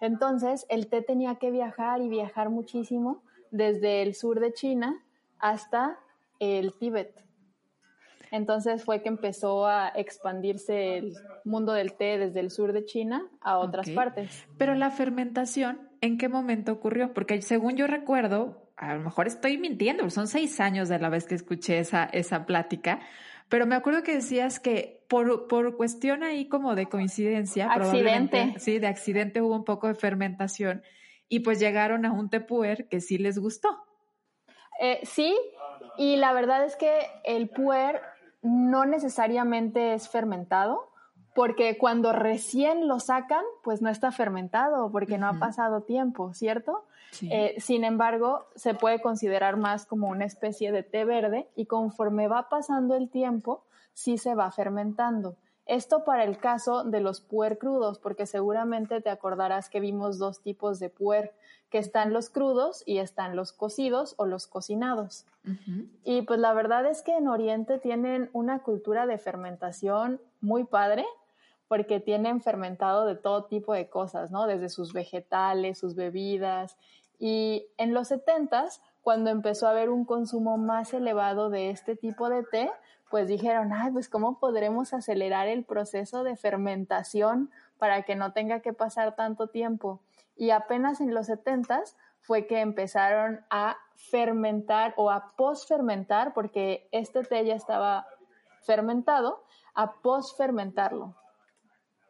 Entonces, 0.01 0.65
el 0.71 0.89
té 0.89 1.03
tenía 1.03 1.35
que 1.37 1.51
viajar 1.51 2.01
y 2.01 2.09
viajar 2.09 2.49
muchísimo 2.49 3.23
desde 3.51 4.03
el 4.03 4.15
sur 4.15 4.41
de 4.41 4.53
China 4.55 5.03
hasta 5.39 5.99
el 6.39 6.73
Tíbet. 6.79 7.25
Entonces 8.31 8.85
fue 8.85 9.01
que 9.01 9.09
empezó 9.09 9.67
a 9.67 9.91
expandirse 9.95 10.99
el 10.99 11.15
mundo 11.45 11.73
del 11.73 11.93
té 11.93 12.19
desde 12.19 12.41
el 12.41 12.51
sur 12.51 12.73
de 12.73 12.85
China 12.85 13.29
a 13.41 13.59
otras 13.59 13.89
partes. 13.91 14.45
Pero 14.59 14.75
la 14.75 14.91
fermentación, 14.91 15.89
¿en 16.01 16.19
qué 16.19 16.29
momento 16.29 16.73
ocurrió? 16.73 17.15
Porque 17.15 17.41
según 17.43 17.77
yo 17.77 17.87
recuerdo, 17.87 18.73
a 18.77 18.95
lo 18.95 19.05
mejor 19.05 19.29
estoy 19.29 19.57
mintiendo, 19.59 20.11
son 20.11 20.27
seis 20.27 20.59
años 20.59 20.89
de 20.89 20.99
la 20.99 21.11
vez 21.11 21.27
que 21.27 21.37
escuché 21.37 21.79
esa, 21.79 22.05
esa 22.07 22.45
plática, 22.45 23.01
pero 23.49 23.67
me 23.67 23.77
acuerdo 23.77 24.03
que 24.03 24.15
decías 24.15 24.59
que 24.59 25.05
por, 25.09 25.47
por 25.47 25.77
cuestión 25.77 26.25
ahí 26.25 26.49
como 26.49 26.75
de 26.75 26.87
coincidencia, 26.87 27.71
accidente. 27.71 28.55
sí, 28.59 28.81
de 28.81 28.87
accidente 28.89 29.43
hubo 29.43 29.55
un 29.55 29.65
poco 29.65 29.87
de 29.87 29.95
fermentación 29.95 30.83
y 31.29 31.41
pues 31.41 31.61
llegaron 31.61 32.05
a 32.05 32.13
un 32.13 32.31
tepuer 32.31 32.89
que 32.89 33.01
sí 33.01 33.19
les 33.19 33.39
gustó. 33.39 33.85
Eh, 34.81 35.01
sí, 35.05 35.37
y 35.97 36.17
la 36.17 36.33
verdad 36.33 36.65
es 36.65 36.77
que 36.77 37.07
el 37.25 37.49
puer 37.49 38.01
no 38.43 38.85
necesariamente 38.85 39.95
es 39.95 40.09
fermentado, 40.09 40.91
porque 41.35 41.79
cuando 41.79 42.13
recién 42.13 42.87
lo 42.87 43.01
sacan, 43.01 43.45
pues 43.65 43.83
no 43.83 43.91
está 43.91 44.13
fermentado, 44.13 44.91
porque 44.91 45.19
no 45.19 45.27
ha 45.29 45.35
pasado 45.35 45.83
tiempo, 45.83 46.33
¿cierto? 46.33 46.85
Eh, 47.23 47.57
sin 47.59 47.85
embargo, 47.85 48.47
se 48.55 48.75
puede 48.75 49.01
considerar 49.01 49.57
más 49.57 49.87
como 49.87 50.09
una 50.09 50.25
especie 50.25 50.73
de 50.73 50.83
té 50.83 51.05
verde 51.05 51.49
y 51.57 51.67
conforme 51.67 52.29
va 52.29 52.49
pasando 52.49 52.95
el 52.97 53.09
tiempo, 53.09 53.65
sí 53.93 54.19
se 54.19 54.35
va 54.35 54.51
fermentando. 54.51 55.37
Esto 55.67 56.05
para 56.05 56.25
el 56.25 56.37
caso 56.39 56.85
de 56.85 57.01
los 57.01 57.21
puer 57.21 57.59
crudos, 57.59 57.99
porque 57.99 58.27
seguramente 58.27 59.01
te 59.01 59.11
acordarás 59.11 59.71
que 59.71 59.81
vimos 59.81 60.19
dos 60.19 60.41
tipos 60.41 60.79
de 60.79 60.91
puer, 60.91 61.35
que 61.71 61.79
están 61.79 62.13
los 62.13 62.29
crudos 62.29 62.83
y 62.87 62.99
están 62.99 63.35
los 63.35 63.53
cocidos 63.53 64.15
o 64.19 64.27
los 64.27 64.47
cocinados. 64.47 65.27
Y 66.05 66.23
pues 66.23 66.39
la 66.39 66.53
verdad 66.53 66.87
es 66.87 67.03
que 67.03 67.17
en 67.17 67.29
Oriente 67.29 67.79
tienen 67.79 68.31
una 68.33 68.63
cultura 68.63 69.07
de 69.07 69.19
fermentación 69.19 70.21
muy 70.41 70.65
padre, 70.65 71.05
porque 71.67 71.99
tienen 71.99 72.43
fermentado 72.43 73.07
de 73.07 73.17
todo 73.17 73.45
tipo 73.45 73.73
de 73.73 73.89
cosas, 73.89 74.31
¿no? 74.31 74.47
Desde 74.47 74.69
sus 74.69 74.93
vegetales, 74.93 75.79
sus 75.79 75.95
bebidas. 75.95 76.77
Y 77.19 77.67
en 77.79 77.95
los 77.95 78.09
setentas, 78.09 78.83
cuando 79.05 79.29
empezó 79.29 79.67
a 79.67 79.71
haber 79.71 79.91
un 79.91 80.07
consumo 80.07 80.57
más 80.57 80.95
elevado 80.95 81.51
de 81.51 81.69
este 81.69 81.95
tipo 81.95 82.31
de 82.31 82.43
té, 82.43 82.71
pues 83.11 83.29
dijeron, 83.29 83.71
ay, 83.75 83.93
pues 83.93 84.09
cómo 84.09 84.39
podremos 84.41 84.95
acelerar 84.95 85.47
el 85.47 85.63
proceso 85.63 86.25
de 86.25 86.37
fermentación 86.37 87.51
para 87.79 88.03
que 88.03 88.17
no 88.17 88.33
tenga 88.33 88.61
que 88.61 88.73
pasar 88.73 89.15
tanto 89.15 89.49
tiempo. 89.49 90.01
Y 90.37 90.51
apenas 90.51 91.03
en 91.03 91.13
los 91.13 91.27
70 91.27 91.83
fue 92.21 92.47
que 92.47 92.61
empezaron 92.61 93.45
a 93.51 93.77
fermentar 93.95 94.95
o 94.97 95.11
a 95.11 95.35
posfermentar, 95.37 96.33
porque 96.33 96.89
este 96.91 97.23
té 97.25 97.45
ya 97.45 97.57
estaba 97.57 98.07
fermentado, 98.63 99.45
a 99.75 100.01
posfermentarlo. 100.01 101.15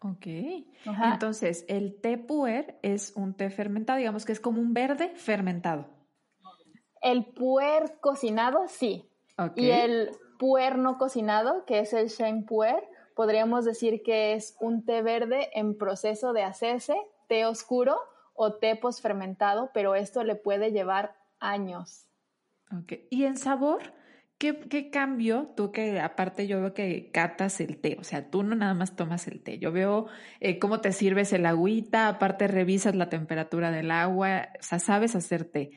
Ok. 0.01 0.27
Entonces, 1.13 1.65
el 1.67 2.01
té 2.01 2.19
puer 2.19 2.79
es 2.83 3.13
un 3.17 3.35
té 3.35 3.51
fermentado, 3.51 3.99
digamos 3.99 4.25
que 4.25 4.31
es 4.31 4.39
como 4.39 4.61
un 4.61 4.75
verde 4.75 5.13
fermentado. 5.17 6.04
El 7.05 7.27
puer 7.27 7.99
cocinado, 8.01 8.67
sí. 8.67 9.09
Y 9.57 9.71
el 9.71 10.11
puer 10.39 10.79
no 10.79 10.97
cocinado, 10.97 11.67
que 11.67 11.81
es 11.81 11.93
el 11.93 12.09
Shen 12.09 12.47
puer, 12.47 12.83
podríamos 13.15 13.67
decir 13.67 14.03
que 14.03 14.33
es 14.33 14.57
un 14.59 14.87
té 14.87 15.03
verde 15.03 15.51
en 15.53 15.77
proceso 15.77 16.33
de 16.33 16.45
hacerse, 16.45 16.97
té 17.29 17.45
oscuro 17.45 17.99
o 18.33 18.55
té 18.55 18.75
posfermentado, 18.75 19.71
pero 19.75 19.95
esto 19.95 20.25
le 20.25 20.35
puede 20.35 20.73
llevar 20.73 21.15
años. 21.41 22.07
Ok. 22.73 22.95
¿Y 23.11 23.25
en 23.25 23.37
sabor? 23.37 23.83
¿Qué, 24.39 24.91
cambio 24.91 25.53
tú 25.57 25.73
que 25.73 26.01
aparte 26.01 26.47
yo 26.47 26.61
veo 26.61 26.75
que 26.75 27.11
catas 27.13 27.61
el 27.61 27.79
té? 27.79 27.97
O 28.01 28.05
sea, 28.05 28.31
tú 28.31 28.43
no 28.43 28.57
nada 28.57 28.75
más 28.75 28.97
tomas 28.97 29.29
el 29.29 29.43
té. 29.43 29.59
Yo 29.59 29.73
veo 29.73 30.07
eh, 30.41 30.59
cómo 30.59 30.81
te 30.81 30.93
sirves 30.93 31.33
el 31.33 31.47
agüita, 31.47 32.09
aparte 32.09 32.49
revisas 32.49 32.95
la 32.95 33.09
temperatura 33.09 33.71
del 33.71 33.91
agua, 33.91 34.49
o 34.59 34.63
sea, 34.63 34.79
sabes 34.79 35.15
hacer 35.15 35.45
té. 35.45 35.71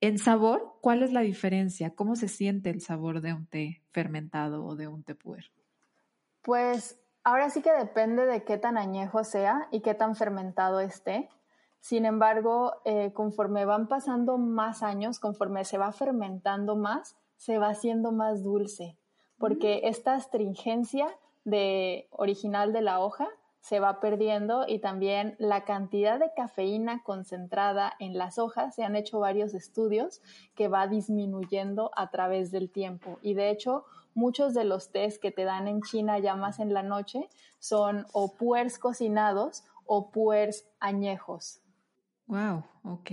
En 0.00 0.18
sabor, 0.18 0.76
¿cuál 0.80 1.02
es 1.02 1.12
la 1.12 1.20
diferencia? 1.20 1.94
¿Cómo 1.94 2.16
se 2.16 2.28
siente 2.28 2.70
el 2.70 2.80
sabor 2.80 3.20
de 3.20 3.32
un 3.32 3.46
té 3.46 3.82
fermentado 3.90 4.64
o 4.64 4.76
de 4.76 4.88
un 4.88 5.02
té 5.02 5.14
puer? 5.14 5.50
Pues 6.42 7.00
ahora 7.22 7.48
sí 7.50 7.62
que 7.62 7.72
depende 7.72 8.26
de 8.26 8.44
qué 8.44 8.58
tan 8.58 8.76
añejo 8.76 9.24
sea 9.24 9.68
y 9.70 9.80
qué 9.80 9.94
tan 9.94 10.14
fermentado 10.14 10.80
esté. 10.80 11.30
Sin 11.80 12.06
embargo, 12.06 12.80
eh, 12.84 13.12
conforme 13.12 13.64
van 13.64 13.88
pasando 13.88 14.38
más 14.38 14.82
años, 14.82 15.18
conforme 15.18 15.64
se 15.64 15.78
va 15.78 15.92
fermentando 15.92 16.76
más, 16.76 17.16
se 17.36 17.58
va 17.58 17.68
haciendo 17.68 18.12
más 18.12 18.42
dulce, 18.42 18.96
porque 19.38 19.82
mm. 19.82 19.88
esta 19.88 20.14
astringencia 20.14 21.06
de, 21.44 22.08
original 22.10 22.72
de 22.72 22.82
la 22.82 23.00
hoja 23.00 23.28
se 23.64 23.80
va 23.80 23.98
perdiendo 23.98 24.66
y 24.68 24.78
también 24.78 25.36
la 25.38 25.64
cantidad 25.64 26.20
de 26.20 26.30
cafeína 26.36 27.02
concentrada 27.02 27.94
en 27.98 28.18
las 28.18 28.38
hojas, 28.38 28.74
se 28.74 28.84
han 28.84 28.94
hecho 28.94 29.20
varios 29.20 29.54
estudios 29.54 30.20
que 30.54 30.68
va 30.68 30.86
disminuyendo 30.86 31.90
a 31.96 32.10
través 32.10 32.50
del 32.50 32.68
tiempo. 32.68 33.18
Y 33.22 33.32
de 33.32 33.48
hecho, 33.48 33.86
muchos 34.12 34.52
de 34.52 34.64
los 34.64 34.90
tés 34.92 35.18
que 35.18 35.30
te 35.30 35.44
dan 35.44 35.66
en 35.66 35.80
China 35.80 36.18
ya 36.18 36.36
más 36.36 36.60
en 36.60 36.74
la 36.74 36.82
noche 36.82 37.26
son 37.58 38.04
o 38.12 38.34
puers 38.34 38.78
cocinados 38.78 39.64
o 39.86 40.10
puers 40.10 40.66
añejos. 40.78 41.62
Wow, 42.26 42.64
ok. 42.82 43.10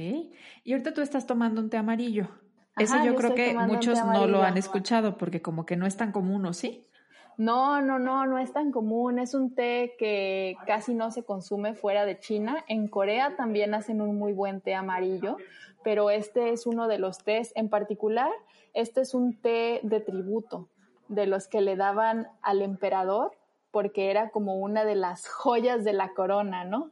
Y 0.65 0.73
ahorita 0.73 0.93
tú 0.93 0.99
estás 0.99 1.25
tomando 1.25 1.61
un 1.61 1.69
té 1.69 1.77
amarillo. 1.77 2.27
Ese 2.75 3.05
yo, 3.05 3.15
creo 3.15 3.35
que 3.35 3.53
muchos 3.53 4.03
no 4.03 4.27
lo 4.27 4.43
han 4.43 4.57
escuchado 4.57 5.17
porque 5.17 5.41
como 5.41 5.65
que 5.65 5.77
no 5.77 5.85
es 5.85 5.95
tan 5.95 6.11
común, 6.11 6.45
¿o 6.45 6.51
sí? 6.51 6.90
No, 7.37 7.81
no, 7.81 7.99
no, 7.99 8.25
no 8.25 8.37
es 8.37 8.53
tan 8.53 8.71
común. 8.71 9.19
Es 9.19 9.33
un 9.33 9.55
té 9.55 9.95
que 9.97 10.55
casi 10.65 10.93
no 10.93 11.11
se 11.11 11.23
consume 11.23 11.73
fuera 11.73 12.05
de 12.05 12.19
China. 12.19 12.63
En 12.67 12.87
Corea 12.87 13.35
también 13.35 13.73
hacen 13.73 14.01
un 14.01 14.17
muy 14.17 14.33
buen 14.33 14.61
té 14.61 14.75
amarillo, 14.75 15.37
pero 15.83 16.09
este 16.09 16.51
es 16.51 16.67
uno 16.67 16.87
de 16.87 16.99
los 16.99 17.19
tés. 17.19 17.51
En 17.55 17.69
particular, 17.69 18.31
este 18.73 19.01
es 19.01 19.13
un 19.13 19.39
té 19.39 19.79
de 19.83 19.99
tributo, 20.01 20.69
de 21.07 21.25
los 21.25 21.47
que 21.47 21.61
le 21.61 21.75
daban 21.75 22.27
al 22.41 22.61
emperador, 22.61 23.31
porque 23.71 24.11
era 24.11 24.29
como 24.29 24.55
una 24.55 24.85
de 24.85 24.95
las 24.95 25.27
joyas 25.27 25.83
de 25.83 25.93
la 25.93 26.13
corona, 26.13 26.65
¿no? 26.65 26.91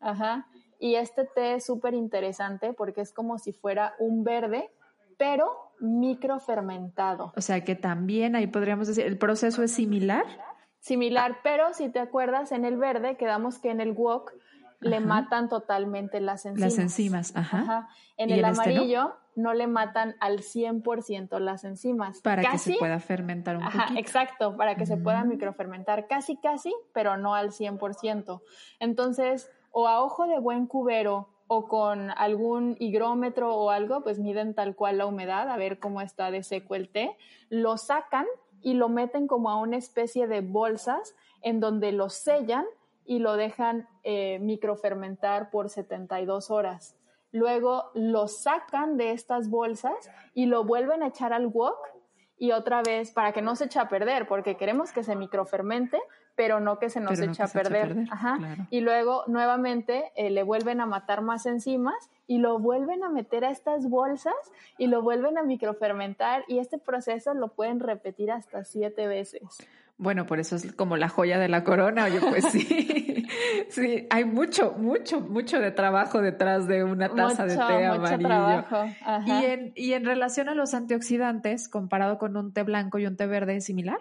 Ajá. 0.00 0.46
Y 0.78 0.96
este 0.96 1.24
té 1.24 1.54
es 1.54 1.64
súper 1.64 1.94
interesante 1.94 2.72
porque 2.72 3.02
es 3.02 3.12
como 3.12 3.38
si 3.38 3.52
fuera 3.52 3.94
un 4.00 4.24
verde 4.24 4.68
pero 5.22 5.70
microfermentado. 5.78 7.32
O 7.36 7.40
sea 7.40 7.62
que 7.62 7.76
también 7.76 8.34
ahí 8.34 8.48
podríamos 8.48 8.88
decir, 8.88 9.06
¿el 9.06 9.18
proceso 9.18 9.62
es 9.62 9.70
similar? 9.72 10.24
Similar, 10.80 11.38
pero 11.44 11.72
si 11.74 11.90
te 11.90 12.00
acuerdas, 12.00 12.50
en 12.50 12.64
el 12.64 12.76
verde 12.76 13.16
quedamos 13.16 13.60
que 13.60 13.70
en 13.70 13.80
el 13.80 13.92
wok 13.92 14.32
le 14.80 14.98
matan 14.98 15.48
totalmente 15.48 16.20
las 16.20 16.44
enzimas. 16.44 16.72
Las 16.72 16.78
enzimas, 16.80 17.36
ajá. 17.36 17.88
En 18.16 18.30
el 18.30 18.44
este 18.44 18.48
amarillo 18.48 19.14
no? 19.36 19.54
le 19.54 19.68
matan 19.68 20.16
al 20.18 20.40
100% 20.40 21.38
las 21.38 21.62
enzimas. 21.62 22.20
Para 22.20 22.42
que 22.42 22.58
se 22.58 22.74
pueda 22.74 22.98
fermentar 22.98 23.58
un 23.58 23.62
ajá, 23.62 23.96
Exacto, 23.96 24.56
para 24.56 24.74
que 24.74 24.86
se 24.86 24.96
pueda 24.96 25.22
mm. 25.22 25.28
microfermentar 25.28 26.08
casi, 26.08 26.36
casi, 26.36 26.74
pero 26.92 27.16
no 27.16 27.36
al 27.36 27.52
100%. 27.52 28.42
Entonces, 28.80 29.52
o 29.70 29.86
a 29.86 30.02
ojo 30.02 30.26
de 30.26 30.40
buen 30.40 30.66
cubero 30.66 31.31
o 31.46 31.68
con 31.68 32.10
algún 32.10 32.76
higrómetro 32.78 33.54
o 33.54 33.70
algo, 33.70 34.02
pues 34.02 34.18
miden 34.18 34.54
tal 34.54 34.74
cual 34.74 34.98
la 34.98 35.06
humedad, 35.06 35.48
a 35.48 35.56
ver 35.56 35.78
cómo 35.78 36.00
está 36.00 36.30
de 36.30 36.42
seco 36.42 36.74
el 36.74 36.88
té, 36.88 37.16
lo 37.48 37.76
sacan 37.76 38.26
y 38.62 38.74
lo 38.74 38.88
meten 38.88 39.26
como 39.26 39.50
a 39.50 39.56
una 39.56 39.76
especie 39.76 40.26
de 40.26 40.40
bolsas 40.40 41.14
en 41.42 41.60
donde 41.60 41.92
lo 41.92 42.08
sellan 42.08 42.64
y 43.04 43.18
lo 43.18 43.36
dejan 43.36 43.88
eh, 44.04 44.38
microfermentar 44.40 45.50
por 45.50 45.68
72 45.68 46.50
horas. 46.50 46.96
Luego 47.32 47.90
lo 47.94 48.28
sacan 48.28 48.96
de 48.96 49.12
estas 49.12 49.48
bolsas 49.48 50.10
y 50.34 50.46
lo 50.46 50.64
vuelven 50.64 51.02
a 51.02 51.08
echar 51.08 51.32
al 51.32 51.46
wok 51.46 51.76
y 52.38 52.52
otra 52.52 52.82
vez 52.82 53.10
para 53.12 53.32
que 53.32 53.40
no 53.40 53.56
se 53.56 53.64
eche 53.64 53.78
a 53.78 53.88
perder, 53.88 54.26
porque 54.26 54.56
queremos 54.56 54.92
que 54.92 55.02
se 55.02 55.16
microfermente, 55.16 55.98
pero 56.34 56.60
no 56.60 56.78
que 56.78 56.90
se 56.90 57.00
nos 57.00 57.18
eche 57.18 57.42
a 57.42 57.48
perder. 57.48 57.96
Y 58.70 58.80
luego 58.80 59.24
nuevamente 59.26 60.12
eh, 60.16 60.30
le 60.30 60.42
vuelven 60.42 60.80
a 60.80 60.86
matar 60.86 61.22
más 61.22 61.46
enzimas 61.46 62.10
y 62.26 62.38
lo 62.38 62.58
vuelven 62.58 63.04
a 63.04 63.10
meter 63.10 63.44
a 63.44 63.50
estas 63.50 63.88
bolsas 63.88 64.34
y 64.78 64.86
lo 64.86 65.02
vuelven 65.02 65.38
a 65.38 65.42
microfermentar 65.42 66.44
y 66.48 66.58
este 66.58 66.78
proceso 66.78 67.34
lo 67.34 67.48
pueden 67.48 67.80
repetir 67.80 68.30
hasta 68.30 68.64
siete 68.64 69.06
veces. 69.06 69.42
Bueno, 69.98 70.26
por 70.26 70.40
eso 70.40 70.56
es 70.56 70.72
como 70.72 70.96
la 70.96 71.08
joya 71.08 71.38
de 71.38 71.48
la 71.48 71.62
corona. 71.62 72.06
Oye, 72.06 72.18
pues 72.20 72.44
sí, 72.46 73.26
sí, 73.68 74.06
hay 74.10 74.24
mucho, 74.24 74.72
mucho, 74.72 75.20
mucho 75.20 75.60
de 75.60 75.70
trabajo 75.70 76.20
detrás 76.20 76.66
de 76.66 76.82
una 76.82 77.08
taza 77.14 77.44
de 77.46 77.56
té 77.56 77.86
amarillo. 77.86 78.64
Y 79.26 79.44
en, 79.44 79.72
y 79.76 79.92
en 79.92 80.04
relación 80.04 80.48
a 80.48 80.54
los 80.54 80.74
antioxidantes, 80.74 81.68
comparado 81.68 82.18
con 82.18 82.36
un 82.36 82.52
té 82.52 82.62
blanco 82.64 82.98
y 82.98 83.06
un 83.06 83.16
té 83.16 83.26
verde, 83.26 83.56
¿es 83.56 83.64
similar? 83.64 84.00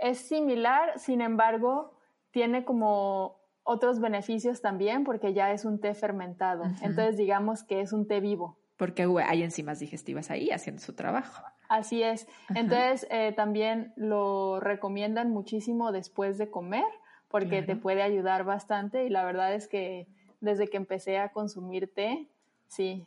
Es 0.00 0.18
similar, 0.18 0.98
sin 0.98 1.20
embargo, 1.20 1.92
tiene 2.30 2.64
como 2.64 3.40
otros 3.62 4.00
beneficios 4.00 4.60
también 4.60 5.04
porque 5.04 5.32
ya 5.32 5.52
es 5.52 5.64
un 5.64 5.80
té 5.80 5.94
fermentado. 5.94 6.64
Entonces 6.82 7.16
digamos 7.16 7.62
que 7.62 7.80
es 7.80 7.92
un 7.92 8.06
té 8.06 8.20
vivo. 8.20 8.56
Porque 8.76 9.06
hay 9.24 9.42
enzimas 9.42 9.78
digestivas 9.78 10.30
ahí 10.30 10.50
haciendo 10.50 10.80
su 10.80 10.94
trabajo. 10.94 11.44
Así 11.68 12.02
es. 12.02 12.26
Entonces 12.54 13.06
eh, 13.10 13.32
también 13.36 13.92
lo 13.96 14.58
recomiendan 14.58 15.30
muchísimo 15.30 15.92
después 15.92 16.38
de 16.38 16.50
comer 16.50 16.86
porque 17.28 17.62
te 17.62 17.76
puede 17.76 18.02
ayudar 18.02 18.42
bastante 18.42 19.04
y 19.04 19.08
la 19.08 19.24
verdad 19.24 19.54
es 19.54 19.68
que 19.68 20.08
desde 20.40 20.66
que 20.66 20.76
empecé 20.76 21.18
a 21.18 21.28
consumir 21.28 21.92
té, 21.94 22.26
sí, 22.66 23.06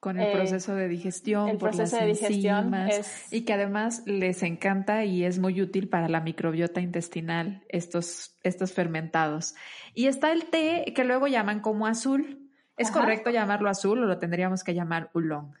con 0.00 0.18
el 0.18 0.32
proceso 0.32 0.74
de 0.74 0.88
digestión, 0.88 1.58
por 1.58 1.74
las 1.74 1.92
enzimas, 1.92 3.30
y 3.30 3.42
que 3.42 3.52
además 3.52 4.02
les 4.06 4.42
encanta 4.42 5.04
y 5.04 5.24
es 5.24 5.38
muy 5.38 5.60
útil 5.60 5.88
para 5.90 6.08
la 6.08 6.20
microbiota 6.20 6.80
intestinal 6.80 7.62
estos, 7.68 8.34
estos 8.42 8.72
fermentados. 8.72 9.54
Y 9.94 10.06
está 10.06 10.32
el 10.32 10.46
té 10.46 10.92
que 10.96 11.04
luego 11.04 11.26
llaman 11.26 11.60
como 11.60 11.86
azul. 11.86 12.50
¿Es 12.78 12.90
correcto 12.90 13.28
llamarlo 13.28 13.68
azul 13.68 14.02
o 14.02 14.06
lo 14.06 14.18
tendríamos 14.18 14.64
que 14.64 14.74
llamar 14.74 15.10
oolong? 15.12 15.52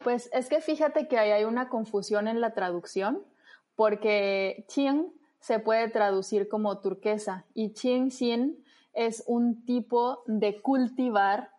Pues 0.00 0.28
es 0.34 0.50
que 0.50 0.60
fíjate 0.60 1.08
que 1.08 1.18
ahí 1.18 1.30
hay 1.30 1.44
una 1.44 1.70
confusión 1.70 2.28
en 2.28 2.42
la 2.42 2.52
traducción, 2.52 3.22
porque 3.74 4.66
qing 4.68 5.06
se 5.40 5.60
puede 5.60 5.88
traducir 5.88 6.48
como 6.48 6.78
turquesa 6.80 7.46
y 7.54 7.72
qing 7.72 8.10
xin 8.10 8.62
es 8.92 9.24
un 9.26 9.64
tipo 9.64 10.24
de 10.26 10.60
cultivar 10.60 11.52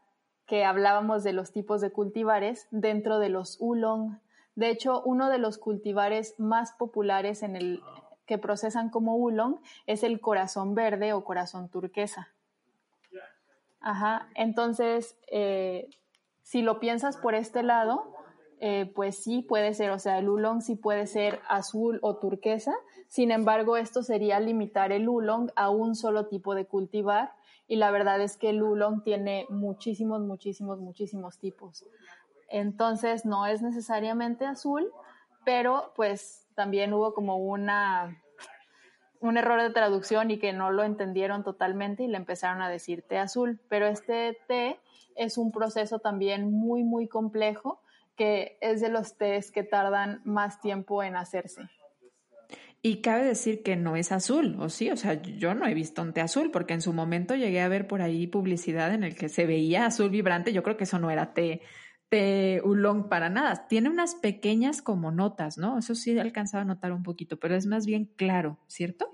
que 0.50 0.66
hablábamos 0.66 1.24
de 1.24 1.32
los 1.32 1.52
tipos 1.52 1.80
de 1.80 1.92
cultivares 1.92 2.68
dentro 2.72 3.20
de 3.20 3.30
los 3.30 3.62
oolong. 3.62 4.18
De 4.56 4.72
hecho, 4.72 5.04
uno 5.04 5.30
de 5.30 5.38
los 5.38 5.60
cultivares 5.60 6.34
más 6.40 6.74
populares 6.74 7.44
en 7.44 7.56
el 7.56 7.84
que 8.26 8.40
procesan 8.40 8.90
como 8.90 9.16
oolong 9.16 9.60
es 9.86 10.04
el 10.04 10.20
corazón 10.20 10.74
verde 10.74 11.14
o 11.14 11.24
corazón 11.24 11.70
turquesa. 11.70 12.30
Ajá, 13.80 14.28
entonces, 14.34 15.16
eh, 15.32 15.88
si 16.42 16.64
lo 16.64 16.80
piensas 16.80 17.16
por 17.16 17.36
este 17.36 17.62
lado, 17.62 18.12
eh, 18.60 18.92
pues 18.96 19.24
sí 19.24 19.44
puede 19.44 19.76
ser, 19.76 19.92
o 19.92 20.00
sea, 20.00 20.18
el 20.18 20.28
oolong 20.28 20.62
sí 20.62 20.76
puede 20.76 21.06
ser 21.06 21.42
azul 21.48 22.00
o 22.02 22.18
turquesa, 22.18 22.74
sin 23.08 23.30
embargo, 23.30 23.78
esto 23.78 24.02
sería 24.02 24.40
limitar 24.40 24.92
el 24.92 25.08
oolong 25.08 25.52
a 25.56 25.70
un 25.70 25.96
solo 25.96 26.26
tipo 26.26 26.56
de 26.56 26.66
cultivar 26.66 27.34
y 27.70 27.76
la 27.76 27.92
verdad 27.92 28.20
es 28.20 28.36
que 28.36 28.50
el 28.50 28.64
oolong 28.64 29.04
tiene 29.04 29.46
muchísimos, 29.50 30.22
muchísimos, 30.22 30.80
muchísimos 30.80 31.38
tipos. 31.38 31.86
Entonces 32.50 33.26
no 33.26 33.46
es 33.46 33.62
necesariamente 33.62 34.46
azul, 34.46 34.92
pero 35.46 35.94
pues 35.96 36.48
también 36.56 36.94
hubo 36.94 37.14
como 37.14 37.38
una 37.38 38.18
un 39.22 39.38
error 39.38 39.62
de 39.62 39.70
traducción 39.70 40.32
y 40.32 40.40
que 40.40 40.52
no 40.52 40.72
lo 40.72 40.84
entendieron 40.84 41.44
totalmente 41.44 42.04
y 42.04 42.08
le 42.08 42.18
empezaron 42.18 42.62
a 42.62 42.70
decir 42.70 43.04
té 43.04 43.20
azul, 43.20 43.62
pero 43.70 43.86
este 43.86 44.38
té 44.48 44.80
es 45.16 45.38
un 45.38 45.52
proceso 45.52 46.00
también 46.00 46.52
muy 46.52 46.84
muy 46.84 47.08
complejo 47.08 47.82
que 48.16 48.58
es 48.62 48.82
de 48.82 48.90
los 48.90 49.16
tés 49.16 49.52
que 49.52 49.64
tardan 49.64 50.22
más 50.26 50.60
tiempo 50.60 51.04
en 51.04 51.16
hacerse. 51.16 51.70
Y 52.82 53.02
cabe 53.02 53.26
decir 53.26 53.62
que 53.62 53.76
no 53.76 53.98
es 53.98 54.14
azul, 54.14 54.56
¿o 54.60 54.70
sí? 54.70 54.90
O 54.90 54.96
sea, 54.96 55.22
yo 55.22 55.54
no 55.54 55.68
he 55.68 55.74
visto 55.74 56.02
un 56.02 56.14
té 56.14 56.22
azul, 56.22 56.50
porque 56.50 56.74
en 56.74 56.82
su 56.82 56.94
momento 56.94 57.36
llegué 57.36 57.60
a 57.60 57.68
ver 57.68 57.88
por 57.88 58.02
ahí 58.02 58.26
publicidad 58.26 58.94
en 58.94 59.04
el 59.04 59.16
que 59.16 59.28
se 59.28 59.46
veía 59.46 59.86
azul 59.86 60.10
vibrante. 60.10 60.54
Yo 60.54 60.64
creo 60.64 60.78
que 60.78 60.86
eso 60.86 60.98
no 60.98 61.12
era 61.12 61.34
té, 61.34 61.62
té 62.08 62.62
oolong 62.64 63.10
para 63.10 63.30
nada. 63.30 63.68
Tiene 63.68 63.90
unas 63.90 64.16
pequeñas 64.16 64.82
como 64.82 65.12
notas, 65.12 65.58
¿no? 65.58 65.78
Eso 65.78 65.94
sí 65.94 66.12
he 66.12 66.22
alcanzado 66.22 66.62
a 66.62 66.66
notar 66.66 66.94
un 66.94 67.04
poquito, 67.04 67.38
pero 67.38 67.56
es 67.56 67.66
más 67.66 67.86
bien 67.86 68.06
claro, 68.16 68.60
¿cierto? 68.68 69.12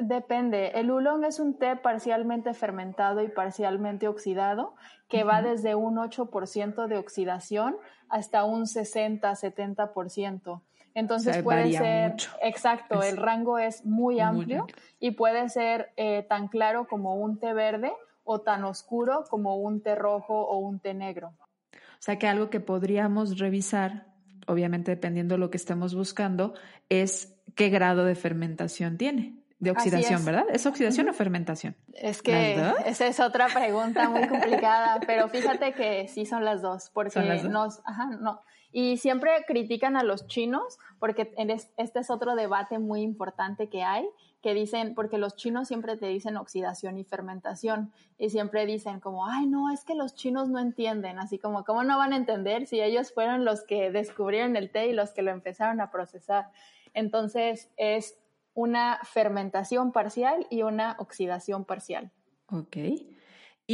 Depende. 0.00 0.68
El 0.74 0.90
oolong 0.90 1.24
es 1.24 1.38
un 1.38 1.58
té 1.58 1.76
parcialmente 1.76 2.54
fermentado 2.54 3.22
y 3.22 3.28
parcialmente 3.28 4.08
oxidado, 4.08 4.74
que 5.08 5.22
va 5.22 5.42
desde 5.42 5.74
un 5.74 5.96
8% 5.96 6.86
de 6.86 6.96
oxidación 6.96 7.76
hasta 8.08 8.44
un 8.44 8.62
60-70%. 8.62 10.62
Entonces 10.94 11.42
puede 11.42 11.72
ser, 11.72 12.16
exacto, 12.42 13.02
el 13.02 13.16
rango 13.16 13.58
es 13.58 13.84
muy 13.84 14.20
amplio, 14.20 14.66
y 15.00 15.12
puede 15.12 15.48
ser 15.48 15.92
eh, 15.96 16.24
tan 16.28 16.48
claro 16.48 16.86
como 16.86 17.16
un 17.16 17.38
té 17.38 17.52
verde 17.52 17.92
o 18.24 18.40
tan 18.40 18.64
oscuro 18.64 19.24
como 19.28 19.56
un 19.56 19.82
té 19.82 19.94
rojo 19.94 20.34
o 20.34 20.58
un 20.58 20.78
té 20.78 20.94
negro. 20.94 21.34
O 21.72 22.04
sea 22.04 22.18
que 22.18 22.26
algo 22.26 22.50
que 22.50 22.60
podríamos 22.60 23.38
revisar, 23.38 24.06
obviamente 24.46 24.90
dependiendo 24.90 25.34
de 25.34 25.38
lo 25.38 25.50
que 25.50 25.56
estemos 25.56 25.94
buscando, 25.94 26.54
es 26.88 27.36
qué 27.54 27.68
grado 27.68 28.04
de 28.04 28.14
fermentación 28.14 28.98
tiene. 28.98 29.38
De 29.58 29.70
oxidación, 29.70 30.24
¿verdad? 30.24 30.46
¿Es 30.52 30.66
oxidación 30.66 31.08
o 31.08 31.12
fermentación? 31.12 31.76
Es 31.94 32.20
que 32.20 32.60
esa 32.84 33.06
es 33.06 33.20
otra 33.20 33.46
pregunta 33.46 34.08
muy 34.08 34.26
complicada, 34.26 34.98
pero 35.06 35.28
fíjate 35.28 35.72
que 35.72 36.08
sí 36.08 36.26
son 36.26 36.44
las 36.44 36.62
dos, 36.62 36.90
porque 36.92 37.20
nos, 37.48 37.80
ajá, 37.84 38.06
no. 38.20 38.42
Y 38.72 38.96
siempre 38.96 39.30
critican 39.46 39.96
a 39.96 40.02
los 40.02 40.26
chinos, 40.26 40.78
porque 40.98 41.32
este 41.76 42.00
es 42.00 42.10
otro 42.10 42.34
debate 42.34 42.78
muy 42.78 43.02
importante 43.02 43.68
que 43.68 43.82
hay, 43.82 44.08
que 44.40 44.54
dicen, 44.54 44.94
porque 44.94 45.18
los 45.18 45.36
chinos 45.36 45.68
siempre 45.68 45.96
te 45.96 46.06
dicen 46.06 46.36
oxidación 46.36 46.98
y 46.98 47.04
fermentación, 47.04 47.92
y 48.18 48.30
siempre 48.30 48.66
dicen 48.66 48.98
como, 48.98 49.26
ay, 49.26 49.46
no, 49.46 49.70
es 49.70 49.84
que 49.84 49.94
los 49.94 50.14
chinos 50.14 50.48
no 50.48 50.58
entienden, 50.58 51.18
así 51.18 51.38
como, 51.38 51.64
¿cómo 51.64 51.84
no 51.84 51.98
van 51.98 52.12
a 52.12 52.16
entender 52.16 52.66
si 52.66 52.80
ellos 52.80 53.12
fueron 53.12 53.44
los 53.44 53.62
que 53.62 53.90
descubrieron 53.90 54.56
el 54.56 54.70
té 54.70 54.88
y 54.88 54.92
los 54.92 55.12
que 55.12 55.22
lo 55.22 55.30
empezaron 55.30 55.80
a 55.80 55.90
procesar? 55.90 56.50
Entonces, 56.94 57.70
es 57.76 58.18
una 58.54 58.98
fermentación 59.04 59.92
parcial 59.92 60.46
y 60.50 60.62
una 60.62 60.96
oxidación 60.98 61.64
parcial. 61.64 62.10
Ok. 62.50 62.76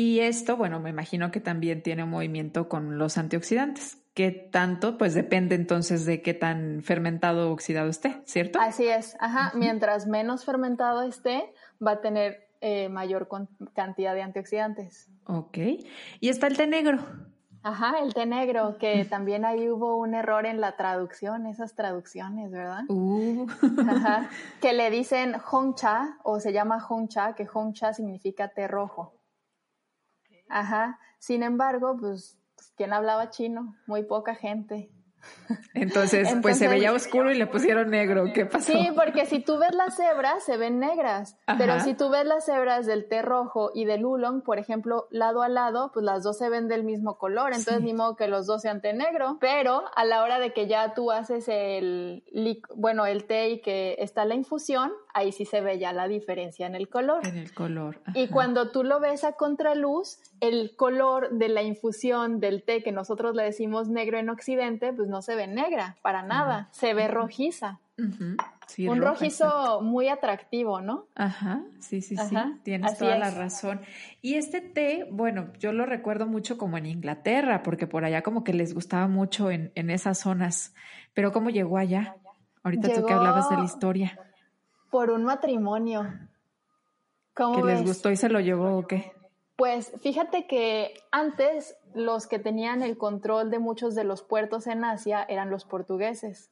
Y 0.01 0.21
esto, 0.21 0.57
bueno, 0.57 0.79
me 0.79 0.91
imagino 0.91 1.33
que 1.33 1.41
también 1.41 1.83
tiene 1.83 2.05
un 2.05 2.11
movimiento 2.11 2.69
con 2.69 2.99
los 2.99 3.19
antioxidantes. 3.19 3.99
¿Qué 4.15 4.31
tanto? 4.31 4.97
Pues 4.97 5.13
depende 5.13 5.57
entonces 5.57 6.07
de 6.07 6.23
qué 6.23 6.35
tan 6.35 6.85
fermentado 6.85 7.51
o 7.51 7.53
oxidado 7.53 7.89
esté, 7.89 8.23
¿cierto? 8.25 8.61
Así 8.61 8.87
es, 8.87 9.17
ajá. 9.19 9.51
Mientras 9.57 10.07
menos 10.07 10.45
fermentado 10.45 11.03
esté, 11.03 11.53
va 11.85 11.95
a 11.95 12.01
tener 12.01 12.49
eh, 12.61 12.89
mayor 12.89 13.27
cantidad 13.75 14.15
de 14.15 14.23
antioxidantes. 14.23 15.09
Ok. 15.27 15.59
¿Y 16.21 16.29
está 16.29 16.47
el 16.47 16.57
té 16.57 16.69
negro? 16.69 17.01
Ajá, 17.65 17.99
el 18.01 18.15
té 18.15 18.25
negro, 18.25 18.79
que 18.79 19.05
también 19.05 19.45
ahí 19.45 19.69
hubo 19.69 19.97
un 19.97 20.15
error 20.15 20.47
en 20.47 20.61
la 20.61 20.77
traducción, 20.77 21.47
esas 21.47 21.75
traducciones, 21.75 22.53
¿verdad? 22.53 22.85
Uh. 22.89 23.49
Ajá, 23.89 24.31
que 24.63 24.75
le 24.75 24.91
dicen 24.91 25.35
hongcha 25.51 26.19
o 26.23 26.39
se 26.39 26.53
llama 26.53 26.87
hongcha, 26.89 27.35
que 27.35 27.49
hongcha 27.53 27.93
significa 27.95 28.47
té 28.47 28.69
rojo. 28.69 29.18
Ajá, 30.49 30.99
sin 31.19 31.43
embargo, 31.43 31.97
pues, 31.99 32.39
pues 32.55 32.73
¿quién 32.77 32.93
hablaba 32.93 33.31
chino? 33.31 33.77
Muy 33.87 34.05
poca 34.05 34.35
gente. 34.35 34.91
Entonces, 35.75 36.29
pues 36.43 36.59
se 36.59 36.69
veía 36.69 36.93
oscuro 36.93 37.31
y 37.31 37.35
le 37.37 37.47
pusieron 37.47 37.91
negro. 37.91 38.25
¿Qué 38.33 38.47
pasó? 38.47 38.73
Sí, 38.73 38.91
porque 38.95 39.27
si 39.27 39.41
tú 39.41 39.59
ves 39.59 39.75
las 39.75 39.97
cebras, 39.97 40.45
se 40.45 40.57
ven 40.57 40.79
negras. 40.79 41.37
Pero 41.57 41.81
si 41.81 41.95
tú 41.95 42.11
ves 42.11 42.25
las 42.25 42.45
cebras 42.45 42.87
del 42.87 43.09
té 43.09 43.23
rojo 43.23 43.71
y 43.75 43.85
del 43.85 44.05
oolong, 44.05 44.43
por 44.43 44.59
ejemplo, 44.59 45.07
lado 45.11 45.43
a 45.43 45.49
lado, 45.49 45.91
pues 45.93 46.05
las 46.05 46.23
dos 46.23 46.39
se 46.39 46.49
ven 46.49 46.69
del 46.69 46.85
mismo 46.85 47.19
color. 47.19 47.53
Entonces, 47.53 47.83
ni 47.83 47.95
modo 47.95 48.17
que 48.17 48.29
los 48.29 48.47
dos 48.47 48.63
sean 48.63 48.81
té 48.81 48.93
negro. 48.93 49.39
Pero 49.41 49.85
a 49.95 50.05
la 50.05 50.23
hora 50.23 50.39
de 50.39 50.53
que 50.53 50.67
ya 50.67 50.95
tú 50.95 51.11
haces 51.11 51.49
el, 51.49 52.25
bueno, 52.75 53.07
el 53.07 53.25
té 53.25 53.51
y 53.51 53.61
que 53.61 53.97
está 53.99 54.25
la 54.25 54.35
infusión, 54.35 54.93
ahí 55.19 55.33
sí 55.33 55.45
se 55.45 55.61
ve 55.61 55.79
ya 55.79 55.93
la 55.93 56.09
diferencia 56.09 56.67
en 56.67 56.75
el 56.75 56.89
color. 56.89 57.27
En 57.27 57.37
el 57.37 57.53
color. 57.53 58.01
Y 58.15 58.29
cuando 58.29 58.71
tú 58.71 58.85
lo 58.85 59.01
ves 59.01 59.25
a 59.25 59.33
contraluz, 59.33 60.19
el 60.41 60.75
color 60.77 61.31
de 61.31 61.49
la 61.49 61.63
infusión 61.63 62.41
del 62.41 62.63
té 62.63 62.83
que 62.83 62.93
nosotros 62.93 63.35
le 63.35 63.43
decimos 63.43 63.89
negro 63.89 64.19
en 64.19 64.31
Occidente, 64.31 64.93
pues 64.93 65.09
no 65.09 65.23
se 65.23 65.35
ve 65.35 65.47
negra, 65.47 65.97
para 66.03 66.23
nada, 66.23 66.69
se 66.73 66.95
ve 66.95 67.09
rojiza. 67.09 67.81
un 67.99 69.03
rojizo 69.03 69.81
muy 69.83 70.09
atractivo, 70.09 70.81
¿no? 70.81 71.07
Ajá, 71.17 71.63
sí, 71.81 72.01
sí, 72.01 72.17
sí, 72.17 72.37
tienes 72.63 72.97
toda 72.97 73.19
la 73.19 73.31
razón. 73.31 73.81
Y 74.23 74.35
este 74.35 74.61
té, 74.61 75.09
bueno, 75.11 75.53
yo 75.59 75.73
lo 75.73 75.85
recuerdo 75.85 76.27
mucho 76.27 76.57
como 76.59 76.79
en 76.79 76.87
Inglaterra, 76.87 77.63
porque 77.63 77.87
por 77.87 78.05
allá 78.05 78.23
como 78.23 78.45
que 78.45 78.53
les 78.53 78.75
gustaba 78.75 79.09
mucho 79.09 79.51
en, 79.51 79.73
esas 79.75 80.19
zonas, 80.19 80.75
pero 81.15 81.33
¿cómo 81.33 81.51
llegó 81.51 81.79
allá? 81.79 82.17
Ahorita 82.63 82.93
tú 82.93 83.07
que 83.07 83.13
hablabas 83.13 83.49
de 83.51 83.57
la 83.57 83.65
historia. 83.65 84.19
Por 84.91 85.11
un 85.11 85.25
matrimonio. 85.25 86.07
¿Cómo 87.35 87.57
¿Que 87.57 87.73
les 87.73 87.85
gustó 87.85 88.11
y 88.11 88.17
se 88.17 88.29
lo 88.29 88.41
llevó 88.41 88.79
o 88.79 88.87
qué? 88.87 89.13
Pues 89.57 89.93
fíjate 90.01 90.47
que 90.47 90.95
antes 91.11 91.77
los 91.95 92.27
que 92.27 92.39
tenían 92.39 92.83
el 92.83 92.97
control 92.97 93.51
de 93.51 93.59
muchos 93.59 93.95
de 93.95 94.05
los 94.05 94.23
puertos 94.23 94.67
en 94.67 94.85
Asia 94.85 95.25
eran 95.29 95.51
los 95.51 95.65
portugueses. 95.65 96.51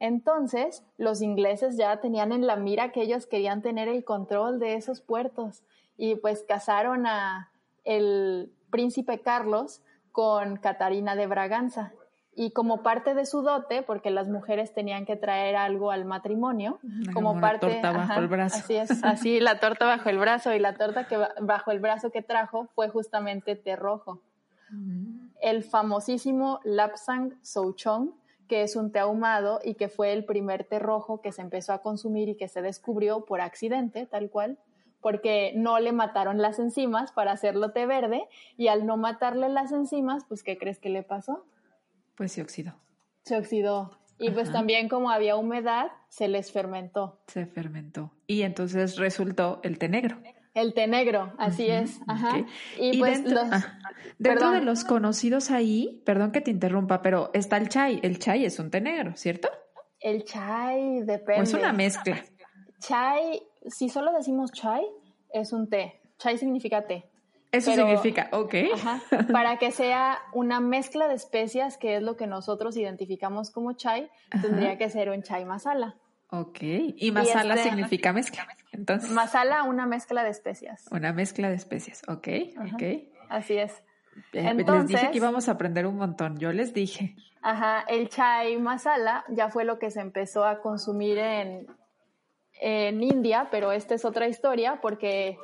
Entonces, 0.00 0.84
los 0.98 1.22
ingleses 1.22 1.76
ya 1.76 2.00
tenían 2.00 2.32
en 2.32 2.46
la 2.46 2.56
mira 2.56 2.92
que 2.92 3.02
ellos 3.02 3.26
querían 3.26 3.62
tener 3.62 3.88
el 3.88 4.04
control 4.04 4.58
de 4.58 4.74
esos 4.74 5.00
puertos 5.00 5.64
y 5.96 6.16
pues 6.16 6.44
casaron 6.46 7.06
a 7.06 7.50
el 7.84 8.52
príncipe 8.70 9.20
Carlos 9.20 9.82
con 10.12 10.56
Catarina 10.56 11.16
de 11.16 11.26
Braganza 11.26 11.92
y 12.38 12.50
como 12.50 12.82
parte 12.82 13.14
de 13.14 13.24
su 13.24 13.40
dote, 13.40 13.82
porque 13.82 14.10
las 14.10 14.28
mujeres 14.28 14.74
tenían 14.74 15.06
que 15.06 15.16
traer 15.16 15.56
algo 15.56 15.90
al 15.90 16.04
matrimonio, 16.04 16.78
como 17.14 17.40
parte... 17.40 17.66
La 17.66 17.72
torta 17.80 17.92
bajo 17.92 18.20
el 18.20 18.28
brazo. 18.28 18.56
Así 18.58 18.76
es, 18.76 19.02
así 19.04 19.40
la 19.40 19.58
torta 19.58 19.86
bajo 19.86 20.10
el 20.10 20.18
brazo 20.18 20.52
y 20.52 20.58
la 20.58 20.74
torta 20.74 21.08
que 21.08 21.18
bajo 21.40 21.70
el 21.70 21.80
brazo 21.80 22.10
que 22.10 22.20
trajo 22.20 22.68
fue 22.74 22.90
justamente 22.90 23.56
té 23.56 23.74
rojo. 23.74 24.20
Mm. 24.70 25.28
El 25.40 25.64
famosísimo 25.64 26.60
Lapsang 26.64 27.38
Souchong, 27.42 28.12
que 28.48 28.62
es 28.62 28.76
un 28.76 28.92
té 28.92 28.98
ahumado 28.98 29.60
y 29.64 29.74
que 29.74 29.88
fue 29.88 30.12
el 30.12 30.26
primer 30.26 30.64
té 30.64 30.78
rojo 30.78 31.22
que 31.22 31.32
se 31.32 31.40
empezó 31.40 31.72
a 31.72 31.80
consumir 31.80 32.28
y 32.28 32.36
que 32.36 32.48
se 32.48 32.60
descubrió 32.60 33.24
por 33.24 33.40
accidente, 33.40 34.04
tal 34.04 34.28
cual, 34.28 34.58
porque 35.00 35.54
no 35.56 35.78
le 35.78 35.92
mataron 35.92 36.42
las 36.42 36.58
enzimas 36.58 37.12
para 37.12 37.32
hacerlo 37.32 37.70
té 37.70 37.86
verde 37.86 38.28
y 38.58 38.68
al 38.68 38.84
no 38.84 38.98
matarle 38.98 39.48
las 39.48 39.72
enzimas, 39.72 40.24
pues 40.28 40.42
¿qué 40.42 40.58
crees 40.58 40.78
que 40.78 40.90
le 40.90 41.02
pasó? 41.02 41.46
Pues 42.16 42.32
se 42.32 42.42
oxidó. 42.42 42.74
Se 43.24 43.36
oxidó. 43.36 43.98
Y 44.18 44.30
pues 44.30 44.50
también 44.50 44.88
como 44.88 45.10
había 45.10 45.36
humedad, 45.36 45.88
se 46.08 46.28
les 46.28 46.50
fermentó. 46.50 47.20
Se 47.26 47.46
fermentó. 47.46 48.12
Y 48.26 48.42
entonces 48.42 48.96
resultó 48.96 49.60
el 49.62 49.78
té 49.78 49.88
negro. 49.88 50.18
El 50.54 50.72
té 50.72 50.86
negro, 50.86 51.34
así 51.36 51.68
es. 51.68 52.00
Ajá. 52.06 52.46
Y, 52.78 52.98
pues 52.98 53.22
dentro, 53.22 53.42
dentro 54.18 54.50
de 54.52 54.62
los 54.62 54.84
conocidos 54.84 55.50
ahí, 55.50 56.02
perdón 56.06 56.32
que 56.32 56.40
te 56.40 56.50
interrumpa, 56.50 57.02
pero 57.02 57.30
está 57.34 57.58
el 57.58 57.68
chai. 57.68 58.00
El 58.02 58.18
chai 58.18 58.46
es 58.46 58.58
un 58.58 58.70
té 58.70 58.80
negro, 58.80 59.14
¿cierto? 59.16 59.50
El 60.00 60.24
chai 60.24 61.02
depende. 61.02 61.40
¿O 61.40 61.42
es 61.42 61.52
una 61.52 61.74
mezcla? 61.74 62.24
Chai, 62.80 63.42
si 63.66 63.90
solo 63.90 64.12
decimos 64.12 64.50
chai, 64.52 64.82
es 65.30 65.52
un 65.52 65.68
té. 65.68 66.00
Chai 66.18 66.38
significa 66.38 66.86
té. 66.86 67.04
Eso 67.56 67.72
significa, 67.72 68.28
ok. 68.32 68.54
para 69.32 69.58
que 69.58 69.70
sea 69.70 70.18
una 70.32 70.60
mezcla 70.60 71.08
de 71.08 71.14
especias, 71.14 71.78
que 71.78 71.96
es 71.96 72.02
lo 72.02 72.16
que 72.16 72.26
nosotros 72.26 72.76
identificamos 72.76 73.50
como 73.50 73.72
chai, 73.72 74.10
tendría 74.42 74.78
que 74.78 74.90
ser 74.90 75.10
un 75.10 75.22
chai 75.22 75.44
masala. 75.44 75.96
Ok, 76.30 76.58
y 76.62 77.12
masala 77.12 77.54
este, 77.54 77.68
significa 77.68 78.12
mezcla. 78.12 78.46
Entonces. 78.72 79.10
Masala, 79.10 79.62
una 79.62 79.86
mezcla 79.86 80.24
de 80.24 80.30
especias. 80.30 80.86
Una 80.90 81.12
mezcla 81.12 81.48
de 81.48 81.54
especias, 81.54 82.02
ok, 82.08 82.28
ok. 82.72 82.82
Así 83.28 83.56
es. 83.56 83.82
les 84.32 84.86
dije 84.86 85.10
que 85.10 85.16
íbamos 85.16 85.48
a 85.48 85.52
aprender 85.52 85.86
un 85.86 85.96
montón, 85.96 86.38
yo 86.38 86.52
les 86.52 86.74
dije. 86.74 87.14
Ajá, 87.42 87.84
el 87.88 88.08
chai 88.08 88.56
masala 88.58 89.24
ya 89.28 89.50
fue 89.50 89.64
lo 89.64 89.78
que 89.78 89.90
se 89.90 90.00
empezó 90.00 90.44
a 90.44 90.60
consumir 90.60 91.18
en, 91.18 91.68
en 92.60 93.02
India, 93.02 93.48
pero 93.50 93.70
esta 93.70 93.94
es 93.94 94.04
otra 94.04 94.26
historia 94.26 94.80
porque 94.80 95.38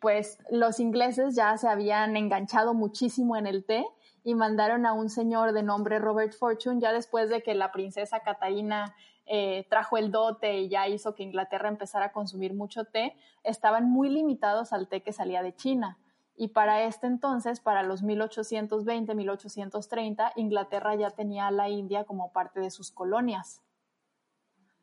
pues 0.00 0.38
los 0.50 0.80
ingleses 0.80 1.34
ya 1.34 1.56
se 1.58 1.68
habían 1.68 2.16
enganchado 2.16 2.74
muchísimo 2.74 3.36
en 3.36 3.46
el 3.46 3.64
té 3.64 3.86
y 4.24 4.34
mandaron 4.34 4.86
a 4.86 4.92
un 4.92 5.08
señor 5.10 5.52
de 5.52 5.62
nombre 5.62 5.98
Robert 5.98 6.32
Fortune, 6.32 6.80
ya 6.80 6.92
después 6.92 7.30
de 7.30 7.42
que 7.42 7.54
la 7.54 7.72
princesa 7.72 8.20
Catalina 8.20 8.94
eh, 9.26 9.66
trajo 9.70 9.96
el 9.96 10.10
dote 10.10 10.58
y 10.58 10.68
ya 10.68 10.88
hizo 10.88 11.14
que 11.14 11.22
Inglaterra 11.22 11.68
empezara 11.68 12.06
a 12.06 12.12
consumir 12.12 12.52
mucho 12.52 12.84
té, 12.84 13.14
estaban 13.44 13.88
muy 13.88 14.08
limitados 14.08 14.72
al 14.72 14.88
té 14.88 15.02
que 15.02 15.12
salía 15.12 15.42
de 15.42 15.54
China. 15.54 15.98
Y 16.36 16.48
para 16.48 16.82
este 16.84 17.06
entonces, 17.06 17.60
para 17.60 17.82
los 17.82 18.02
1820, 18.02 19.14
1830, 19.14 20.32
Inglaterra 20.36 20.94
ya 20.94 21.10
tenía 21.10 21.46
a 21.46 21.50
la 21.50 21.68
India 21.68 22.04
como 22.04 22.32
parte 22.32 22.60
de 22.60 22.70
sus 22.70 22.90
colonias. 22.90 23.60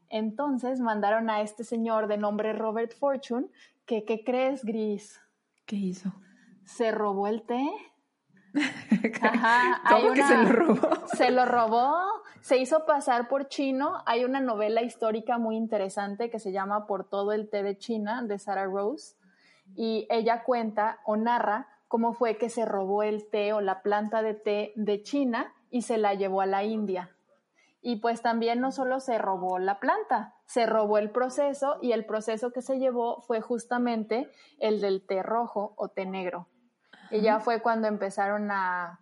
Entonces 0.10 0.80
mandaron 0.80 1.30
a 1.30 1.42
este 1.42 1.64
señor 1.64 2.08
de 2.08 2.18
nombre 2.18 2.54
Robert 2.54 2.94
Fortune, 2.98 3.48
que, 3.86 4.04
¿qué 4.06 4.24
crees, 4.24 4.64
Gris? 4.64 5.22
¿Qué 5.66 5.76
hizo? 5.76 6.14
Se 6.64 6.92
robó 6.92 7.28
el 7.28 7.44
té. 7.44 7.70
Ajá, 9.22 9.82
¿Cómo 9.90 10.14
que 10.14 10.24
se 10.24 10.38
lo 10.38 10.50
robó? 10.50 11.08
Se 11.14 11.32
lo 11.32 11.46
robó, 11.46 12.04
se 12.42 12.58
hizo 12.58 12.86
pasar 12.86 13.28
por 13.28 13.48
chino. 13.48 14.02
Hay 14.06 14.24
una 14.24 14.40
novela 14.40 14.82
histórica 14.82 15.38
muy 15.38 15.58
interesante 15.58 16.30
que 16.30 16.40
se 16.40 16.52
llama 16.52 16.88
Por 16.88 17.10
todo 17.10 17.34
el 17.34 17.50
té 17.50 17.64
de 17.64 17.78
China, 17.78 18.24
de 18.24 18.40
Sarah 18.40 18.66
Rose, 18.66 19.16
y 19.76 20.08
ella 20.10 20.44
cuenta 20.44 21.00
o 21.06 21.18
narra 21.18 21.68
cómo 21.88 22.14
fue 22.14 22.38
que 22.38 22.50
se 22.50 22.66
robó 22.66 23.04
el 23.04 23.30
té 23.30 23.54
o 23.54 23.62
la 23.62 23.82
planta 23.82 24.22
de 24.22 24.34
té 24.34 24.74
de 24.76 25.04
China 25.04 25.54
y 25.70 25.82
se 25.82 25.98
la 25.98 26.14
llevó 26.14 26.42
a 26.42 26.46
la 26.46 26.64
India 26.64 27.17
y 27.82 27.98
pues 27.98 28.22
también 28.22 28.60
no 28.60 28.72
solo 28.72 29.00
se 29.00 29.18
robó 29.18 29.60
la 29.60 29.80
planta, 29.80 30.36
se 30.46 30.66
robó 30.66 30.98
el 30.98 31.12
proceso 31.12 31.78
y 31.82 31.92
el 31.92 32.06
proceso 32.06 32.52
que 32.52 32.62
se 32.62 32.80
llevó 32.80 33.22
fue 33.22 33.42
justamente 33.42 34.30
el 34.60 34.82
del 34.82 35.06
té 35.06 35.24
rojo 35.24 35.74
o 35.78 35.90
té 35.90 36.06
negro. 36.06 36.48
Y 37.12 37.22
ya 37.22 37.40
fue 37.40 37.62
cuando 37.62 37.88
empezaron 37.88 38.52
a 38.52 39.00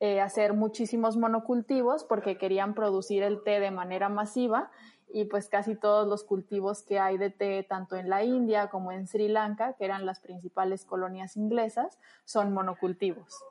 eh, 0.00 0.20
hacer 0.20 0.54
muchísimos 0.54 1.16
monocultivos 1.16 2.04
porque 2.04 2.36
querían 2.36 2.74
producir 2.74 3.22
el 3.22 3.42
té 3.44 3.60
de 3.60 3.70
manera 3.70 4.08
masiva 4.08 4.70
y 5.12 5.26
pues 5.26 5.48
casi 5.48 5.76
todos 5.76 6.08
los 6.08 6.24
cultivos 6.24 6.82
que 6.82 6.98
hay 6.98 7.18
de 7.18 7.30
té, 7.30 7.62
tanto 7.62 7.94
en 7.94 8.10
la 8.10 8.24
India 8.24 8.68
como 8.68 8.90
en 8.90 9.06
Sri 9.06 9.28
Lanka, 9.28 9.74
que 9.74 9.84
eran 9.84 10.06
las 10.06 10.18
principales 10.18 10.84
colonias 10.84 11.36
inglesas, 11.36 12.00
son 12.24 12.52
monocultivos. 12.52 13.44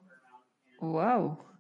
¡Wow! 0.82 1.53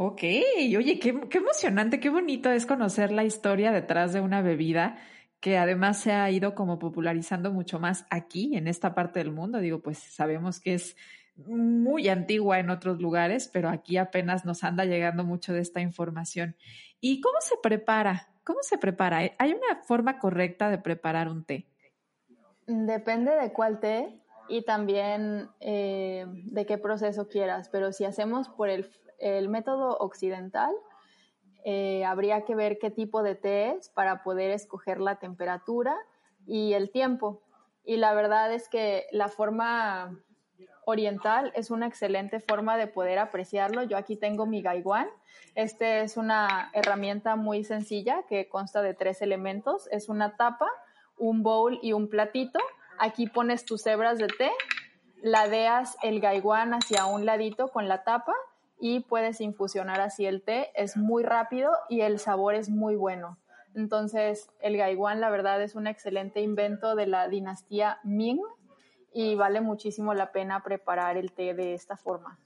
Ok, 0.00 0.22
oye, 0.22 1.00
qué, 1.00 1.08
emocionante, 1.08 1.98
qué 1.98 2.08
bonito 2.08 2.52
es 2.52 2.66
conocer 2.66 3.10
la 3.10 3.24
historia 3.24 3.72
detrás 3.72 4.12
de 4.12 4.20
una 4.20 4.42
bebida 4.42 4.96
que 5.40 5.58
además 5.58 5.98
se 5.98 6.12
ha 6.12 6.30
ido 6.30 6.54
como 6.54 6.78
popularizando 6.78 7.50
mucho 7.52 7.80
más 7.80 8.06
aquí, 8.08 8.56
en 8.56 8.68
esta 8.68 8.94
parte 8.94 9.18
del 9.18 9.32
mundo. 9.32 9.58
Digo, 9.58 9.80
pues 9.80 9.98
sabemos 9.98 10.60
que 10.60 10.74
es 10.74 10.96
muy 11.34 12.08
antigua 12.08 12.60
en 12.60 12.70
otros 12.70 13.00
lugares, 13.00 13.50
pero 13.52 13.70
aquí 13.70 13.96
apenas 13.96 14.44
nos 14.44 14.62
anda 14.62 14.84
llegando 14.84 15.24
mucho 15.24 15.52
de 15.52 15.62
esta 15.62 15.80
información. 15.80 16.54
¿Y 17.00 17.20
cómo 17.20 17.40
se 17.40 17.56
prepara? 17.60 18.28
¿Cómo 18.44 18.60
se 18.62 18.78
prepara? 18.78 19.32
¿Hay 19.36 19.50
una 19.50 19.82
forma 19.82 20.20
correcta 20.20 20.70
de 20.70 20.78
preparar 20.78 21.28
un 21.28 21.44
té? 21.44 21.66
Depende 22.68 23.32
de 23.32 23.52
cuál 23.52 23.80
té 23.80 24.22
y 24.48 24.62
también 24.62 25.48
eh, 25.58 26.24
de 26.28 26.66
qué 26.66 26.78
proceso 26.78 27.26
quieras, 27.26 27.68
pero 27.68 27.90
si 27.92 28.04
hacemos 28.04 28.48
por 28.48 28.68
el, 28.68 28.88
método 29.48 29.96
occidental, 29.98 30.74
eh, 31.64 32.04
habría 32.04 32.44
que 32.44 32.54
ver 32.54 32.78
qué 32.78 32.90
tipo 32.90 33.22
de 33.22 33.34
té 33.34 33.70
es 33.72 33.88
para 33.88 34.22
poder 34.22 34.50
escoger 34.50 35.00
la 35.00 35.16
temperatura 35.16 35.96
y 36.46 36.72
el 36.72 36.90
tiempo. 36.90 37.42
Y 37.84 37.96
la 37.96 38.14
verdad 38.14 38.52
es 38.52 38.68
que 38.68 39.06
la 39.12 39.28
forma 39.28 40.18
oriental 40.84 41.52
es 41.54 41.70
una 41.70 41.86
excelente 41.86 42.40
forma 42.40 42.76
de 42.76 42.86
poder 42.86 43.18
apreciarlo. 43.18 43.82
Yo 43.82 43.96
aquí 43.96 44.16
tengo 44.16 44.46
mi 44.46 44.62
gaiwan. 44.62 45.08
Este 45.54 46.00
es 46.00 46.16
una 46.16 46.70
herramienta 46.72 47.36
muy 47.36 47.64
sencilla 47.64 48.22
que 48.28 48.48
consta 48.48 48.80
de 48.80 48.94
tres 48.94 49.20
elementos. 49.20 49.88
Es 49.90 50.08
una 50.08 50.36
tapa, 50.36 50.70
un 51.18 51.42
bowl 51.42 51.78
y 51.82 51.92
un 51.92 52.08
platito. 52.08 52.60
Aquí 52.98 53.26
pones 53.26 53.64
tus 53.64 53.86
hebras 53.86 54.18
de 54.18 54.28
té, 54.28 54.50
ladeas 55.20 55.96
el 56.02 56.20
gaiwan 56.20 56.72
hacia 56.72 57.06
un 57.06 57.26
ladito 57.26 57.68
con 57.68 57.88
la 57.88 58.04
tapa 58.04 58.34
y 58.80 59.00
puedes 59.00 59.40
infusionar 59.40 60.00
así 60.00 60.26
el 60.26 60.42
té. 60.42 60.70
Es 60.74 60.96
muy 60.96 61.22
rápido 61.22 61.72
y 61.88 62.00
el 62.02 62.18
sabor 62.18 62.54
es 62.54 62.68
muy 62.68 62.96
bueno. 62.96 63.38
Entonces, 63.74 64.50
el 64.60 64.76
gaiwan, 64.76 65.20
la 65.20 65.30
verdad, 65.30 65.62
es 65.62 65.74
un 65.74 65.86
excelente 65.86 66.40
invento 66.40 66.94
de 66.96 67.06
la 67.06 67.28
dinastía 67.28 67.98
Ming 68.02 68.40
y 69.12 69.34
vale 69.34 69.60
muchísimo 69.60 70.14
la 70.14 70.32
pena 70.32 70.62
preparar 70.62 71.16
el 71.16 71.32
té 71.32 71.54
de 71.54 71.74
esta 71.74 71.96
forma. 71.96 72.38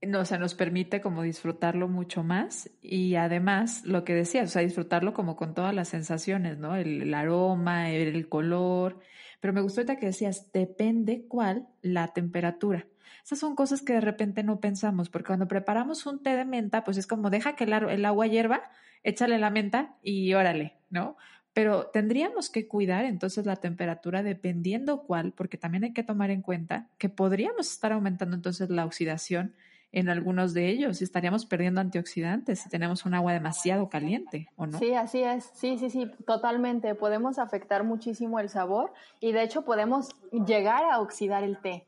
No, 0.00 0.20
o 0.20 0.24
sea, 0.24 0.38
nos 0.38 0.54
permite 0.54 1.00
como 1.00 1.22
disfrutarlo 1.22 1.88
mucho 1.88 2.22
más 2.22 2.70
y 2.80 3.16
además 3.16 3.84
lo 3.84 4.04
que 4.04 4.14
decías, 4.14 4.48
o 4.48 4.52
sea, 4.52 4.62
disfrutarlo 4.62 5.12
como 5.12 5.34
con 5.34 5.54
todas 5.54 5.74
las 5.74 5.88
sensaciones, 5.88 6.56
¿no? 6.56 6.76
El, 6.76 7.12
aroma, 7.14 7.90
el, 7.90 8.28
color. 8.28 9.00
Pero 9.40 9.52
me 9.52 9.60
gustó 9.60 9.80
ahorita 9.80 9.96
que 9.96 10.06
decías, 10.06 10.52
depende 10.52 11.26
cuál 11.26 11.66
la 11.82 12.08
temperatura. 12.08 12.86
Esas 13.28 13.40
son 13.40 13.54
cosas 13.54 13.82
que 13.82 13.92
de 13.92 14.00
repente 14.00 14.42
no 14.42 14.58
pensamos, 14.58 15.10
porque 15.10 15.26
cuando 15.26 15.48
preparamos 15.48 16.06
un 16.06 16.22
té 16.22 16.34
de 16.34 16.46
menta, 16.46 16.82
pues 16.82 16.96
es 16.96 17.06
como 17.06 17.28
deja 17.28 17.56
que 17.56 17.64
el, 17.64 17.74
el 17.74 18.06
agua 18.06 18.26
hierva, 18.26 18.62
échale 19.02 19.38
la 19.38 19.50
menta 19.50 19.96
y 20.02 20.32
órale, 20.32 20.78
¿no? 20.88 21.18
pero 21.52 21.88
tendríamos 21.88 22.48
que 22.48 22.68
cuidar 22.68 23.04
entonces 23.04 23.44
la 23.44 23.56
temperatura 23.56 24.22
dependiendo 24.22 25.02
cuál, 25.02 25.32
porque 25.32 25.58
también 25.58 25.84
hay 25.84 25.92
que 25.92 26.04
tomar 26.04 26.30
en 26.30 26.40
cuenta 26.40 26.86
que 26.96 27.10
podríamos 27.10 27.70
estar 27.70 27.92
aumentando 27.92 28.34
entonces 28.36 28.70
la 28.70 28.86
oxidación 28.86 29.54
en 29.92 30.08
algunos 30.08 30.54
de 30.54 30.68
ellos 30.68 31.00
y 31.00 31.04
estaríamos 31.04 31.44
perdiendo 31.44 31.82
antioxidantes 31.82 32.60
si 32.60 32.70
tenemos 32.70 33.04
un 33.04 33.14
agua 33.14 33.32
demasiado 33.32 33.90
caliente, 33.90 34.48
¿o 34.56 34.66
no? 34.66 34.78
Sí, 34.78 34.94
así 34.94 35.22
es. 35.22 35.50
Sí, 35.52 35.76
sí, 35.78 35.90
sí, 35.90 36.08
totalmente. 36.26 36.94
Podemos 36.94 37.38
afectar 37.38 37.84
muchísimo 37.84 38.38
el 38.38 38.48
sabor 38.48 38.92
y 39.20 39.32
de 39.32 39.42
hecho 39.42 39.62
podemos 39.64 40.10
llegar 40.30 40.84
a 40.84 41.00
oxidar 41.00 41.42
el 41.42 41.58
té. 41.58 41.86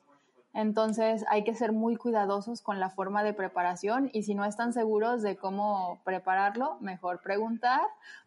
Entonces 0.53 1.25
hay 1.29 1.45
que 1.45 1.55
ser 1.55 1.73
muy 1.73 1.97
cuidadosos 1.97 2.61
con 2.61 2.81
la 2.81 2.91
forma 2.91 3.23
de 3.23 3.35
preparación 3.35 4.11
y 4.13 4.25
si 4.25 4.35
no 4.35 4.45
están 4.45 4.73
seguros 4.73 5.23
de 5.23 5.37
cómo 5.37 6.01
prepararlo, 6.05 6.77
mejor 6.81 7.21
preguntar 7.21 7.83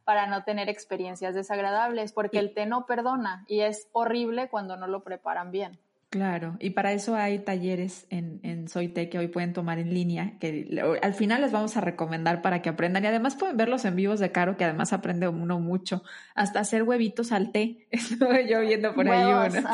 para 0.05 0.25
no 0.27 0.43
tener 0.43 0.69
experiencias 0.69 1.35
desagradables, 1.35 2.13
porque 2.13 2.39
el 2.39 2.53
té 2.53 2.65
no 2.65 2.85
perdona 2.85 3.43
y 3.47 3.61
es 3.61 3.89
horrible 3.91 4.49
cuando 4.49 4.77
no 4.77 4.87
lo 4.87 5.03
preparan 5.03 5.51
bien. 5.51 5.79
Claro, 6.13 6.57
y 6.59 6.69
para 6.69 6.91
eso 6.93 7.15
hay 7.15 7.39
talleres 7.39 8.05
en, 8.11 8.39
en 8.43 8.67
Soite 8.67 9.09
que 9.09 9.17
hoy 9.17 9.29
pueden 9.29 9.51
tomar 9.51 9.79
en 9.79 9.95
línea, 9.95 10.33
que 10.39 10.69
al 11.01 11.15
final 11.15 11.41
les 11.41 11.51
vamos 11.51 11.75
a 11.75 11.81
recomendar 11.81 12.43
para 12.43 12.61
que 12.61 12.69
aprendan 12.69 13.03
y 13.03 13.07
además 13.07 13.35
pueden 13.35 13.57
verlos 13.57 13.83
en 13.83 13.95
vivos 13.95 14.19
de 14.19 14.31
Caro, 14.31 14.55
que 14.55 14.63
además 14.63 14.93
aprende 14.93 15.27
uno 15.27 15.59
mucho, 15.59 16.03
hasta 16.35 16.59
hacer 16.59 16.83
huevitos 16.83 17.31
al 17.31 17.51
té. 17.51 17.87
Estuve 17.89 18.47
yo 18.47 18.61
viendo 18.61 18.93
por 18.93 19.09
ahí 19.09 19.23
uno. 19.23 19.67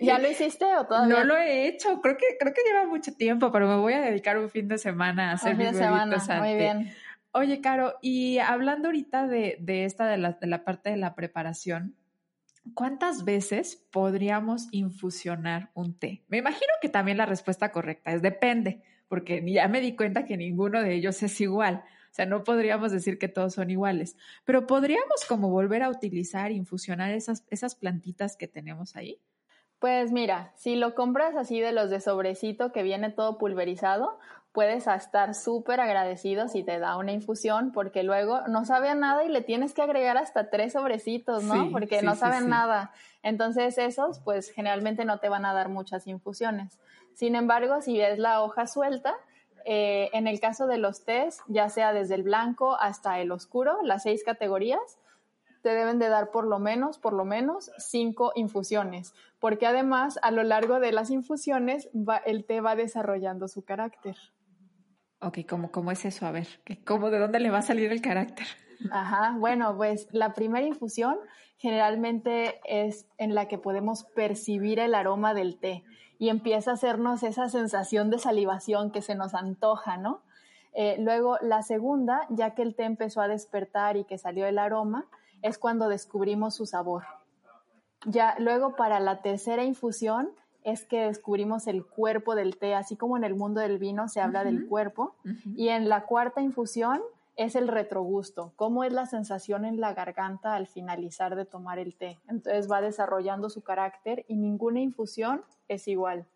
¿Ya 0.00 0.18
lo 0.18 0.28
hiciste 0.28 0.64
o 0.64 0.84
todavía? 0.88 1.14
No 1.16 1.22
lo 1.22 1.36
he 1.36 1.68
hecho, 1.68 2.00
creo 2.00 2.16
que, 2.16 2.26
creo 2.40 2.52
que 2.52 2.62
lleva 2.66 2.84
mucho 2.88 3.14
tiempo, 3.14 3.52
pero 3.52 3.68
me 3.68 3.76
voy 3.76 3.92
a 3.92 4.00
dedicar 4.00 4.36
un 4.36 4.50
fin 4.50 4.66
de 4.66 4.78
semana 4.78 5.30
a 5.30 5.34
hacer 5.34 5.56
mis 5.56 5.70
huevitos 5.74 6.28
al 6.28 6.40
Muy 6.40 6.56
Bien. 6.56 6.92
Oye, 7.30 7.60
Caro, 7.60 7.94
y 8.02 8.38
hablando 8.38 8.88
ahorita 8.88 9.28
de, 9.28 9.58
de 9.60 9.84
esta, 9.84 10.08
de 10.08 10.18
la, 10.18 10.32
de 10.32 10.48
la 10.48 10.64
parte 10.64 10.90
de 10.90 10.96
la 10.96 11.14
preparación, 11.14 11.94
¿cuántas 12.74 13.24
veces 13.24 13.76
podríamos 13.90 14.68
infusionar 14.72 15.70
un 15.74 15.98
té? 15.98 16.24
Me 16.28 16.38
imagino 16.38 16.72
que 16.80 16.88
también 16.88 17.18
la 17.18 17.26
respuesta 17.26 17.72
correcta 17.72 18.12
es 18.12 18.22
depende, 18.22 18.82
porque 19.08 19.42
ya 19.46 19.68
me 19.68 19.80
di 19.80 19.96
cuenta 19.96 20.24
que 20.24 20.36
ninguno 20.36 20.82
de 20.82 20.94
ellos 20.94 21.22
es 21.22 21.40
igual. 21.40 21.84
O 22.10 22.14
sea, 22.14 22.26
no 22.26 22.44
podríamos 22.44 22.90
decir 22.90 23.18
que 23.18 23.28
todos 23.28 23.54
son 23.54 23.70
iguales, 23.70 24.16
pero 24.44 24.66
podríamos 24.66 25.24
como 25.28 25.50
volver 25.50 25.82
a 25.82 25.90
utilizar, 25.90 26.52
infusionar 26.52 27.12
esas, 27.12 27.44
esas 27.50 27.74
plantitas 27.74 28.36
que 28.36 28.48
tenemos 28.48 28.96
ahí. 28.96 29.20
Pues 29.78 30.10
mira, 30.10 30.52
si 30.56 30.74
lo 30.74 30.94
compras 30.94 31.36
así 31.36 31.60
de 31.60 31.72
los 31.72 31.90
de 31.90 32.00
sobrecito 32.00 32.72
que 32.72 32.82
viene 32.82 33.10
todo 33.10 33.38
pulverizado, 33.38 34.18
puedes 34.52 34.88
estar 34.88 35.34
súper 35.34 35.80
agradecido 35.80 36.48
si 36.48 36.64
te 36.64 36.80
da 36.80 36.96
una 36.96 37.12
infusión, 37.12 37.70
porque 37.70 38.02
luego 38.02 38.40
no 38.48 38.64
sabe 38.64 38.88
a 38.88 38.96
nada 38.96 39.22
y 39.24 39.28
le 39.28 39.40
tienes 39.40 39.74
que 39.74 39.82
agregar 39.82 40.16
hasta 40.16 40.50
tres 40.50 40.72
sobrecitos, 40.72 41.44
¿no? 41.44 41.70
porque 41.70 42.02
no 42.02 42.16
saben 42.16 42.48
nada. 42.48 42.90
Entonces 43.22 43.78
esos, 43.78 44.18
pues 44.18 44.50
generalmente 44.50 45.04
no 45.04 45.18
te 45.18 45.28
van 45.28 45.44
a 45.44 45.52
dar 45.52 45.68
muchas 45.68 46.08
infusiones. 46.08 46.78
Sin 47.14 47.36
embargo, 47.36 47.80
si 47.82 47.98
ves 47.98 48.18
la 48.18 48.42
hoja 48.42 48.66
suelta, 48.66 49.14
eh, 49.64 50.10
en 50.12 50.26
el 50.26 50.40
caso 50.40 50.66
de 50.66 50.78
los 50.78 51.04
tés, 51.04 51.38
ya 51.46 51.68
sea 51.68 51.92
desde 51.92 52.14
el 52.14 52.22
blanco 52.22 52.76
hasta 52.80 53.20
el 53.20 53.30
oscuro, 53.30 53.78
las 53.82 54.04
seis 54.04 54.24
categorías, 54.24 54.98
te 55.62 55.70
deben 55.70 55.98
de 55.98 56.08
dar 56.08 56.30
por 56.30 56.46
lo 56.46 56.58
menos, 56.58 56.98
por 56.98 57.12
lo 57.12 57.24
menos 57.24 57.70
cinco 57.78 58.32
infusiones, 58.34 59.14
porque 59.38 59.66
además 59.66 60.18
a 60.22 60.30
lo 60.30 60.42
largo 60.42 60.80
de 60.80 60.92
las 60.92 61.10
infusiones 61.10 61.88
el 62.24 62.44
té 62.44 62.60
va 62.60 62.76
desarrollando 62.76 63.48
su 63.48 63.64
carácter. 63.64 64.16
Ok, 65.20 65.38
¿cómo, 65.48 65.70
cómo 65.70 65.90
es 65.90 66.04
eso? 66.04 66.26
A 66.26 66.30
ver, 66.30 66.46
¿cómo, 66.84 67.10
¿de 67.10 67.18
dónde 67.18 67.40
le 67.40 67.50
va 67.50 67.58
a 67.58 67.62
salir 67.62 67.90
el 67.90 68.00
carácter? 68.00 68.46
Ajá, 68.92 69.34
bueno, 69.38 69.76
pues 69.76 70.08
la 70.12 70.32
primera 70.34 70.64
infusión 70.64 71.18
generalmente 71.56 72.60
es 72.64 73.06
en 73.18 73.34
la 73.34 73.48
que 73.48 73.58
podemos 73.58 74.04
percibir 74.04 74.78
el 74.78 74.94
aroma 74.94 75.34
del 75.34 75.58
té 75.58 75.82
y 76.18 76.28
empieza 76.28 76.70
a 76.70 76.74
hacernos 76.74 77.22
esa 77.22 77.48
sensación 77.48 78.10
de 78.10 78.18
salivación 78.18 78.92
que 78.92 79.02
se 79.02 79.16
nos 79.16 79.34
antoja, 79.34 79.96
¿no? 79.96 80.22
Eh, 80.72 80.96
luego 81.00 81.38
la 81.40 81.62
segunda, 81.62 82.26
ya 82.28 82.54
que 82.54 82.62
el 82.62 82.76
té 82.76 82.84
empezó 82.84 83.20
a 83.20 83.28
despertar 83.28 83.96
y 83.96 84.04
que 84.04 84.18
salió 84.18 84.46
el 84.46 84.58
aroma, 84.58 85.06
es 85.42 85.58
cuando 85.58 85.88
descubrimos 85.88 86.54
su 86.54 86.66
sabor. 86.66 87.04
Ya 88.06 88.36
luego 88.38 88.76
para 88.76 89.00
la 89.00 89.22
tercera 89.22 89.64
infusión 89.64 90.30
es 90.64 90.84
que 90.84 91.02
descubrimos 91.02 91.66
el 91.66 91.84
cuerpo 91.84 92.34
del 92.34 92.56
té, 92.56 92.74
así 92.74 92.96
como 92.96 93.16
en 93.16 93.24
el 93.24 93.34
mundo 93.34 93.60
del 93.60 93.78
vino 93.78 94.08
se 94.08 94.20
habla 94.20 94.44
del 94.44 94.66
cuerpo. 94.66 95.14
Y 95.56 95.68
en 95.68 95.88
la 95.88 96.04
cuarta 96.04 96.40
infusión 96.40 97.00
es 97.36 97.54
el 97.54 97.68
retrogusto, 97.68 98.52
cómo 98.56 98.82
es 98.84 98.92
la 98.92 99.06
sensación 99.06 99.64
en 99.64 99.80
la 99.80 99.94
garganta 99.94 100.54
al 100.54 100.66
finalizar 100.66 101.36
de 101.36 101.44
tomar 101.44 101.78
el 101.78 101.94
té. 101.94 102.18
Entonces 102.28 102.70
va 102.70 102.80
desarrollando 102.80 103.48
su 103.48 103.62
carácter 103.62 104.24
y 104.28 104.36
ninguna 104.36 104.80
infusión 104.80 105.42
es 105.68 105.86
igual. 105.88 106.26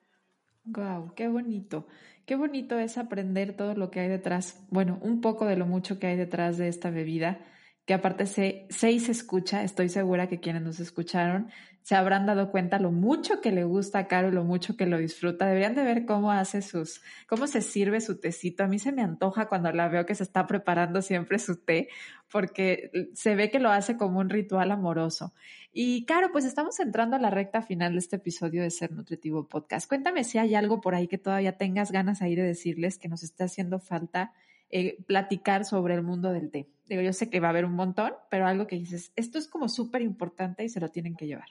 Wow, 0.65 1.13
qué 1.15 1.27
bonito. 1.27 1.87
Qué 2.25 2.37
bonito 2.37 2.79
es 2.79 2.99
aprender 2.99 3.57
todo 3.57 3.75
lo 3.75 3.91
que 3.91 3.99
hay 4.01 4.09
detrás. 4.09 4.65
Bueno, 4.71 4.99
un 5.03 5.21
poco 5.21 5.45
de 5.45 5.57
lo 5.57 5.67
mucho 5.67 5.99
que 5.99 6.07
hay 6.07 6.17
detrás 6.17 6.57
de 6.57 6.69
esta 6.69 6.91
bebida 6.91 7.41
que 7.85 7.95
aparte 7.95 8.27
se, 8.27 8.67
se 8.71 8.91
escucha, 8.95 9.65
estoy 9.65 9.89
segura 9.89 10.29
que 10.29 10.41
quienes 10.41 10.63
nos 10.63 10.81
escucharon 10.81 11.51
se 11.83 11.97
habrán 11.97 12.27
dado 12.27 12.51
cuenta 12.51 12.79
lo 12.79 12.93
mucho 12.93 13.41
que 13.41 13.51
le 13.51 13.65
gusta 13.65 13.99
a 14.01 14.07
Caro, 14.07 14.31
lo 14.31 14.45
mucho 14.45 14.77
que 14.77 14.87
lo 14.87 14.99
disfruta. 14.99 15.47
Deberían 15.47 15.75
de 15.75 15.83
ver 15.83 16.07
cómo 16.07 16.31
hace 16.31 16.63
sus, 16.63 17.03
cómo 17.27 17.49
se 17.49 17.61
sirve 17.61 18.01
su 18.01 18.21
tecito. 18.21 18.63
A 18.63 18.69
mí 18.69 18.79
se 18.79 18.93
me 18.93 19.03
antoja 19.03 19.49
cuando 19.49 19.73
la 19.73 19.89
veo 19.89 20.07
que 20.07 20.15
se 20.15 20.23
está 20.23 20.47
preparando 20.47 21.03
siempre 21.03 21.41
su 21.41 21.57
té, 21.57 21.89
porque 22.31 23.11
se 23.15 23.35
ve 23.35 23.51
que 23.51 23.59
lo 23.59 23.71
hace 23.71 23.97
como 23.97 24.21
un 24.21 24.31
ritual 24.31 24.71
amoroso. 24.71 25.35
Y 25.73 26.05
Caro, 26.05 26.31
pues 26.31 26.45
estamos 26.45 26.79
entrando 26.79 27.17
a 27.17 27.19
la 27.19 27.31
recta 27.31 27.63
final 27.63 27.95
de 27.95 27.99
este 27.99 28.17
episodio 28.17 28.63
de 28.63 28.71
Ser 28.71 28.93
Nutritivo 28.93 29.49
Podcast. 29.49 29.89
Cuéntame 29.89 30.23
si 30.23 30.39
hay 30.39 30.55
algo 30.55 30.81
por 30.81 30.95
ahí 30.95 31.09
que 31.09 31.19
todavía 31.19 31.57
tengas 31.57 31.91
ganas 31.91 32.23
ahí 32.23 32.37
de 32.37 32.43
decirles 32.43 32.97
que 32.97 33.09
nos 33.09 33.25
está 33.25 33.45
haciendo 33.45 33.81
falta 33.81 34.33
eh, 34.73 34.97
platicar 35.07 35.67
sobre 35.67 35.95
el 35.95 36.03
mundo 36.03 36.33
del 36.33 36.51
té. 36.51 36.67
Digo, 36.87 37.03
yo 37.03 37.13
sé 37.13 37.29
que 37.29 37.41
va 37.41 37.49
a 37.49 37.51
haber 37.51 37.67
un 37.67 37.75
montón, 37.75 38.15
pero 38.31 38.47
algo 38.47 38.67
que 38.67 38.77
dices, 38.77 39.13
esto 39.17 39.39
es 39.39 39.47
como 39.47 39.69
súper 39.69 40.01
importante 40.01 40.65
y 40.65 40.71
se 40.71 40.81
lo 40.81 40.89
tienen 40.89 41.15
que 41.15 41.27
llevar. 41.27 41.49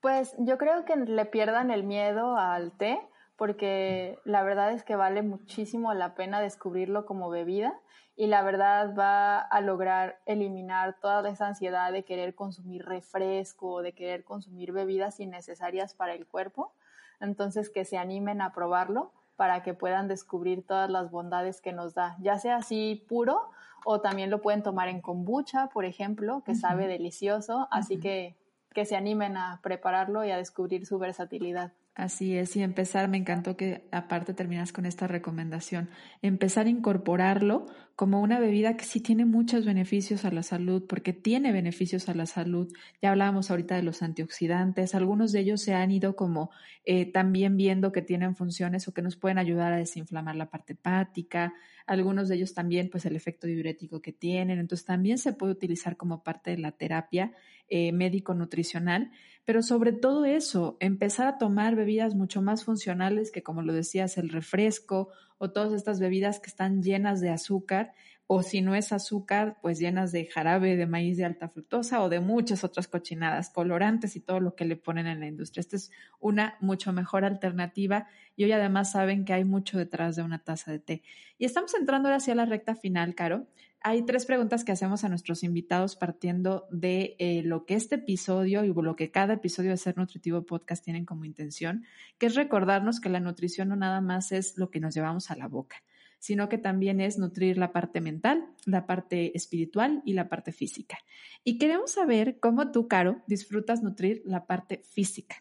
Pues 0.00 0.34
yo 0.38 0.58
creo 0.58 0.84
que 0.84 0.94
le 0.96 1.24
pierdan 1.24 1.70
el 1.70 1.82
miedo 1.82 2.36
al 2.36 2.72
té, 2.72 3.00
porque 3.36 4.18
la 4.24 4.42
verdad 4.42 4.72
es 4.72 4.84
que 4.84 4.96
vale 4.96 5.22
muchísimo 5.22 5.94
la 5.94 6.14
pena 6.14 6.40
descubrirlo 6.40 7.06
como 7.06 7.30
bebida 7.30 7.72
y 8.16 8.26
la 8.26 8.42
verdad 8.42 8.94
va 8.98 9.38
a 9.38 9.60
lograr 9.60 10.18
eliminar 10.26 10.96
toda 11.00 11.28
esa 11.30 11.46
ansiedad 11.46 11.92
de 11.92 12.04
querer 12.04 12.34
consumir 12.34 12.84
refresco, 12.84 13.80
de 13.80 13.92
querer 13.92 14.24
consumir 14.24 14.72
bebidas 14.72 15.20
innecesarias 15.20 15.94
para 15.94 16.14
el 16.14 16.26
cuerpo. 16.26 16.74
Entonces 17.20 17.70
que 17.70 17.84
se 17.84 17.96
animen 17.96 18.42
a 18.42 18.52
probarlo 18.52 19.12
para 19.38 19.62
que 19.62 19.72
puedan 19.72 20.08
descubrir 20.08 20.66
todas 20.66 20.90
las 20.90 21.12
bondades 21.12 21.60
que 21.60 21.72
nos 21.72 21.94
da, 21.94 22.16
ya 22.20 22.38
sea 22.38 22.56
así 22.56 23.06
puro 23.08 23.50
o 23.84 24.00
también 24.00 24.30
lo 24.30 24.42
pueden 24.42 24.64
tomar 24.64 24.88
en 24.88 25.00
kombucha, 25.00 25.68
por 25.68 25.84
ejemplo, 25.84 26.42
que 26.44 26.56
sabe 26.56 26.88
delicioso, 26.88 27.68
así 27.70 28.00
que 28.00 28.36
que 28.74 28.84
se 28.84 28.96
animen 28.96 29.36
a 29.36 29.60
prepararlo 29.62 30.24
y 30.24 30.30
a 30.30 30.36
descubrir 30.36 30.86
su 30.86 30.98
versatilidad. 30.98 31.72
Así 31.98 32.36
es, 32.36 32.54
y 32.54 32.62
empezar, 32.62 33.08
me 33.08 33.16
encantó 33.16 33.56
que 33.56 33.88
aparte 33.90 34.32
terminas 34.32 34.70
con 34.70 34.86
esta 34.86 35.08
recomendación, 35.08 35.90
empezar 36.22 36.66
a 36.66 36.70
incorporarlo 36.70 37.66
como 37.96 38.20
una 38.22 38.38
bebida 38.38 38.76
que 38.76 38.84
sí 38.84 39.00
tiene 39.00 39.24
muchos 39.24 39.66
beneficios 39.66 40.24
a 40.24 40.30
la 40.30 40.44
salud, 40.44 40.84
porque 40.88 41.12
tiene 41.12 41.50
beneficios 41.50 42.08
a 42.08 42.14
la 42.14 42.26
salud. 42.26 42.68
Ya 43.02 43.10
hablábamos 43.10 43.50
ahorita 43.50 43.74
de 43.74 43.82
los 43.82 44.02
antioxidantes, 44.02 44.94
algunos 44.94 45.32
de 45.32 45.40
ellos 45.40 45.60
se 45.60 45.74
han 45.74 45.90
ido 45.90 46.14
como 46.14 46.50
eh, 46.84 47.10
también 47.10 47.56
viendo 47.56 47.90
que 47.90 48.00
tienen 48.00 48.36
funciones 48.36 48.86
o 48.86 48.94
que 48.94 49.02
nos 49.02 49.16
pueden 49.16 49.38
ayudar 49.38 49.72
a 49.72 49.78
desinflamar 49.78 50.36
la 50.36 50.50
parte 50.50 50.74
hepática, 50.74 51.52
algunos 51.88 52.28
de 52.28 52.36
ellos 52.36 52.54
también 52.54 52.90
pues 52.90 53.06
el 53.06 53.16
efecto 53.16 53.46
diurético 53.46 54.00
que 54.00 54.12
tienen, 54.12 54.58
entonces 54.58 54.84
también 54.84 55.18
se 55.18 55.32
puede 55.32 55.52
utilizar 55.52 55.96
como 55.96 56.22
parte 56.22 56.50
de 56.50 56.58
la 56.58 56.72
terapia 56.72 57.32
eh, 57.68 57.92
médico-nutricional, 57.92 59.10
pero 59.44 59.62
sobre 59.62 59.92
todo 59.92 60.24
eso, 60.24 60.76
empezar 60.80 61.26
a 61.26 61.38
tomar 61.38 61.74
bebidas 61.74 62.14
mucho 62.14 62.42
más 62.42 62.64
funcionales 62.64 63.32
que, 63.32 63.42
como 63.42 63.62
lo 63.62 63.72
decías, 63.72 64.18
el 64.18 64.28
refresco 64.28 65.08
o 65.38 65.50
todas 65.50 65.72
estas 65.72 65.98
bebidas 65.98 66.40
que 66.40 66.48
están 66.48 66.82
llenas 66.82 67.20
de 67.20 67.30
azúcar, 67.30 67.94
o 68.30 68.42
si 68.42 68.60
no 68.60 68.74
es 68.74 68.92
azúcar, 68.92 69.56
pues 69.62 69.78
llenas 69.78 70.12
de 70.12 70.26
jarabe 70.26 70.76
de 70.76 70.86
maíz 70.86 71.16
de 71.16 71.24
alta 71.24 71.48
fructosa 71.48 72.02
o 72.02 72.10
de 72.10 72.20
muchas 72.20 72.62
otras 72.62 72.86
cochinadas, 72.86 73.48
colorantes 73.48 74.16
y 74.16 74.20
todo 74.20 74.38
lo 74.38 74.54
que 74.54 74.66
le 74.66 74.76
ponen 74.76 75.06
en 75.06 75.20
la 75.20 75.26
industria. 75.26 75.62
Esta 75.62 75.76
es 75.76 75.90
una 76.20 76.58
mucho 76.60 76.92
mejor 76.92 77.24
alternativa 77.24 78.06
y 78.36 78.44
hoy 78.44 78.52
además 78.52 78.92
saben 78.92 79.24
que 79.24 79.32
hay 79.32 79.44
mucho 79.44 79.78
detrás 79.78 80.14
de 80.14 80.22
una 80.22 80.44
taza 80.44 80.70
de 80.70 80.78
té. 80.78 81.02
Y 81.38 81.46
estamos 81.46 81.74
entrando 81.74 82.08
ahora 82.08 82.18
hacia 82.18 82.34
la 82.34 82.44
recta 82.44 82.74
final, 82.74 83.14
Caro. 83.14 83.46
Hay 83.80 84.02
tres 84.02 84.26
preguntas 84.26 84.62
que 84.62 84.72
hacemos 84.72 85.04
a 85.04 85.08
nuestros 85.08 85.42
invitados 85.42 85.96
partiendo 85.96 86.66
de 86.70 87.16
eh, 87.18 87.42
lo 87.44 87.64
que 87.64 87.76
este 87.76 87.94
episodio 87.94 88.62
y 88.64 88.74
lo 88.74 88.94
que 88.94 89.10
cada 89.10 89.34
episodio 89.34 89.70
de 89.70 89.78
Ser 89.78 89.96
Nutritivo 89.96 90.42
Podcast 90.42 90.84
tienen 90.84 91.06
como 91.06 91.24
intención, 91.24 91.86
que 92.18 92.26
es 92.26 92.34
recordarnos 92.34 93.00
que 93.00 93.08
la 93.08 93.20
nutrición 93.20 93.68
no 93.68 93.76
nada 93.76 94.02
más 94.02 94.32
es 94.32 94.58
lo 94.58 94.70
que 94.70 94.80
nos 94.80 94.94
llevamos 94.94 95.30
a 95.30 95.36
la 95.36 95.48
boca, 95.48 95.76
sino 96.18 96.48
que 96.48 96.58
también 96.58 97.00
es 97.00 97.18
nutrir 97.18 97.58
la 97.58 97.72
parte 97.72 98.00
mental, 98.00 98.46
la 98.64 98.86
parte 98.86 99.36
espiritual 99.36 100.02
y 100.04 100.14
la 100.14 100.28
parte 100.28 100.52
física. 100.52 100.98
Y 101.44 101.58
queremos 101.58 101.92
saber 101.92 102.38
cómo 102.40 102.70
tú, 102.70 102.88
Caro, 102.88 103.22
disfrutas 103.26 103.82
nutrir 103.82 104.22
la 104.24 104.46
parte 104.46 104.82
física. 104.84 105.36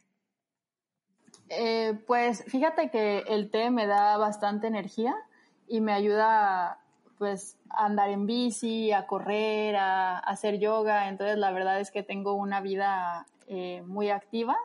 Eh, 1.49 1.97
pues 2.05 2.43
fíjate 2.45 2.89
que 2.89 3.19
el 3.27 3.49
té 3.49 3.71
me 3.71 3.87
da 3.87 4.17
bastante 4.17 4.67
energía 4.67 5.15
y 5.67 5.81
me 5.81 5.93
ayuda 5.93 6.79
pues 7.17 7.57
a 7.69 7.85
andar 7.85 8.09
en 8.09 8.25
bici, 8.25 8.91
a 8.91 9.07
correr, 9.07 9.75
a, 9.75 10.19
hacer 10.19 10.59
yoga. 10.59 11.09
Entonces 11.09 11.37
la 11.37 11.51
verdad 11.51 11.79
es 11.79 11.91
que 11.91 12.03
tengo 12.03 12.33
una 12.33 12.61
vida 12.61 13.25
eh, 13.47 13.81
muy 13.85 14.09
activa 14.09 14.55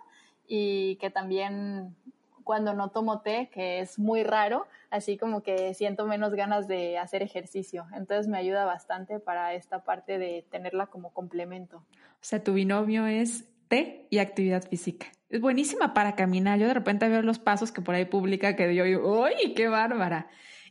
y 0.47 0.97
que 0.97 1.11
también 1.11 1.97
cuando 2.45 2.75
no 2.75 2.91
tomo 2.91 3.21
té, 3.21 3.49
que 3.53 3.81
es 3.81 3.99
muy 3.99 4.25
raro, 4.25 4.67
así 4.93 5.17
como 5.17 5.43
que 5.43 5.73
siento 5.75 6.07
menos 6.07 6.35
ganas 6.35 6.69
de 6.69 6.99
hacer 6.99 7.23
ejercicio. 7.23 7.87
Entonces 7.95 8.29
me 8.29 8.37
ayuda 8.39 8.67
bastante 8.67 9.19
para 9.19 9.55
esta 9.55 9.83
parte 9.83 10.19
de 10.19 10.47
tenerla 10.51 10.87
como 10.87 11.13
complemento. 11.13 11.79
O 11.79 12.21
sea, 12.21 12.45
tu 12.45 12.53
binomio 12.53 13.07
es 13.07 13.49
té 13.69 14.07
y 14.11 14.19
actividad 14.19 14.63
física. 14.63 15.07
Es 15.31 15.41
buenísima 15.41 15.95
para 15.95 16.15
caminar. 16.15 16.59
Yo 16.59 16.67
de 16.67 16.75
repente 16.75 17.09
veo 17.09 17.23
los 17.23 17.39
pasos 17.39 17.73
que 17.73 17.81
por 17.81 17.95
ahí 17.95 18.05
publica 18.05 18.55
que 18.55 18.75
yo 18.75 18.85
digo, 18.85 19.25
¡ay, 19.25 19.55
qué 19.55 19.69
bárbara! 19.69 20.29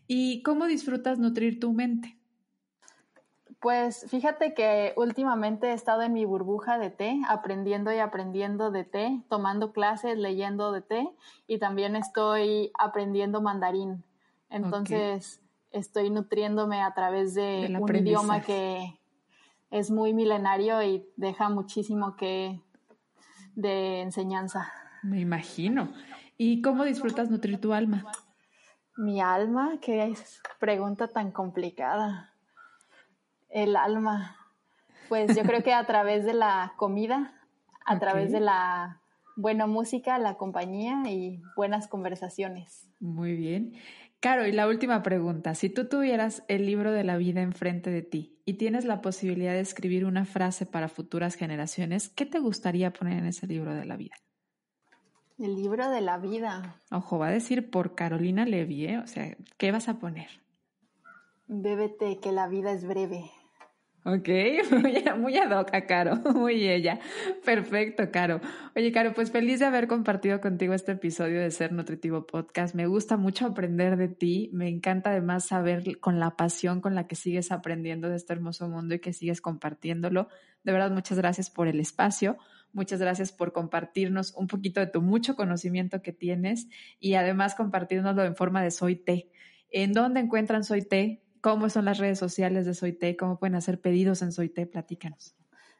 ¿Y 0.07 0.43
cómo 0.43 0.67
disfrutas 0.67 1.17
nutrir 1.17 1.59
tu 1.59 1.73
mente? 1.73 2.15
Pues 3.59 4.05
fíjate 4.09 4.53
que 4.53 4.93
últimamente 4.97 5.67
he 5.67 5.73
estado 5.73 6.03
en 6.03 6.13
mi 6.13 6.25
burbuja 6.25 6.77
de 6.77 6.89
té, 6.89 7.19
aprendiendo 7.27 7.91
y 7.91 7.99
aprendiendo 7.99 8.71
de 8.71 8.83
té, 8.83 9.21
tomando 9.29 9.71
clases, 9.71 10.17
leyendo 10.17 10.71
de 10.71 10.81
té 10.81 11.07
y 11.47 11.59
también 11.59 11.95
estoy 11.95 12.71
aprendiendo 12.77 13.39
mandarín. 13.39 14.03
Entonces 14.51 15.41
estoy 15.71 16.09
nutriéndome 16.09 16.81
a 16.81 16.93
través 16.93 17.33
de 17.33 17.75
un 17.79 17.95
idioma 17.95 18.41
que 18.41 18.99
es 19.71 19.89
muy 19.89 20.13
milenario 20.13 20.83
y 20.83 21.07
deja 21.15 21.49
muchísimo 21.49 22.15
que 22.17 22.61
de 23.55 24.01
enseñanza. 24.01 24.71
Me 25.01 25.21
imagino. 25.21 25.93
¿Y 26.37 26.61
cómo 26.61 26.83
disfrutas 26.83 27.29
nutrir 27.29 27.59
tu 27.59 27.73
alma? 27.73 28.05
Mi 28.97 29.21
alma, 29.21 29.79
qué 29.81 30.13
pregunta 30.59 31.07
tan 31.07 31.31
complicada. 31.31 32.33
El 33.49 33.75
alma. 33.75 34.35
Pues 35.07 35.35
yo 35.35 35.43
creo 35.43 35.63
que 35.63 35.73
a 35.73 35.85
través 35.85 36.25
de 36.25 36.33
la 36.33 36.73
comida, 36.75 37.33
a 37.85 37.99
través 37.99 38.31
de 38.31 38.41
la 38.41 39.01
buena 39.35 39.65
música, 39.65 40.17
la 40.17 40.35
compañía 40.35 41.03
y 41.07 41.41
buenas 41.55 41.87
conversaciones. 41.87 42.87
Muy 42.99 43.35
bien. 43.35 43.73
Caro, 44.21 44.45
y 44.45 44.51
la 44.51 44.67
última 44.67 45.01
pregunta. 45.01 45.55
Si 45.55 45.67
tú 45.71 45.89
tuvieras 45.89 46.43
el 46.47 46.67
libro 46.67 46.91
de 46.91 47.03
la 47.03 47.17
vida 47.17 47.41
enfrente 47.41 47.89
de 47.89 48.03
ti 48.03 48.39
y 48.45 48.53
tienes 48.53 48.85
la 48.85 49.01
posibilidad 49.01 49.53
de 49.53 49.61
escribir 49.61 50.05
una 50.05 50.25
frase 50.25 50.67
para 50.67 50.89
futuras 50.89 51.33
generaciones, 51.33 52.07
¿qué 52.09 52.27
te 52.27 52.37
gustaría 52.37 52.93
poner 52.93 53.17
en 53.17 53.25
ese 53.25 53.47
libro 53.47 53.73
de 53.73 53.83
la 53.83 53.97
vida? 53.97 54.13
El 55.39 55.55
libro 55.55 55.89
de 55.89 56.01
la 56.01 56.19
vida. 56.19 56.83
Ojo, 56.91 57.17
va 57.17 57.29
a 57.29 57.31
decir 57.31 57.71
por 57.71 57.95
Carolina 57.95 58.45
Levy, 58.45 58.85
¿eh? 58.85 58.99
O 58.99 59.07
sea, 59.07 59.35
¿qué 59.57 59.71
vas 59.71 59.89
a 59.89 59.97
poner? 59.97 60.29
Bébete, 61.47 62.19
que 62.19 62.31
la 62.31 62.47
vida 62.47 62.73
es 62.73 62.85
breve. 62.85 63.31
Ok, 64.03 64.27
muy, 64.71 65.03
muy 65.19 65.33
Caro, 65.87 66.15
muy 66.33 66.67
ella. 66.67 66.99
Perfecto, 67.45 68.09
Caro. 68.11 68.41
Oye, 68.75 68.91
Caro, 68.91 69.13
pues 69.13 69.29
feliz 69.29 69.59
de 69.59 69.65
haber 69.65 69.87
compartido 69.87 70.41
contigo 70.41 70.73
este 70.73 70.93
episodio 70.93 71.39
de 71.39 71.51
Ser 71.51 71.71
Nutritivo 71.71 72.25
Podcast. 72.25 72.73
Me 72.73 72.87
gusta 72.87 73.17
mucho 73.17 73.45
aprender 73.45 73.97
de 73.97 74.07
ti. 74.07 74.49
Me 74.53 74.69
encanta 74.69 75.11
además 75.11 75.45
saber 75.45 75.99
con 75.99 76.19
la 76.19 76.35
pasión 76.35 76.81
con 76.81 76.95
la 76.95 77.05
que 77.05 77.15
sigues 77.15 77.51
aprendiendo 77.51 78.09
de 78.09 78.15
este 78.15 78.33
hermoso 78.33 78.67
mundo 78.67 78.95
y 78.95 78.99
que 78.99 79.13
sigues 79.13 79.39
compartiéndolo. 79.39 80.29
De 80.63 80.71
verdad, 80.71 80.89
muchas 80.89 81.19
gracias 81.19 81.51
por 81.51 81.67
el 81.67 81.79
espacio. 81.79 82.37
Muchas 82.73 82.99
gracias 82.99 83.31
por 83.31 83.53
compartirnos 83.53 84.33
un 84.35 84.47
poquito 84.47 84.79
de 84.79 84.87
tu 84.87 85.03
mucho 85.03 85.35
conocimiento 85.35 86.01
que 86.01 86.11
tienes 86.11 86.67
y 86.99 87.13
además 87.15 87.53
compartirnoslo 87.53 88.23
en 88.23 88.35
forma 88.35 88.63
de 88.63 88.71
Soy 88.71 88.95
Té. 88.95 89.29
¿En 89.69 89.93
dónde 89.93 90.21
encuentran 90.21 90.63
Soy 90.63 90.81
Té? 90.81 91.21
¿Cómo 91.41 91.69
son 91.69 91.85
las 91.85 91.97
redes 91.97 92.19
sociales 92.19 92.67
de 92.67 92.75
Soy 92.75 92.93
Té? 92.93 93.17
¿Cómo 93.17 93.37
pueden 93.37 93.55
hacer 93.55 93.81
pedidos 93.81 94.21
en 94.21 94.31
Soy 94.31 94.47
Té? 94.47 94.67
Platícanos. 94.67 95.35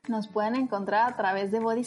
Nos 0.08 0.28
pueden 0.28 0.56
encontrar 0.56 1.12
a 1.12 1.16
través 1.16 1.52
de 1.52 1.60
Body. 1.60 1.86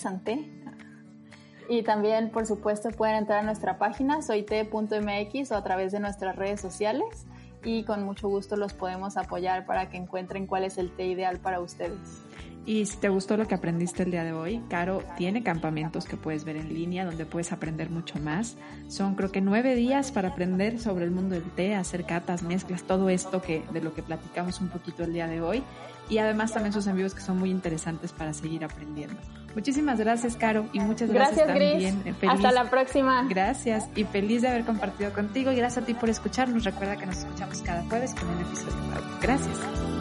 Y 1.68 1.83
también, 1.83 2.31
por 2.31 2.47
supuesto, 2.47 2.91
pueden 2.91 3.16
entrar 3.16 3.41
a 3.41 3.43
nuestra 3.43 3.79
página 3.79 4.22
soyte.mx 4.22 5.51
o 5.51 5.57
a 5.57 5.64
través 5.64 5.91
de 5.91 5.99
nuestras 5.99 6.37
redes 6.37 6.61
sociales 6.61 7.27
y 7.64 7.83
con 7.83 8.05
mucho 8.05 8.29
gusto 8.29 8.57
los 8.57 8.75
podemos 8.75 9.16
apoyar 9.16 9.66
para 9.66 9.89
que 9.89 9.97
encuentren 9.97 10.47
cuál 10.47 10.64
es 10.64 10.79
el 10.79 10.95
té 10.95 11.07
ideal 11.07 11.41
para 11.41 11.61
ustedes. 11.61 12.22
Y 12.67 12.87
si 12.87 12.97
te 12.97 13.11
gustó 13.11 13.37
lo 13.37 13.47
que 13.47 13.55
aprendiste 13.55 14.05
el 14.05 14.11
día 14.11 14.25
de 14.25 14.33
hoy, 14.33 14.62
Caro 14.71 15.03
tiene 15.17 15.43
campamentos 15.43 16.07
que 16.07 16.17
puedes 16.17 16.45
ver 16.45 16.57
en 16.57 16.73
línea 16.73 17.05
donde 17.05 17.27
puedes 17.27 17.53
aprender 17.53 17.91
mucho 17.91 18.19
más. 18.19 18.57
Son 18.89 19.15
creo 19.17 19.31
que 19.31 19.43
nueve 19.43 19.75
días 19.75 20.12
para 20.12 20.29
aprender 20.29 20.79
sobre 20.79 21.05
el 21.05 21.11
mundo 21.11 21.35
del 21.35 21.51
té, 21.51 21.75
hacer 21.75 22.05
catas, 22.05 22.43
mezclas, 22.43 22.85
todo 22.85 23.11
esto 23.11 23.43
que 23.43 23.62
de 23.73 23.83
lo 23.83 23.95
que 23.95 24.03
platicamos 24.03 24.61
un 24.61 24.69
poquito 24.69 25.05
el 25.05 25.12
día 25.12 25.27
de 25.27 25.43
hoy. 25.43 25.62
Y 26.09 26.19
además 26.19 26.53
también 26.53 26.73
sus 26.73 26.87
amigos 26.87 27.15
que 27.15 27.21
son 27.21 27.39
muy 27.39 27.51
interesantes 27.51 28.12
para 28.12 28.33
seguir 28.33 28.65
aprendiendo. 28.65 29.17
Muchísimas 29.55 29.99
gracias, 29.99 30.37
Caro, 30.37 30.67
y 30.73 30.81
muchas 30.81 31.11
gracias, 31.11 31.47
también. 31.47 32.03
Hasta 32.29 32.51
la 32.51 32.71
próxima. 32.71 33.25
Gracias 33.29 33.89
y 33.95 34.05
feliz 34.05 34.43
de 34.43 34.49
haber 34.49 34.65
compartido 34.65 35.12
contigo 35.12 35.53
y 35.53 35.57
gracias 35.57 35.85
a 35.85 35.87
ti 35.87 35.95
por 35.95 36.11
escucharnos. 36.11 36.65
Recuerda 36.65 36.97
que 36.97 37.07
nos 37.07 37.19
escuchamos 37.19 37.61
cada 37.61 37.83
jueves 37.85 38.15
con 38.15 38.29
un 38.29 38.41
episodio 38.41 38.77
nuevo. 38.89 39.05
Gracias. 39.21 39.59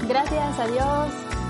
Gracias, 0.07 0.59
adiós. 0.59 1.43